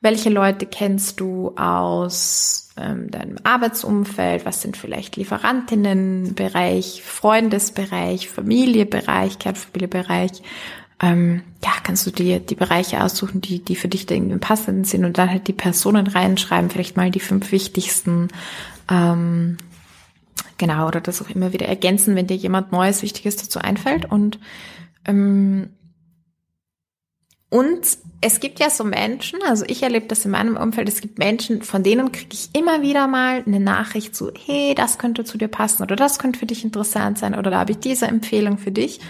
welche 0.00 0.30
Leute 0.30 0.66
kennst 0.66 1.18
du 1.20 1.54
aus 1.56 2.70
ähm, 2.76 3.10
deinem 3.10 3.36
Arbeitsumfeld, 3.42 4.44
was 4.44 4.62
sind 4.62 4.76
vielleicht 4.76 5.16
Lieferantinnenbereich, 5.16 7.02
Freundesbereich, 7.02 8.28
Familiebereich, 8.28 9.38
Kernfamiliebereich, 9.38 10.42
ähm, 11.00 11.42
ja, 11.64 11.72
kannst 11.82 12.06
du 12.06 12.10
dir 12.10 12.40
die 12.40 12.54
Bereiche 12.54 13.02
aussuchen, 13.02 13.40
die, 13.40 13.64
die 13.64 13.76
für 13.76 13.88
dich 13.88 14.06
da 14.06 14.14
irgendwie 14.14 14.38
passend 14.38 14.86
sind 14.86 15.04
und 15.04 15.18
dann 15.18 15.30
halt 15.30 15.46
die 15.48 15.52
Personen 15.52 16.06
reinschreiben, 16.06 16.70
vielleicht 16.70 16.96
mal 16.96 17.10
die 17.10 17.20
fünf 17.20 17.52
wichtigsten, 17.52 18.28
ähm, 18.90 19.58
genau, 20.58 20.88
oder 20.88 21.00
das 21.00 21.22
auch 21.22 21.30
immer 21.30 21.52
wieder 21.52 21.66
ergänzen, 21.66 22.16
wenn 22.16 22.26
dir 22.26 22.36
jemand 22.36 22.72
Neues, 22.72 23.02
Wichtiges 23.02 23.36
dazu 23.36 23.60
einfällt. 23.60 24.10
Und, 24.10 24.40
ähm, 25.04 25.70
und 27.50 27.98
es 28.20 28.40
gibt 28.40 28.60
ja 28.60 28.68
so 28.68 28.84
Menschen, 28.84 29.38
also 29.46 29.64
ich 29.66 29.82
erlebe 29.82 30.06
das 30.06 30.24
in 30.24 30.32
meinem 30.32 30.56
Umfeld, 30.56 30.88
es 30.88 31.00
gibt 31.00 31.18
Menschen, 31.18 31.62
von 31.62 31.82
denen 31.82 32.12
kriege 32.12 32.34
ich 32.34 32.50
immer 32.52 32.82
wieder 32.82 33.06
mal 33.06 33.42
eine 33.46 33.60
Nachricht 33.60 34.14
zu, 34.14 34.32
hey, 34.34 34.74
das 34.74 34.98
könnte 34.98 35.24
zu 35.24 35.38
dir 35.38 35.48
passen 35.48 35.82
oder 35.82 35.96
das 35.96 36.18
könnte 36.18 36.38
für 36.38 36.46
dich 36.46 36.64
interessant 36.64 37.18
sein 37.18 37.34
oder 37.34 37.50
da 37.50 37.60
habe 37.60 37.72
ich 37.72 37.78
diese 37.78 38.06
Empfehlung 38.06 38.58
für 38.58 38.72
dich. 38.72 39.00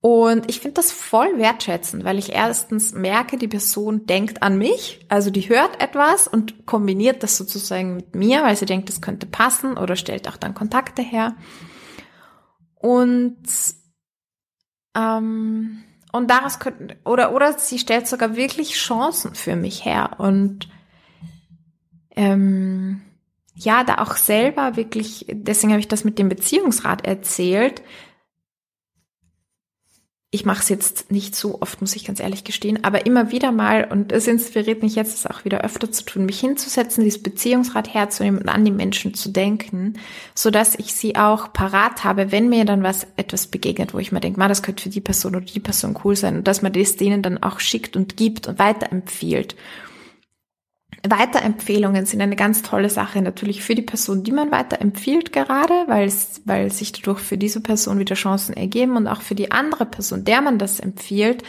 Und 0.00 0.48
ich 0.48 0.60
finde 0.60 0.74
das 0.74 0.92
voll 0.92 1.38
wertschätzend, 1.38 2.04
weil 2.04 2.18
ich 2.18 2.32
erstens 2.32 2.94
merke, 2.94 3.36
die 3.36 3.48
Person 3.48 4.06
denkt 4.06 4.42
an 4.42 4.56
mich, 4.56 5.04
also 5.08 5.30
die 5.30 5.48
hört 5.48 5.82
etwas 5.82 6.28
und 6.28 6.66
kombiniert 6.66 7.22
das 7.22 7.36
sozusagen 7.36 7.96
mit 7.96 8.14
mir, 8.14 8.42
weil 8.42 8.56
sie 8.56 8.66
denkt, 8.66 8.88
das 8.88 9.00
könnte 9.00 9.26
passen 9.26 9.76
oder 9.76 9.96
stellt 9.96 10.28
auch 10.28 10.36
dann 10.36 10.54
Kontakte 10.54 11.02
her. 11.02 11.34
Und 12.74 13.36
ähm, 14.96 15.82
und 16.12 16.30
daraus 16.30 16.58
könnten 16.58 16.94
oder 17.04 17.34
oder 17.34 17.58
sie 17.58 17.78
stellt 17.78 18.06
sogar 18.06 18.36
wirklich 18.36 18.74
Chancen 18.74 19.34
für 19.34 19.56
mich 19.56 19.84
her. 19.84 20.12
Und 20.18 20.68
ähm, 22.16 23.02
ja, 23.54 23.84
da 23.84 23.98
auch 23.98 24.16
selber 24.16 24.76
wirklich, 24.76 25.26
deswegen 25.30 25.72
habe 25.72 25.80
ich 25.80 25.88
das 25.88 26.04
mit 26.04 26.18
dem 26.18 26.28
Beziehungsrat 26.28 27.04
erzählt, 27.04 27.82
ich 30.30 30.44
mache 30.44 30.60
es 30.60 30.68
jetzt 30.68 31.10
nicht 31.10 31.34
so 31.34 31.62
oft, 31.62 31.80
muss 31.80 31.96
ich 31.96 32.04
ganz 32.04 32.20
ehrlich 32.20 32.44
gestehen, 32.44 32.84
aber 32.84 33.06
immer 33.06 33.30
wieder 33.30 33.50
mal, 33.50 33.88
und 33.90 34.12
es 34.12 34.26
inspiriert 34.26 34.82
mich 34.82 34.94
jetzt, 34.94 35.14
es 35.14 35.26
auch 35.26 35.46
wieder 35.46 35.62
öfter 35.62 35.90
zu 35.90 36.04
tun, 36.04 36.26
mich 36.26 36.38
hinzusetzen, 36.38 37.02
dieses 37.02 37.22
Beziehungsrad 37.22 37.94
herzunehmen 37.94 38.42
und 38.42 38.50
an 38.50 38.62
die 38.62 38.70
Menschen 38.70 39.14
zu 39.14 39.30
denken, 39.30 39.94
so 40.34 40.50
dass 40.50 40.74
ich 40.74 40.92
sie 40.92 41.16
auch 41.16 41.54
parat 41.54 42.04
habe, 42.04 42.30
wenn 42.30 42.50
mir 42.50 42.66
dann 42.66 42.82
was 42.82 43.06
etwas 43.16 43.46
begegnet, 43.46 43.94
wo 43.94 43.98
ich 43.98 44.12
mir 44.12 44.20
denke, 44.20 44.38
das 44.46 44.62
könnte 44.62 44.82
für 44.82 44.90
die 44.90 45.00
Person 45.00 45.34
oder 45.34 45.46
die 45.46 45.60
Person 45.60 45.98
cool 46.04 46.14
sein, 46.14 46.36
und 46.36 46.46
dass 46.46 46.60
man 46.60 46.74
das 46.74 46.96
denen 46.96 47.22
dann 47.22 47.42
auch 47.42 47.58
schickt 47.58 47.96
und 47.96 48.18
gibt 48.18 48.48
und 48.48 48.58
weiterempfiehlt. 48.58 49.56
Weiterempfehlungen 51.10 52.06
sind 52.06 52.20
eine 52.20 52.36
ganz 52.36 52.62
tolle 52.62 52.90
Sache 52.90 53.22
natürlich 53.22 53.62
für 53.62 53.74
die 53.74 53.82
Person, 53.82 54.22
die 54.22 54.32
man 54.32 54.50
weiterempfiehlt 54.50 55.32
gerade, 55.32 55.74
weil 55.86 56.06
es, 56.06 56.42
weil 56.44 56.70
sich 56.70 56.92
dadurch 56.92 57.20
für 57.20 57.38
diese 57.38 57.60
Person 57.60 57.98
wieder 57.98 58.14
Chancen 58.14 58.56
ergeben 58.56 58.96
und 58.96 59.06
auch 59.06 59.22
für 59.22 59.34
die 59.34 59.50
andere 59.50 59.86
Person, 59.86 60.24
der 60.24 60.40
man 60.40 60.58
das 60.58 60.80
empfiehlt, 60.80 61.42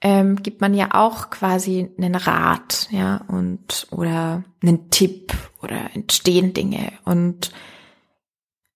ähm, 0.00 0.36
gibt 0.42 0.60
man 0.60 0.74
ja 0.74 0.88
auch 0.92 1.30
quasi 1.30 1.90
einen 1.96 2.14
Rat, 2.14 2.88
ja, 2.90 3.24
und 3.28 3.86
oder 3.90 4.44
einen 4.62 4.90
Tipp 4.90 5.32
oder 5.62 5.90
entstehen 5.94 6.52
Dinge. 6.52 6.92
Und 7.04 7.50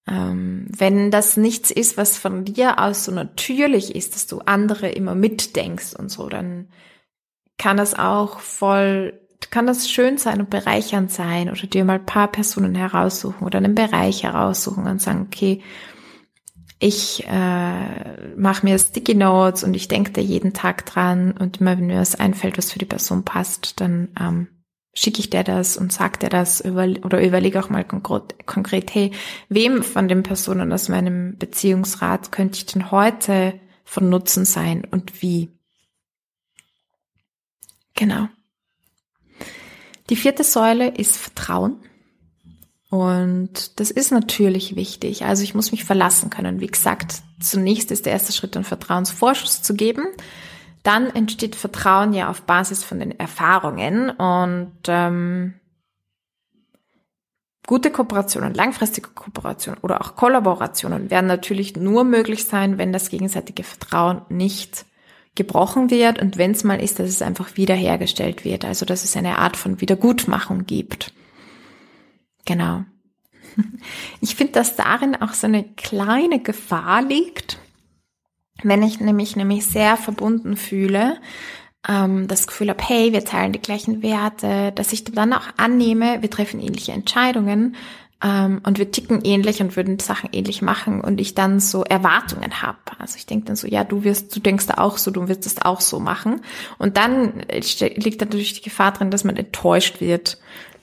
ähm, 0.08 0.66
wenn 0.76 1.10
das 1.10 1.36
nichts 1.36 1.70
ist, 1.70 1.96
was 1.96 2.18
von 2.18 2.44
dir 2.44 2.78
aus 2.78 3.04
so 3.04 3.12
natürlich 3.12 3.94
ist, 3.94 4.14
dass 4.14 4.26
du 4.26 4.40
andere 4.40 4.88
immer 4.88 5.14
mitdenkst 5.14 5.94
und 5.94 6.10
so, 6.10 6.28
dann 6.28 6.68
kann 7.58 7.76
das 7.76 7.94
auch 7.94 8.40
voll 8.40 9.19
kann 9.50 9.66
das 9.66 9.88
schön 9.90 10.18
sein 10.18 10.40
und 10.40 10.50
bereichernd 10.50 11.10
sein 11.10 11.50
oder 11.50 11.66
dir 11.66 11.84
mal 11.84 11.94
ein 11.94 12.06
paar 12.06 12.28
Personen 12.28 12.74
heraussuchen 12.74 13.46
oder 13.46 13.58
einen 13.58 13.74
Bereich 13.74 14.22
heraussuchen 14.22 14.86
und 14.86 15.00
sagen, 15.00 15.26
okay, 15.26 15.62
ich 16.78 17.26
äh, 17.26 18.34
mache 18.36 18.64
mir 18.64 18.78
Sticky 18.78 19.14
Notes 19.14 19.64
und 19.64 19.74
ich 19.74 19.88
denke 19.88 20.12
da 20.12 20.20
jeden 20.20 20.54
Tag 20.54 20.86
dran 20.86 21.32
und 21.32 21.60
immer 21.60 21.76
wenn 21.76 21.86
mir 21.86 22.00
was 22.00 22.14
einfällt, 22.14 22.56
was 22.56 22.72
für 22.72 22.78
die 22.78 22.86
Person 22.86 23.24
passt, 23.24 23.80
dann 23.80 24.08
ähm, 24.18 24.48
schicke 24.94 25.20
ich 25.20 25.30
dir 25.30 25.44
das 25.44 25.76
und 25.76 25.92
sag 25.92 26.20
dir 26.20 26.30
das 26.30 26.60
über, 26.60 26.88
oder 27.04 27.22
überlege 27.22 27.62
auch 27.62 27.68
mal 27.68 27.84
konkret, 27.84 28.46
konkret, 28.46 28.94
hey, 28.94 29.12
wem 29.48 29.82
von 29.82 30.08
den 30.08 30.22
Personen 30.22 30.72
aus 30.72 30.88
meinem 30.88 31.36
Beziehungsrat 31.36 32.32
könnte 32.32 32.56
ich 32.56 32.66
denn 32.66 32.90
heute 32.90 33.60
von 33.84 34.08
Nutzen 34.08 34.46
sein 34.46 34.86
und 34.90 35.22
wie? 35.22 35.50
Genau. 37.94 38.28
Die 40.10 40.16
vierte 40.16 40.44
Säule 40.44 40.88
ist 40.88 41.16
Vertrauen. 41.16 41.76
Und 42.90 43.78
das 43.78 43.92
ist 43.92 44.10
natürlich 44.10 44.74
wichtig. 44.74 45.24
Also 45.24 45.44
ich 45.44 45.54
muss 45.54 45.70
mich 45.70 45.84
verlassen 45.84 46.28
können. 46.28 46.60
Wie 46.60 46.66
gesagt, 46.66 47.22
zunächst 47.40 47.92
ist 47.92 48.04
der 48.04 48.12
erste 48.12 48.32
Schritt, 48.32 48.56
einen 48.56 48.64
Vertrauensvorschuss 48.64 49.62
zu 49.62 49.74
geben. 49.74 50.06
Dann 50.82 51.08
entsteht 51.08 51.54
Vertrauen 51.54 52.12
ja 52.12 52.28
auf 52.28 52.42
Basis 52.42 52.82
von 52.82 52.98
den 52.98 53.16
Erfahrungen 53.18 54.10
und 54.10 54.72
ähm, 54.88 55.54
gute 57.66 57.92
Kooperationen, 57.92 58.54
langfristige 58.54 59.10
Kooperationen 59.10 59.80
oder 59.82 60.00
auch 60.00 60.16
Kollaborationen 60.16 61.10
werden 61.10 61.26
natürlich 61.26 61.76
nur 61.76 62.02
möglich 62.02 62.46
sein, 62.46 62.78
wenn 62.78 62.92
das 62.92 63.10
gegenseitige 63.10 63.62
Vertrauen 63.62 64.22
nicht 64.30 64.86
gebrochen 65.34 65.90
wird 65.90 66.20
und 66.20 66.38
wenn 66.38 66.50
es 66.50 66.64
mal 66.64 66.82
ist, 66.82 66.98
dass 66.98 67.08
es 67.08 67.22
einfach 67.22 67.56
wiederhergestellt 67.56 68.44
wird. 68.44 68.64
Also 68.64 68.84
dass 68.84 69.04
es 69.04 69.16
eine 69.16 69.38
Art 69.38 69.56
von 69.56 69.80
Wiedergutmachung 69.80 70.66
gibt. 70.66 71.12
Genau. 72.44 72.84
Ich 74.20 74.36
finde, 74.36 74.52
dass 74.52 74.76
darin 74.76 75.16
auch 75.16 75.32
so 75.32 75.46
eine 75.46 75.64
kleine 75.64 76.40
Gefahr 76.40 77.02
liegt, 77.02 77.58
wenn 78.62 78.82
ich 78.82 79.00
nämlich 79.00 79.34
nämlich 79.34 79.66
sehr 79.66 79.96
verbunden 79.96 80.56
fühle, 80.56 81.18
ähm, 81.88 82.28
das 82.28 82.46
Gefühl 82.46 82.70
habe, 82.70 82.84
hey, 82.84 83.12
wir 83.12 83.24
teilen 83.24 83.52
die 83.52 83.60
gleichen 83.60 84.02
Werte, 84.02 84.72
dass 84.72 84.92
ich 84.92 85.04
dann 85.04 85.32
auch 85.32 85.46
annehme, 85.56 86.22
wir 86.22 86.30
treffen 86.30 86.60
ähnliche 86.60 86.92
Entscheidungen 86.92 87.76
ähm, 88.22 88.60
und 88.64 88.78
wir 88.78 88.90
ticken 88.90 89.20
ähnlich 89.24 89.60
und 89.60 89.76
würden 89.76 89.98
Sachen 89.98 90.30
ähnlich 90.32 90.62
machen 90.62 91.00
und 91.00 91.20
ich 91.20 91.34
dann 91.34 91.60
so 91.60 91.84
Erwartungen 91.84 92.62
habe. 92.62 92.78
Also 92.98 93.16
ich 93.16 93.26
denke 93.26 93.46
dann 93.46 93.56
so, 93.56 93.66
ja, 93.66 93.84
du 93.84 94.04
wirst, 94.04 94.34
du 94.34 94.40
denkst 94.40 94.66
da 94.66 94.74
auch 94.74 94.98
so, 94.98 95.10
du 95.10 95.28
wirst 95.28 95.46
es 95.46 95.62
auch 95.62 95.80
so 95.80 96.00
machen. 96.00 96.42
Und 96.78 96.96
dann 96.96 97.40
liegt 97.48 98.20
natürlich 98.20 98.54
die 98.54 98.62
Gefahr 98.62 98.92
drin, 98.92 99.10
dass 99.10 99.24
man 99.24 99.36
enttäuscht 99.36 100.00
wird 100.00 100.38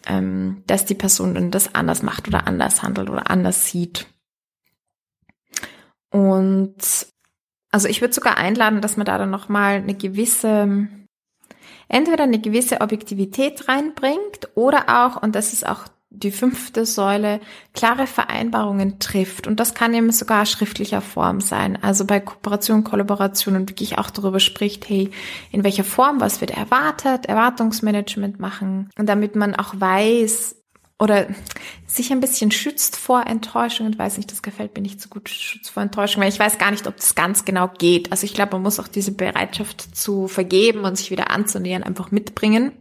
ähm, 0.07 0.63
dass 0.67 0.85
die 0.85 0.95
Person 0.95 1.35
dann 1.35 1.51
das 1.51 1.75
anders 1.75 2.01
macht 2.01 2.27
oder 2.27 2.47
anders 2.47 2.81
handelt 2.81 3.09
oder 3.09 3.29
anders 3.29 3.67
sieht. 3.67 4.07
Und 6.09 6.77
also 7.69 7.87
ich 7.87 8.01
würde 8.01 8.13
sogar 8.13 8.37
einladen, 8.37 8.81
dass 8.81 8.97
man 8.97 9.05
da 9.05 9.17
dann 9.17 9.29
nochmal 9.29 9.75
eine 9.75 9.93
gewisse, 9.93 10.87
entweder 11.89 12.23
eine 12.23 12.39
gewisse 12.39 12.81
Objektivität 12.81 13.67
reinbringt 13.67 14.49
oder 14.55 15.05
auch, 15.05 15.21
und 15.21 15.35
das 15.35 15.51
ist 15.51 15.67
auch 15.67 15.87
die 16.23 16.31
fünfte 16.31 16.85
Säule 16.85 17.39
klare 17.73 18.07
Vereinbarungen 18.07 18.99
trifft. 18.99 19.47
Und 19.47 19.59
das 19.59 19.73
kann 19.73 19.93
eben 19.93 20.11
sogar 20.11 20.45
schriftlicher 20.45 21.01
Form 21.01 21.41
sein. 21.41 21.81
Also 21.81 22.05
bei 22.05 22.19
Kooperation, 22.19 22.83
Kollaboration 22.83 23.55
und 23.55 23.69
wirklich 23.69 23.97
auch 23.97 24.09
darüber 24.09 24.39
spricht, 24.39 24.89
hey, 24.89 25.11
in 25.51 25.63
welcher 25.63 25.83
Form, 25.83 26.19
was 26.19 26.41
wird 26.41 26.51
erwartet, 26.51 27.25
Erwartungsmanagement 27.25 28.39
machen. 28.39 28.89
Und 28.97 29.07
damit 29.07 29.35
man 29.35 29.55
auch 29.55 29.73
weiß, 29.77 30.55
oder 30.99 31.27
sich 31.85 32.11
ein 32.11 32.19
bisschen 32.19 32.51
schützt 32.51 32.95
vor 32.95 33.27
Enttäuschung 33.27 33.85
und 33.85 33.99
weiß 33.99 34.17
nicht, 34.17 34.31
das 34.31 34.41
gefällt 34.41 34.75
mir 34.75 34.81
nicht 34.81 34.99
so 34.99 35.09
gut, 35.09 35.29
schützt 35.29 35.69
vor 35.69 35.83
Enttäuschung, 35.83 36.23
weil 36.23 36.29
ich 36.29 36.39
weiß 36.39 36.57
gar 36.57 36.71
nicht, 36.71 36.87
ob 36.87 36.97
das 36.97 37.13
ganz 37.13 37.45
genau 37.45 37.69
geht. 37.77 38.11
Also 38.11 38.25
ich 38.25 38.33
glaube, 38.33 38.53
man 38.53 38.63
muss 38.63 38.79
auch 38.79 38.87
diese 38.87 39.11
Bereitschaft 39.11 39.95
zu 39.95 40.27
vergeben 40.27 40.85
und 40.85 40.97
sich 40.97 41.11
wieder 41.11 41.29
anzunähern 41.29 41.83
einfach 41.83 42.11
mitbringen. 42.11 42.71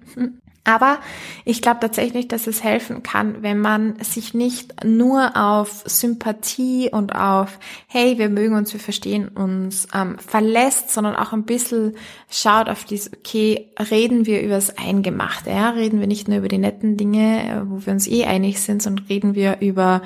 Aber 0.67 0.99
ich 1.45 1.62
glaube 1.62 1.79
tatsächlich, 1.79 2.27
dass 2.27 2.49
es 2.49 2.64
helfen 2.64 3.05
kann, 3.05 3.45
wenn 3.45 3.61
man 3.61 4.03
sich 4.03 4.35
nicht 4.35 4.85
nur 4.85 5.37
auf 5.37 5.85
Sympathie 5.87 6.91
und 6.91 7.14
auf, 7.14 7.61
hey, 7.87 8.19
wir 8.19 8.29
mögen 8.29 8.57
uns, 8.57 8.73
wir 8.73 8.81
verstehen 8.81 9.29
uns, 9.29 9.87
ähm, 9.95 10.19
verlässt, 10.19 10.91
sondern 10.91 11.14
auch 11.14 11.33
ein 11.33 11.45
bisschen 11.45 11.95
schaut 12.29 12.69
auf 12.69 12.85
dieses, 12.85 13.12
okay, 13.12 13.71
reden 13.79 14.27
wir 14.27 14.43
über 14.43 14.57
das 14.57 14.77
Eingemachte, 14.77 15.51
ja? 15.51 15.71
reden 15.71 16.01
wir 16.01 16.09
nicht 16.09 16.27
nur 16.27 16.39
über 16.39 16.49
die 16.49 16.59
netten 16.59 16.97
Dinge, 16.97 17.49
äh, 17.49 17.71
wo 17.71 17.87
wir 17.87 17.93
uns 17.93 18.09
eh 18.09 18.25
einig 18.25 18.61
sind, 18.61 18.83
sondern 18.83 19.07
reden 19.07 19.37
wir 19.37 19.59
über 19.61 20.03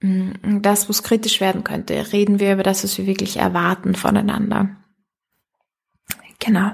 mh, 0.00 0.32
mm, 0.42 0.62
das, 0.62 0.88
wo 0.88 0.90
es 0.90 1.04
kritisch 1.04 1.40
werden 1.40 1.62
könnte, 1.62 2.12
reden 2.12 2.40
wir 2.40 2.52
über 2.52 2.64
das, 2.64 2.82
was 2.82 2.98
wir 2.98 3.06
wirklich 3.06 3.36
erwarten 3.36 3.94
voneinander. 3.94 4.70
Genau. 6.40 6.72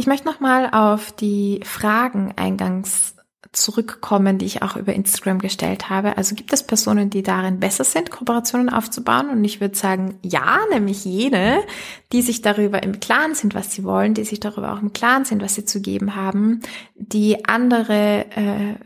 Ich 0.00 0.06
möchte 0.06 0.26
nochmal 0.26 0.70
auf 0.72 1.12
die 1.12 1.60
Fragen 1.62 2.32
eingangs 2.34 3.16
zurückkommen, 3.52 4.38
die 4.38 4.46
ich 4.46 4.62
auch 4.62 4.76
über 4.76 4.94
Instagram 4.94 5.40
gestellt 5.40 5.90
habe. 5.90 6.16
Also 6.16 6.34
gibt 6.34 6.54
es 6.54 6.66
Personen, 6.66 7.10
die 7.10 7.22
darin 7.22 7.60
besser 7.60 7.84
sind, 7.84 8.10
Kooperationen 8.10 8.70
aufzubauen? 8.70 9.28
Und 9.28 9.44
ich 9.44 9.60
würde 9.60 9.76
sagen, 9.76 10.18
ja, 10.22 10.60
nämlich 10.72 11.04
jene, 11.04 11.60
die 12.12 12.22
sich 12.22 12.40
darüber 12.40 12.82
im 12.82 12.98
Klaren 13.00 13.34
sind, 13.34 13.54
was 13.54 13.74
sie 13.74 13.84
wollen, 13.84 14.14
die 14.14 14.24
sich 14.24 14.40
darüber 14.40 14.72
auch 14.72 14.80
im 14.80 14.94
Klaren 14.94 15.26
sind, 15.26 15.42
was 15.42 15.54
sie 15.54 15.66
zu 15.66 15.82
geben 15.82 16.16
haben, 16.16 16.62
die 16.94 17.44
andere 17.44 18.24
äh, 18.30 18.76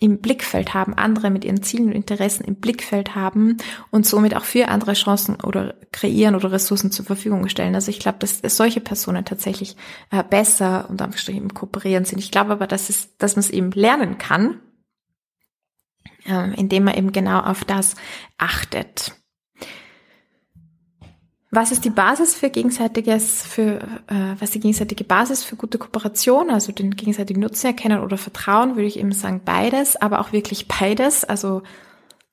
im 0.00 0.18
Blickfeld 0.18 0.74
haben, 0.74 0.94
andere 0.94 1.30
mit 1.30 1.44
ihren 1.44 1.62
Zielen 1.62 1.86
und 1.86 1.92
Interessen 1.92 2.44
im 2.44 2.56
Blickfeld 2.56 3.14
haben 3.14 3.56
und 3.90 4.06
somit 4.06 4.36
auch 4.36 4.44
für 4.44 4.68
andere 4.68 4.92
Chancen 4.92 5.36
oder 5.40 5.74
kreieren 5.92 6.34
oder 6.34 6.52
Ressourcen 6.52 6.90
zur 6.90 7.04
Verfügung 7.04 7.48
stellen. 7.48 7.74
Also 7.74 7.90
ich 7.90 7.98
glaube, 7.98 8.18
dass, 8.18 8.40
solche 8.56 8.80
Personen 8.80 9.24
tatsächlich 9.24 9.76
äh, 10.10 10.22
besser 10.22 10.88
und 10.90 11.00
im 11.28 11.54
Kooperieren 11.54 12.04
sind. 12.04 12.18
Ich 12.18 12.30
glaube 12.30 12.52
aber, 12.52 12.66
dass 12.66 12.90
es, 12.90 13.16
dass 13.16 13.36
man 13.36 13.40
es 13.40 13.50
eben 13.50 13.70
lernen 13.72 14.18
kann, 14.18 14.60
äh, 16.26 16.54
indem 16.54 16.84
man 16.84 16.94
eben 16.94 17.12
genau 17.12 17.40
auf 17.40 17.64
das 17.64 17.94
achtet. 18.38 19.14
Was 21.56 21.72
ist 21.72 21.86
die 21.86 21.90
Basis 21.90 22.34
für 22.34 22.50
gegenseitiges, 22.50 23.42
für 23.42 23.78
äh, 24.08 24.34
was 24.38 24.50
die 24.50 24.60
gegenseitige 24.60 25.04
Basis 25.04 25.42
für 25.42 25.56
gute 25.56 25.78
Kooperation, 25.78 26.50
also 26.50 26.70
den 26.70 26.90
gegenseitigen 26.90 27.40
Nutzen 27.40 27.68
erkennen 27.68 28.00
oder 28.00 28.18
Vertrauen, 28.18 28.76
würde 28.76 28.88
ich 28.88 28.98
eben 28.98 29.12
sagen 29.12 29.40
beides, 29.42 29.96
aber 29.96 30.20
auch 30.20 30.32
wirklich 30.32 30.68
beides. 30.68 31.24
Also 31.24 31.62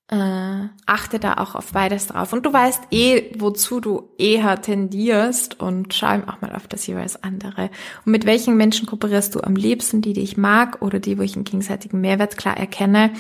äh, 0.10 0.68
achte 0.86 1.20
da 1.20 1.36
auch 1.36 1.56
auf 1.56 1.72
beides 1.72 2.08
drauf. 2.08 2.34
Und 2.34 2.46
du 2.46 2.52
weißt 2.52 2.82
eh, 2.92 3.32
wozu 3.40 3.80
du 3.80 4.10
eher 4.18 4.62
tendierst 4.62 5.58
und 5.58 5.94
schau 5.94 6.18
auch 6.28 6.42
mal 6.42 6.54
auf 6.54 6.68
das 6.68 6.86
jeweils 6.86 7.24
andere. 7.24 7.70
Und 8.06 8.12
mit 8.12 8.26
welchen 8.26 8.58
Menschen 8.58 8.88
kooperierst 8.88 9.34
du 9.36 9.40
am 9.40 9.56
liebsten, 9.56 10.02
die, 10.02 10.12
die 10.12 10.24
ich 10.24 10.36
mag 10.36 10.82
oder 10.82 11.00
die, 11.00 11.18
wo 11.18 11.22
ich 11.22 11.36
einen 11.36 11.46
gegenseitigen 11.46 12.02
Mehrwert 12.02 12.36
klar 12.36 12.58
erkenne. 12.58 13.12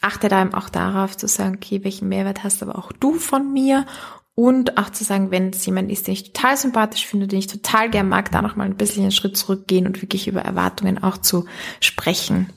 Achte 0.00 0.26
da 0.26 0.42
eben 0.42 0.54
auch 0.54 0.68
darauf 0.68 1.16
zu 1.16 1.28
sagen, 1.28 1.54
okay, 1.54 1.84
welchen 1.84 2.08
Mehrwert 2.08 2.42
hast 2.42 2.64
aber 2.64 2.76
auch 2.76 2.90
du 2.90 3.14
von 3.14 3.52
mir 3.52 3.86
und 4.34 4.78
auch 4.78 4.90
zu 4.90 5.04
sagen, 5.04 5.30
wenn 5.30 5.50
es 5.50 5.64
jemand 5.66 5.90
ist, 5.90 6.06
den 6.06 6.14
ich 6.14 6.32
total 6.32 6.56
sympathisch 6.56 7.06
finde, 7.06 7.28
den 7.28 7.38
ich 7.38 7.46
total 7.46 7.90
gern 7.90 8.08
mag, 8.08 8.30
da 8.30 8.40
noch 8.40 8.56
mal 8.56 8.64
ein 8.64 8.76
bisschen 8.76 9.02
einen 9.02 9.12
Schritt 9.12 9.36
zurückgehen 9.36 9.86
und 9.86 10.00
wirklich 10.00 10.26
über 10.26 10.40
Erwartungen 10.40 11.02
auch 11.02 11.18
zu 11.18 11.44
sprechen. 11.80 12.50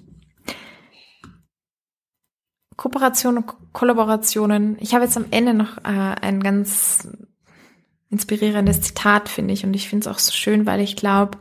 Kooperation 2.78 3.38
und 3.38 3.54
Kollaborationen. 3.74 4.78
Ich 4.80 4.94
habe 4.94 5.06
jetzt 5.06 5.18
am 5.18 5.26
Ende 5.32 5.54
noch 5.54 5.78
äh, 5.80 6.16
ein 6.22 6.42
ganz 6.42 7.08
inspirierendes 8.10 8.82
Zitat, 8.82 9.30
finde 9.30 9.54
ich. 9.54 9.66
Und 9.66 9.74
ich 9.74 9.90
finde 9.90 10.08
es 10.10 10.16
auch 10.16 10.20
so 10.20 10.32
schön, 10.32 10.66
weil 10.66 10.82
ich 10.82 10.96
glaube, 10.96 11.38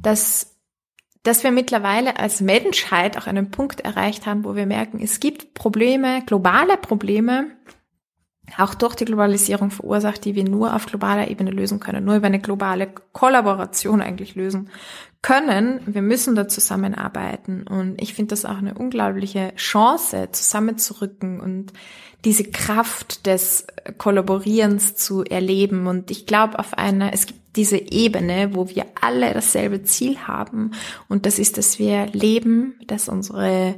dass, 0.00 0.56
dass 1.22 1.44
wir 1.44 1.50
mittlerweile 1.50 2.18
als 2.18 2.40
Menschheit 2.40 3.16
auch 3.18 3.26
einen 3.26 3.50
Punkt 3.50 3.80
erreicht 3.80 4.26
haben, 4.26 4.44
wo 4.44 4.54
wir 4.54 4.66
merken, 4.66 5.00
es 5.02 5.20
gibt 5.20 5.54
Probleme, 5.54 6.22
globale 6.26 6.76
Probleme, 6.76 7.50
auch 8.56 8.74
durch 8.74 8.94
die 8.94 9.04
Globalisierung 9.04 9.70
verursacht, 9.70 10.24
die 10.24 10.34
wir 10.34 10.44
nur 10.44 10.74
auf 10.74 10.86
globaler 10.86 11.28
Ebene 11.28 11.50
lösen 11.50 11.80
können, 11.80 12.04
nur 12.04 12.16
über 12.16 12.26
eine 12.26 12.40
globale 12.40 12.88
Kollaboration 13.12 14.00
eigentlich 14.00 14.34
lösen 14.34 14.70
können. 15.22 15.80
Wir 15.86 16.02
müssen 16.02 16.34
da 16.34 16.48
zusammenarbeiten 16.48 17.66
und 17.66 18.00
ich 18.00 18.14
finde 18.14 18.30
das 18.30 18.44
auch 18.44 18.58
eine 18.58 18.74
unglaubliche 18.74 19.52
Chance, 19.56 20.28
zusammenzurücken 20.32 21.40
und 21.40 21.72
diese 22.24 22.44
Kraft 22.44 23.26
des 23.26 23.66
Kollaborierens 23.96 24.96
zu 24.96 25.24
erleben. 25.24 25.86
Und 25.86 26.10
ich 26.10 26.26
glaube, 26.26 26.58
auf 26.58 26.74
einer, 26.74 27.12
es 27.12 27.26
gibt 27.26 27.40
diese 27.56 27.76
Ebene, 27.76 28.54
wo 28.54 28.68
wir 28.68 28.86
alle 29.00 29.32
dasselbe 29.34 29.82
Ziel 29.82 30.18
haben 30.18 30.72
und 31.08 31.26
das 31.26 31.38
ist, 31.38 31.58
dass 31.58 31.78
wir 31.78 32.06
leben, 32.06 32.78
dass 32.86 33.08
unsere 33.08 33.76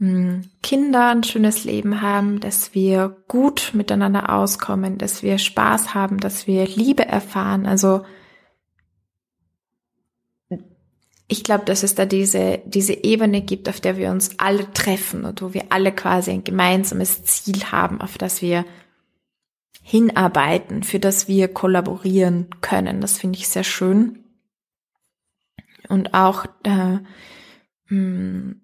Kinder 0.00 1.10
ein 1.10 1.24
schönes 1.24 1.64
Leben 1.64 2.02
haben, 2.02 2.38
dass 2.38 2.72
wir 2.72 3.16
gut 3.26 3.72
miteinander 3.74 4.32
auskommen, 4.32 4.96
dass 4.96 5.24
wir 5.24 5.38
Spaß 5.38 5.92
haben, 5.92 6.18
dass 6.18 6.46
wir 6.46 6.66
Liebe 6.66 7.04
erfahren. 7.04 7.66
Also 7.66 8.04
ich 11.26 11.42
glaube, 11.42 11.64
dass 11.64 11.82
es 11.82 11.96
da 11.96 12.06
diese, 12.06 12.62
diese 12.64 12.92
Ebene 12.92 13.42
gibt, 13.42 13.68
auf 13.68 13.80
der 13.80 13.96
wir 13.96 14.10
uns 14.10 14.38
alle 14.38 14.72
treffen 14.72 15.24
und 15.24 15.42
wo 15.42 15.52
wir 15.52 15.64
alle 15.70 15.92
quasi 15.92 16.30
ein 16.30 16.44
gemeinsames 16.44 17.24
Ziel 17.24 17.64
haben, 17.64 18.00
auf 18.00 18.18
das 18.18 18.40
wir 18.40 18.64
hinarbeiten, 19.82 20.84
für 20.84 21.00
das 21.00 21.26
wir 21.26 21.48
kollaborieren 21.48 22.46
können. 22.60 23.00
Das 23.00 23.18
finde 23.18 23.38
ich 23.38 23.48
sehr 23.48 23.64
schön. 23.64 24.24
Und 25.88 26.14
auch 26.14 26.46
äh, 26.62 26.98
mh, 26.98 27.00
hm, 27.88 28.60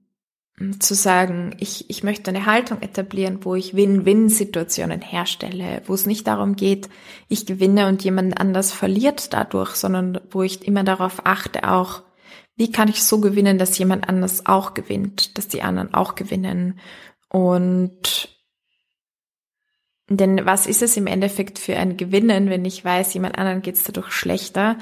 zu 0.78 0.94
sagen, 0.94 1.56
ich, 1.58 1.90
ich 1.90 2.04
möchte 2.04 2.30
eine 2.30 2.46
Haltung 2.46 2.80
etablieren, 2.80 3.44
wo 3.44 3.56
ich 3.56 3.74
Win-Win-Situationen 3.74 5.00
herstelle, 5.00 5.82
wo 5.86 5.94
es 5.94 6.06
nicht 6.06 6.28
darum 6.28 6.54
geht, 6.54 6.88
ich 7.28 7.44
gewinne 7.44 7.88
und 7.88 8.04
jemand 8.04 8.40
anders 8.40 8.72
verliert 8.72 9.32
dadurch, 9.32 9.74
sondern 9.74 10.20
wo 10.30 10.42
ich 10.42 10.66
immer 10.66 10.84
darauf 10.84 11.26
achte, 11.26 11.68
auch, 11.68 12.02
wie 12.56 12.70
kann 12.70 12.88
ich 12.88 13.02
so 13.02 13.20
gewinnen, 13.20 13.58
dass 13.58 13.78
jemand 13.78 14.08
anders 14.08 14.46
auch 14.46 14.74
gewinnt, 14.74 15.36
dass 15.36 15.48
die 15.48 15.62
anderen 15.62 15.92
auch 15.92 16.14
gewinnen. 16.14 16.78
Und 17.28 18.28
denn 20.08 20.46
was 20.46 20.66
ist 20.66 20.82
es 20.82 20.96
im 20.96 21.08
Endeffekt 21.08 21.58
für 21.58 21.76
ein 21.76 21.96
Gewinnen, 21.96 22.48
wenn 22.48 22.64
ich 22.64 22.84
weiß, 22.84 23.14
jemand 23.14 23.38
anderen 23.38 23.62
geht 23.62 23.74
es 23.74 23.82
dadurch 23.82 24.12
schlechter, 24.12 24.78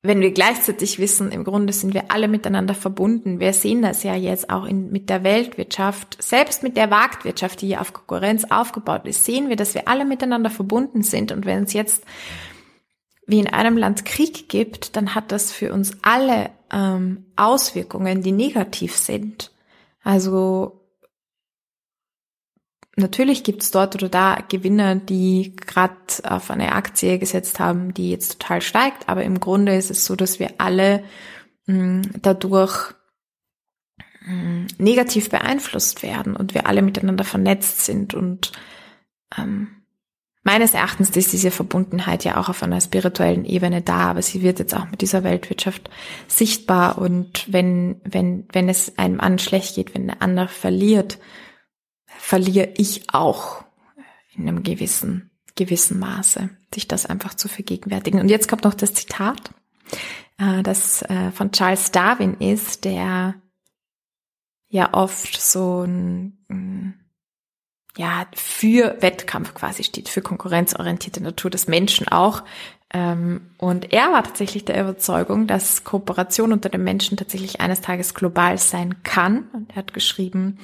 wenn 0.00 0.20
wir 0.20 0.30
gleichzeitig 0.30 1.00
wissen, 1.00 1.32
im 1.32 1.42
Grunde 1.42 1.72
sind 1.72 1.92
wir 1.92 2.10
alle 2.10 2.28
miteinander 2.28 2.74
verbunden. 2.74 3.40
Wir 3.40 3.52
sehen 3.52 3.82
das 3.82 4.04
ja 4.04 4.14
jetzt 4.14 4.48
auch 4.48 4.64
in, 4.64 4.90
mit 4.90 5.10
der 5.10 5.24
Weltwirtschaft, 5.24 6.22
selbst 6.22 6.62
mit 6.62 6.76
der 6.76 6.86
Marktwirtschaft, 6.86 7.60
die 7.60 7.66
hier 7.66 7.80
auf 7.80 7.92
Konkurrenz 7.92 8.44
aufgebaut 8.48 9.06
ist, 9.06 9.24
sehen 9.24 9.48
wir, 9.48 9.56
dass 9.56 9.74
wir 9.74 9.88
alle 9.88 10.04
miteinander 10.04 10.50
verbunden 10.50 11.02
sind. 11.02 11.32
Und 11.32 11.46
wenn 11.46 11.64
es 11.64 11.72
jetzt 11.72 12.04
wie 13.26 13.40
in 13.40 13.48
einem 13.48 13.76
Land 13.76 14.04
Krieg 14.04 14.48
gibt, 14.48 14.96
dann 14.96 15.14
hat 15.14 15.32
das 15.32 15.52
für 15.52 15.72
uns 15.72 15.98
alle 16.02 16.50
ähm, 16.72 17.26
Auswirkungen, 17.34 18.22
die 18.22 18.32
negativ 18.32 18.96
sind. 18.96 19.50
Also 20.02 20.77
natürlich 22.98 23.44
gibt's 23.44 23.70
dort 23.70 23.94
oder 23.94 24.08
da 24.08 24.38
Gewinner, 24.48 24.96
die 24.96 25.54
gerade 25.56 25.94
auf 26.24 26.50
eine 26.50 26.72
Aktie 26.72 27.18
gesetzt 27.18 27.60
haben, 27.60 27.94
die 27.94 28.10
jetzt 28.10 28.38
total 28.40 28.60
steigt, 28.60 29.08
aber 29.08 29.24
im 29.24 29.40
Grunde 29.40 29.76
ist 29.76 29.90
es 29.90 30.04
so, 30.04 30.16
dass 30.16 30.38
wir 30.38 30.54
alle 30.58 31.04
mh, 31.66 31.76
mm, 31.76 32.02
dadurch 32.22 32.94
mh, 34.26 34.32
mm, 34.32 34.66
negativ 34.78 35.30
beeinflusst 35.30 36.02
werden 36.02 36.36
und 36.36 36.54
wir 36.54 36.66
alle 36.66 36.82
miteinander 36.82 37.24
vernetzt 37.24 37.84
sind. 37.84 38.14
Und 38.14 38.52
ähm, 39.36 39.68
meines 40.42 40.74
Erachtens 40.74 41.10
ist 41.10 41.32
diese 41.32 41.50
Verbundenheit 41.50 42.24
ja 42.24 42.36
auch 42.38 42.48
auf 42.48 42.62
einer 42.62 42.80
spirituellen 42.80 43.44
Ebene 43.44 43.82
da, 43.82 44.10
aber 44.10 44.22
sie 44.22 44.42
wird 44.42 44.58
jetzt 44.58 44.74
auch 44.74 44.90
mit 44.90 45.00
dieser 45.02 45.24
Weltwirtschaft 45.24 45.88
sichtbar. 46.26 46.98
Und 46.98 47.52
wenn, 47.52 48.00
wenn, 48.04 48.46
wenn 48.52 48.68
es 48.68 48.98
einem 48.98 49.20
an 49.20 49.38
schlecht 49.38 49.76
geht, 49.76 49.94
wenn 49.94 50.08
der 50.08 50.22
andere 50.22 50.48
verliert, 50.48 51.18
verliere 52.18 52.72
ich 52.76 53.14
auch 53.14 53.64
in 54.34 54.48
einem 54.48 54.62
gewissen, 54.62 55.30
gewissen 55.54 55.98
Maße, 55.98 56.50
sich 56.74 56.88
das 56.88 57.06
einfach 57.06 57.34
zu 57.34 57.48
vergegenwärtigen. 57.48 58.20
Und 58.20 58.28
jetzt 58.28 58.48
kommt 58.48 58.64
noch 58.64 58.74
das 58.74 58.94
Zitat, 58.94 59.50
äh, 60.38 60.62
das 60.62 61.02
äh, 61.02 61.30
von 61.32 61.52
Charles 61.52 61.90
Darwin 61.90 62.34
ist, 62.34 62.84
der 62.84 63.34
ja 64.68 64.92
oft 64.92 65.40
so 65.40 65.84
ein, 65.84 66.38
ja, 67.98 68.26
für 68.32 68.96
Wettkampf 69.00 69.54
quasi 69.54 69.82
steht, 69.82 70.08
für 70.08 70.22
konkurrenzorientierte 70.22 71.20
Natur 71.20 71.50
des 71.50 71.66
Menschen 71.66 72.06
auch. 72.06 72.44
Ähm, 72.94 73.42
und 73.58 73.92
er 73.92 74.12
war 74.12 74.22
tatsächlich 74.22 74.64
der 74.64 74.80
Überzeugung, 74.80 75.46
dass 75.46 75.84
Kooperation 75.84 76.52
unter 76.52 76.70
den 76.70 76.84
Menschen 76.84 77.18
tatsächlich 77.18 77.60
eines 77.60 77.82
Tages 77.82 78.14
global 78.14 78.56
sein 78.56 79.02
kann. 79.02 79.48
Und 79.52 79.70
er 79.70 79.76
hat 79.76 79.92
geschrieben, 79.92 80.58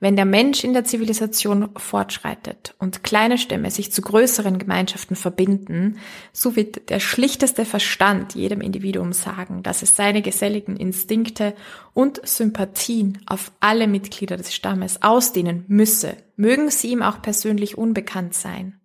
wenn 0.00 0.16
der 0.16 0.24
Mensch 0.24 0.64
in 0.64 0.72
der 0.72 0.84
Zivilisation 0.84 1.70
fortschreitet 1.76 2.74
und 2.78 3.02
kleine 3.02 3.36
Stämme 3.36 3.70
sich 3.70 3.92
zu 3.92 4.00
größeren 4.00 4.58
Gemeinschaften 4.58 5.16
verbinden, 5.16 5.98
so 6.32 6.56
wird 6.56 6.88
der 6.88 7.00
schlichteste 7.00 7.66
Verstand 7.66 8.34
jedem 8.34 8.62
Individuum 8.62 9.12
sagen, 9.12 9.62
dass 9.62 9.82
es 9.82 9.96
seine 9.96 10.22
geselligen 10.22 10.76
Instinkte 10.76 11.54
und 11.92 12.26
Sympathien 12.26 13.18
auf 13.26 13.52
alle 13.60 13.86
Mitglieder 13.86 14.38
des 14.38 14.54
Stammes 14.54 15.02
ausdehnen 15.02 15.64
müsse, 15.68 16.16
mögen 16.36 16.70
sie 16.70 16.92
ihm 16.92 17.02
auch 17.02 17.20
persönlich 17.20 17.76
unbekannt 17.76 18.34
sein. 18.34 18.80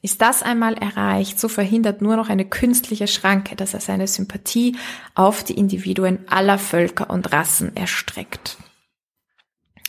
Ist 0.00 0.22
das 0.22 0.42
einmal 0.42 0.74
erreicht, 0.74 1.40
so 1.40 1.48
verhindert 1.48 2.02
nur 2.02 2.16
noch 2.16 2.28
eine 2.28 2.44
künstliche 2.44 3.08
Schranke, 3.08 3.56
dass 3.56 3.74
er 3.74 3.80
seine 3.80 4.06
Sympathie 4.06 4.76
auf 5.14 5.42
die 5.42 5.58
Individuen 5.58 6.20
aller 6.28 6.58
Völker 6.58 7.10
und 7.10 7.32
Rassen 7.32 7.74
erstreckt. 7.76 8.58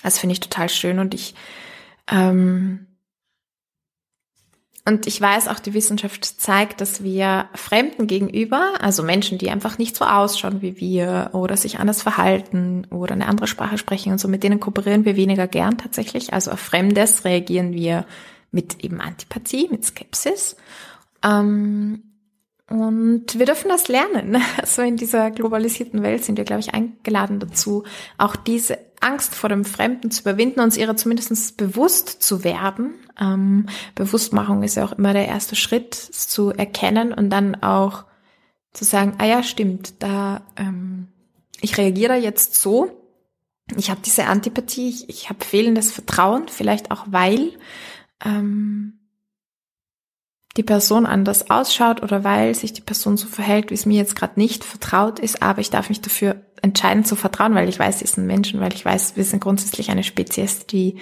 Das 0.02 0.18
finde 0.18 0.34
ich 0.34 0.40
total 0.40 0.70
schön 0.70 0.98
und 0.98 1.14
ich 1.14 1.36
ähm, 2.10 2.88
und 4.90 5.06
ich 5.06 5.22
weiß 5.22 5.50
auch, 5.50 5.60
die 5.60 5.76
Wissenschaft 5.76 6.26
zeigt, 6.26 6.82
dass 6.82 7.04
wir 7.04 7.48
Fremden 7.54 8.08
gegenüber, 8.08 8.74
also 8.82 9.04
Menschen, 9.04 9.38
die 9.38 9.52
einfach 9.52 9.78
nicht 9.78 9.96
so 9.96 10.04
ausschauen 10.04 10.64
wie 10.64 10.80
wir 10.80 11.30
oder 11.34 11.58
sich 11.58 11.78
anders 11.78 12.02
verhalten 12.02 12.88
oder 12.90 13.14
eine 13.14 13.28
andere 13.28 13.46
Sprache 13.46 13.78
sprechen 13.78 14.12
und 14.12 14.18
so, 14.18 14.28
mit 14.28 14.42
denen 14.42 14.60
kooperieren 14.60 15.06
wir 15.06 15.16
weniger 15.16 15.48
gern 15.48 15.78
tatsächlich. 15.78 16.34
Also 16.34 16.50
auf 16.50 16.60
Fremdes 16.60 17.24
reagieren 17.24 17.74
wir 17.74 18.06
mit 18.52 18.84
eben 18.84 19.02
Antipathie, 19.02 19.68
mit 19.70 19.86
Skepsis. 19.86 20.56
Ähm, 21.24 22.04
und 22.70 23.40
wir 23.40 23.46
dürfen 23.46 23.70
das 23.70 23.88
lernen. 23.88 24.38
So 24.66 24.82
in 24.82 24.98
dieser 24.98 25.32
globalisierten 25.32 26.04
Welt 26.04 26.24
sind 26.24 26.38
wir, 26.38 26.46
glaube 26.46 26.62
ich, 26.62 26.74
eingeladen 26.74 27.40
dazu, 27.40 27.84
auch 28.18 28.36
diese 28.36 28.78
Angst 29.02 29.34
vor 29.34 29.50
dem 29.50 29.66
Fremden 29.66 30.12
zu 30.12 30.22
überwinden, 30.22 30.60
uns 30.60 30.78
ihrer 30.78 30.96
zumindest 30.96 31.58
bewusst 31.58 32.22
zu 32.22 32.44
werden. 32.44 32.94
Ähm, 33.20 33.68
Bewusstmachung 33.96 34.64
ist 34.64 34.76
ja 34.76 34.86
auch 34.86 34.92
immer 34.92 35.14
der 35.14 35.28
erste 35.28 35.56
Schritt, 35.56 35.96
zu 35.96 36.52
erkennen 36.52 37.14
und 37.14 37.30
dann 37.30 37.56
auch 37.64 38.04
zu 38.74 38.86
sagen, 38.86 39.16
ah 39.18 39.26
ja, 39.26 39.42
stimmt, 39.42 40.04
da 40.04 40.42
ähm, 40.58 41.08
ich 41.62 41.78
reagiere 41.78 42.16
jetzt 42.16 42.56
so. 42.56 42.92
Ich 43.78 43.90
habe 43.90 44.02
diese 44.04 44.26
Antipathie, 44.26 44.90
ich, 44.90 45.10
ich 45.10 45.30
habe 45.30 45.44
fehlendes 45.44 45.92
Vertrauen, 45.92 46.48
vielleicht 46.48 46.92
auch 46.92 47.06
weil 47.08 47.52
ähm, 48.24 49.00
die 50.58 50.64
Person 50.64 51.06
anders 51.06 51.50
ausschaut 51.50 52.04
oder 52.04 52.24
weil 52.24 52.54
sich 52.56 52.74
die 52.74 52.82
Person 52.82 53.18
so 53.18 53.28
verhält, 53.28 53.70
wie 53.70 53.76
es 53.76 53.86
mir 53.86 53.98
jetzt 53.98 54.16
gerade 54.16 54.40
nicht 54.40 54.64
vertraut 54.64 55.20
ist, 55.20 55.42
aber 55.42 55.62
ich 55.62 55.70
darf 55.70 55.90
mich 55.90 56.02
dafür 56.02 56.42
entscheiden 56.62 57.06
zu 57.06 57.16
vertrauen, 57.16 57.56
weil 57.56 57.70
ich 57.70 57.80
weiß, 57.80 58.00
sie 58.00 58.06
ist 58.06 58.18
ein 58.18 58.28
Menschen, 58.28 58.60
weil 58.60 58.74
ich 58.74 58.84
weiß, 58.84 59.16
wir 59.16 59.24
sind 59.24 59.42
grundsätzlich 59.42 59.90
eine 59.90 60.04
Spezies, 60.04 60.66
die 60.66 60.98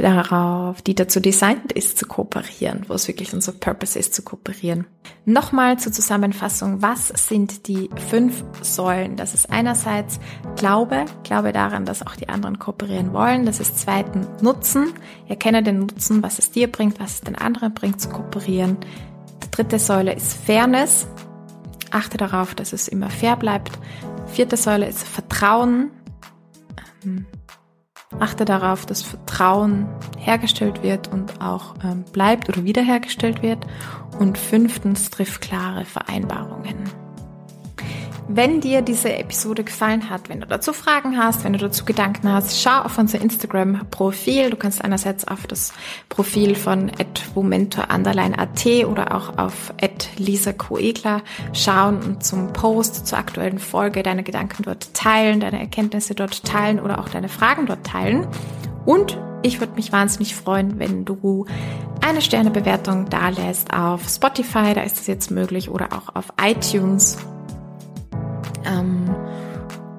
darauf, 0.00 0.82
die 0.82 0.94
dazu 0.94 1.20
designt 1.20 1.72
ist, 1.72 1.98
zu 1.98 2.06
kooperieren, 2.06 2.84
wo 2.88 2.94
es 2.94 3.08
wirklich 3.08 3.32
unser 3.34 3.52
Purpose 3.52 3.98
ist, 3.98 4.14
zu 4.14 4.22
kooperieren. 4.22 4.86
Nochmal 5.24 5.78
zur 5.78 5.92
Zusammenfassung, 5.92 6.82
was 6.82 7.08
sind 7.08 7.68
die 7.68 7.90
fünf 8.08 8.44
Säulen? 8.62 9.16
Das 9.16 9.34
ist 9.34 9.50
einerseits 9.50 10.18
Glaube, 10.56 11.04
Glaube 11.24 11.52
daran, 11.52 11.84
dass 11.84 12.06
auch 12.06 12.16
die 12.16 12.28
anderen 12.28 12.58
kooperieren 12.58 13.12
wollen. 13.12 13.46
Das 13.46 13.60
ist 13.60 13.78
zweitens 13.78 14.26
Nutzen, 14.42 14.92
erkenne 15.28 15.62
den 15.62 15.80
Nutzen, 15.80 16.22
was 16.22 16.38
es 16.38 16.50
dir 16.50 16.70
bringt, 16.70 17.00
was 17.00 17.14
es 17.14 17.20
den 17.22 17.36
anderen 17.36 17.74
bringt, 17.74 18.00
zu 18.00 18.08
kooperieren. 18.08 18.76
Die 19.44 19.50
dritte 19.50 19.78
Säule 19.78 20.14
ist 20.14 20.34
Fairness, 20.34 21.06
achte 21.90 22.16
darauf, 22.16 22.54
dass 22.54 22.72
es 22.72 22.88
immer 22.88 23.10
fair 23.10 23.36
bleibt. 23.36 23.78
Vierte 24.26 24.56
Säule 24.56 24.88
ist 24.88 25.06
Vertrauen. 25.06 25.90
Achte 28.18 28.44
darauf, 28.44 28.86
dass 28.86 29.02
Vertrauen 29.02 29.86
hergestellt 30.16 30.82
wird 30.82 31.08
und 31.08 31.40
auch 31.40 31.74
ähm, 31.84 32.04
bleibt 32.12 32.48
oder 32.48 32.64
wiederhergestellt 32.64 33.42
wird. 33.42 33.66
Und 34.18 34.38
fünftens, 34.38 35.10
triff 35.10 35.40
klare 35.40 35.84
Vereinbarungen. 35.84 37.07
Wenn 38.30 38.60
dir 38.60 38.82
diese 38.82 39.10
Episode 39.10 39.64
gefallen 39.64 40.10
hat, 40.10 40.28
wenn 40.28 40.42
du 40.42 40.46
dazu 40.46 40.74
Fragen 40.74 41.16
hast, 41.16 41.44
wenn 41.44 41.54
du 41.54 41.58
dazu 41.58 41.86
Gedanken 41.86 42.30
hast, 42.30 42.60
schau 42.60 42.82
auf 42.82 42.98
unser 42.98 43.22
Instagram-Profil. 43.22 44.50
Du 44.50 44.56
kannst 44.56 44.84
einerseits 44.84 45.26
auf 45.26 45.46
das 45.46 45.72
Profil 46.10 46.54
von 46.54 46.92
@womentor_at 47.34 48.66
oder 48.86 49.14
auch 49.16 49.38
auf 49.38 49.72
Lisa 50.18 50.52
Koegler 50.52 51.22
schauen 51.54 52.02
und 52.02 52.22
zum 52.22 52.52
Post 52.52 53.06
zur 53.06 53.16
aktuellen 53.16 53.58
Folge 53.58 54.02
deine 54.02 54.22
Gedanken 54.22 54.62
dort 54.62 54.92
teilen, 54.92 55.40
deine 55.40 55.58
Erkenntnisse 55.58 56.14
dort 56.14 56.44
teilen 56.44 56.80
oder 56.80 56.98
auch 56.98 57.08
deine 57.08 57.30
Fragen 57.30 57.64
dort 57.64 57.86
teilen. 57.86 58.26
Und 58.84 59.18
ich 59.42 59.58
würde 59.58 59.72
mich 59.74 59.90
wahnsinnig 59.90 60.34
freuen, 60.34 60.78
wenn 60.78 61.06
du 61.06 61.46
eine 62.06 62.20
Sternebewertung 62.20 63.08
da 63.08 63.30
lässt 63.30 63.72
auf 63.72 64.06
Spotify, 64.06 64.74
da 64.74 64.82
ist 64.82 65.00
es 65.00 65.06
jetzt 65.06 65.30
möglich, 65.30 65.70
oder 65.70 65.94
auch 65.94 66.14
auf 66.14 66.26
iTunes 66.38 67.16
ähm, 68.64 69.14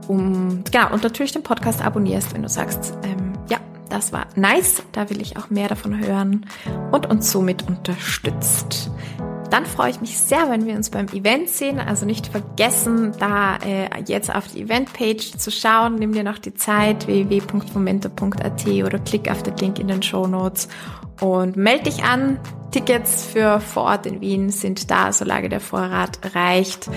um, 0.07 0.64
genau, 0.72 0.91
und 0.91 1.03
natürlich 1.03 1.34
den 1.34 1.43
Podcast 1.43 1.84
abonnierst, 1.84 2.34
wenn 2.34 2.41
du 2.41 2.49
sagst, 2.49 2.97
ähm, 3.03 3.34
ja, 3.49 3.60
das 3.89 4.12
war 4.12 4.28
nice, 4.36 4.84
da 4.91 5.10
will 5.10 5.22
ich 5.22 5.38
auch 5.38 5.49
mehr 5.49 5.68
davon 5.68 5.97
hören 5.99 6.45
und 6.91 7.10
uns 7.10 7.32
somit 7.32 7.68
unterstützt. 7.68 8.91
Dann 9.49 9.66
freue 9.66 9.89
ich 9.89 9.99
mich 9.99 10.18
sehr, 10.18 10.49
wenn 10.49 10.66
wir 10.68 10.76
uns 10.76 10.91
beim 10.91 11.07
Event 11.07 11.49
sehen. 11.49 11.80
Also 11.80 12.05
nicht 12.05 12.28
vergessen, 12.28 13.14
da 13.20 13.57
äh, 13.57 13.89
jetzt 14.05 14.34
auf 14.34 14.47
die 14.47 14.62
Eventpage 14.62 15.38
zu 15.38 15.49
schauen. 15.49 15.95
Nimm 15.95 16.14
dir 16.14 16.24
noch 16.24 16.38
die 16.38 16.53
Zeit 16.53 17.07
www.momento.at 17.07 18.68
oder 18.68 18.99
klick 18.99 19.30
auf 19.30 19.41
den 19.41 19.57
Link 19.57 19.80
in 19.80 19.88
den 19.88 20.03
Show 20.03 20.28
Notes 20.28 20.68
und 21.20 21.57
melde 21.57 21.86
dich 21.86 22.03
an. 22.03 22.39
Tickets 22.72 23.26
für 23.26 23.60
vor 23.60 23.84
Ort 23.84 24.05
in 24.05 24.22
Wien 24.22 24.51
sind 24.51 24.91
da, 24.91 25.12
solange 25.12 25.49
der 25.49 25.60
Vorrat 25.60 26.20
reicht. 26.36 26.88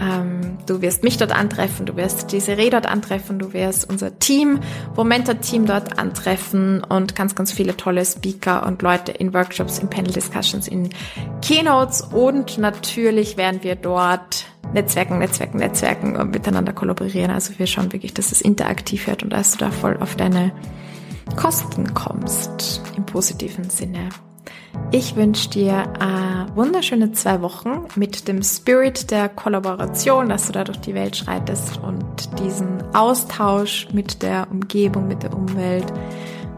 Ähm, 0.00 0.49
du 0.66 0.82
wirst 0.82 1.02
mich 1.02 1.16
dort 1.16 1.32
antreffen, 1.32 1.86
du 1.86 1.96
wirst 1.96 2.32
diese 2.32 2.56
Reh 2.56 2.70
dort 2.70 2.86
antreffen, 2.86 3.38
du 3.38 3.52
wirst 3.52 3.88
unser 3.88 4.18
Team, 4.18 4.60
Momenta-Team 4.96 5.66
dort 5.66 5.98
antreffen 5.98 6.82
und 6.84 7.14
ganz, 7.16 7.34
ganz 7.34 7.52
viele 7.52 7.76
tolle 7.76 8.04
Speaker 8.04 8.66
und 8.66 8.82
Leute 8.82 9.12
in 9.12 9.34
Workshops, 9.34 9.78
in 9.78 9.88
Panel-Discussions, 9.88 10.68
in 10.68 10.90
Keynotes 11.42 12.02
und 12.02 12.58
natürlich 12.58 13.36
werden 13.36 13.62
wir 13.62 13.76
dort 13.76 14.46
Netzwerken, 14.72 15.18
Netzwerken, 15.18 15.58
Netzwerken 15.58 16.16
und 16.16 16.30
miteinander 16.30 16.72
kollaborieren. 16.72 17.30
Also 17.30 17.58
wir 17.58 17.66
schauen 17.66 17.92
wirklich, 17.92 18.14
dass 18.14 18.30
es 18.30 18.40
interaktiv 18.40 19.06
wird 19.06 19.22
und 19.22 19.30
dass 19.30 19.52
du 19.52 19.58
da 19.58 19.70
voll 19.70 19.96
auf 19.98 20.14
deine 20.14 20.52
Kosten 21.36 21.94
kommst, 21.94 22.82
im 22.96 23.04
positiven 23.06 23.70
Sinne. 23.70 24.08
Ich 24.92 25.14
wünsche 25.16 25.50
dir 25.50 25.84
äh, 26.00 26.56
wunderschöne 26.56 27.12
zwei 27.12 27.42
Wochen 27.42 27.86
mit 27.94 28.26
dem 28.26 28.42
Spirit 28.42 29.10
der 29.10 29.28
Kollaboration, 29.28 30.28
dass 30.28 30.46
du 30.46 30.52
da 30.52 30.64
durch 30.64 30.80
die 30.80 30.94
Welt 30.94 31.16
schreitest 31.16 31.78
und 31.78 32.38
diesen 32.40 32.82
Austausch 32.94 33.88
mit 33.92 34.22
der 34.22 34.48
Umgebung, 34.50 35.06
mit 35.06 35.22
der 35.22 35.32
Umwelt, 35.32 35.92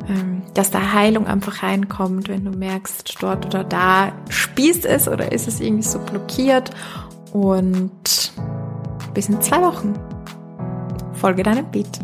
ähm, 0.08 0.42
dass 0.54 0.70
da 0.70 0.92
Heilung 0.92 1.26
einfach 1.26 1.62
reinkommt, 1.62 2.28
wenn 2.28 2.44
du 2.44 2.50
merkst, 2.50 3.16
dort 3.20 3.46
oder 3.46 3.64
da 3.64 4.12
spießt 4.28 4.86
es 4.86 5.08
oder 5.08 5.32
ist 5.32 5.46
es 5.46 5.60
irgendwie 5.60 5.82
so 5.82 5.98
blockiert 5.98 6.70
und 7.32 8.32
bis 9.12 9.28
in 9.28 9.40
zwei 9.42 9.60
Wochen. 9.62 9.94
Folge 11.14 11.42
deinem 11.42 11.70
Beat. 11.70 12.00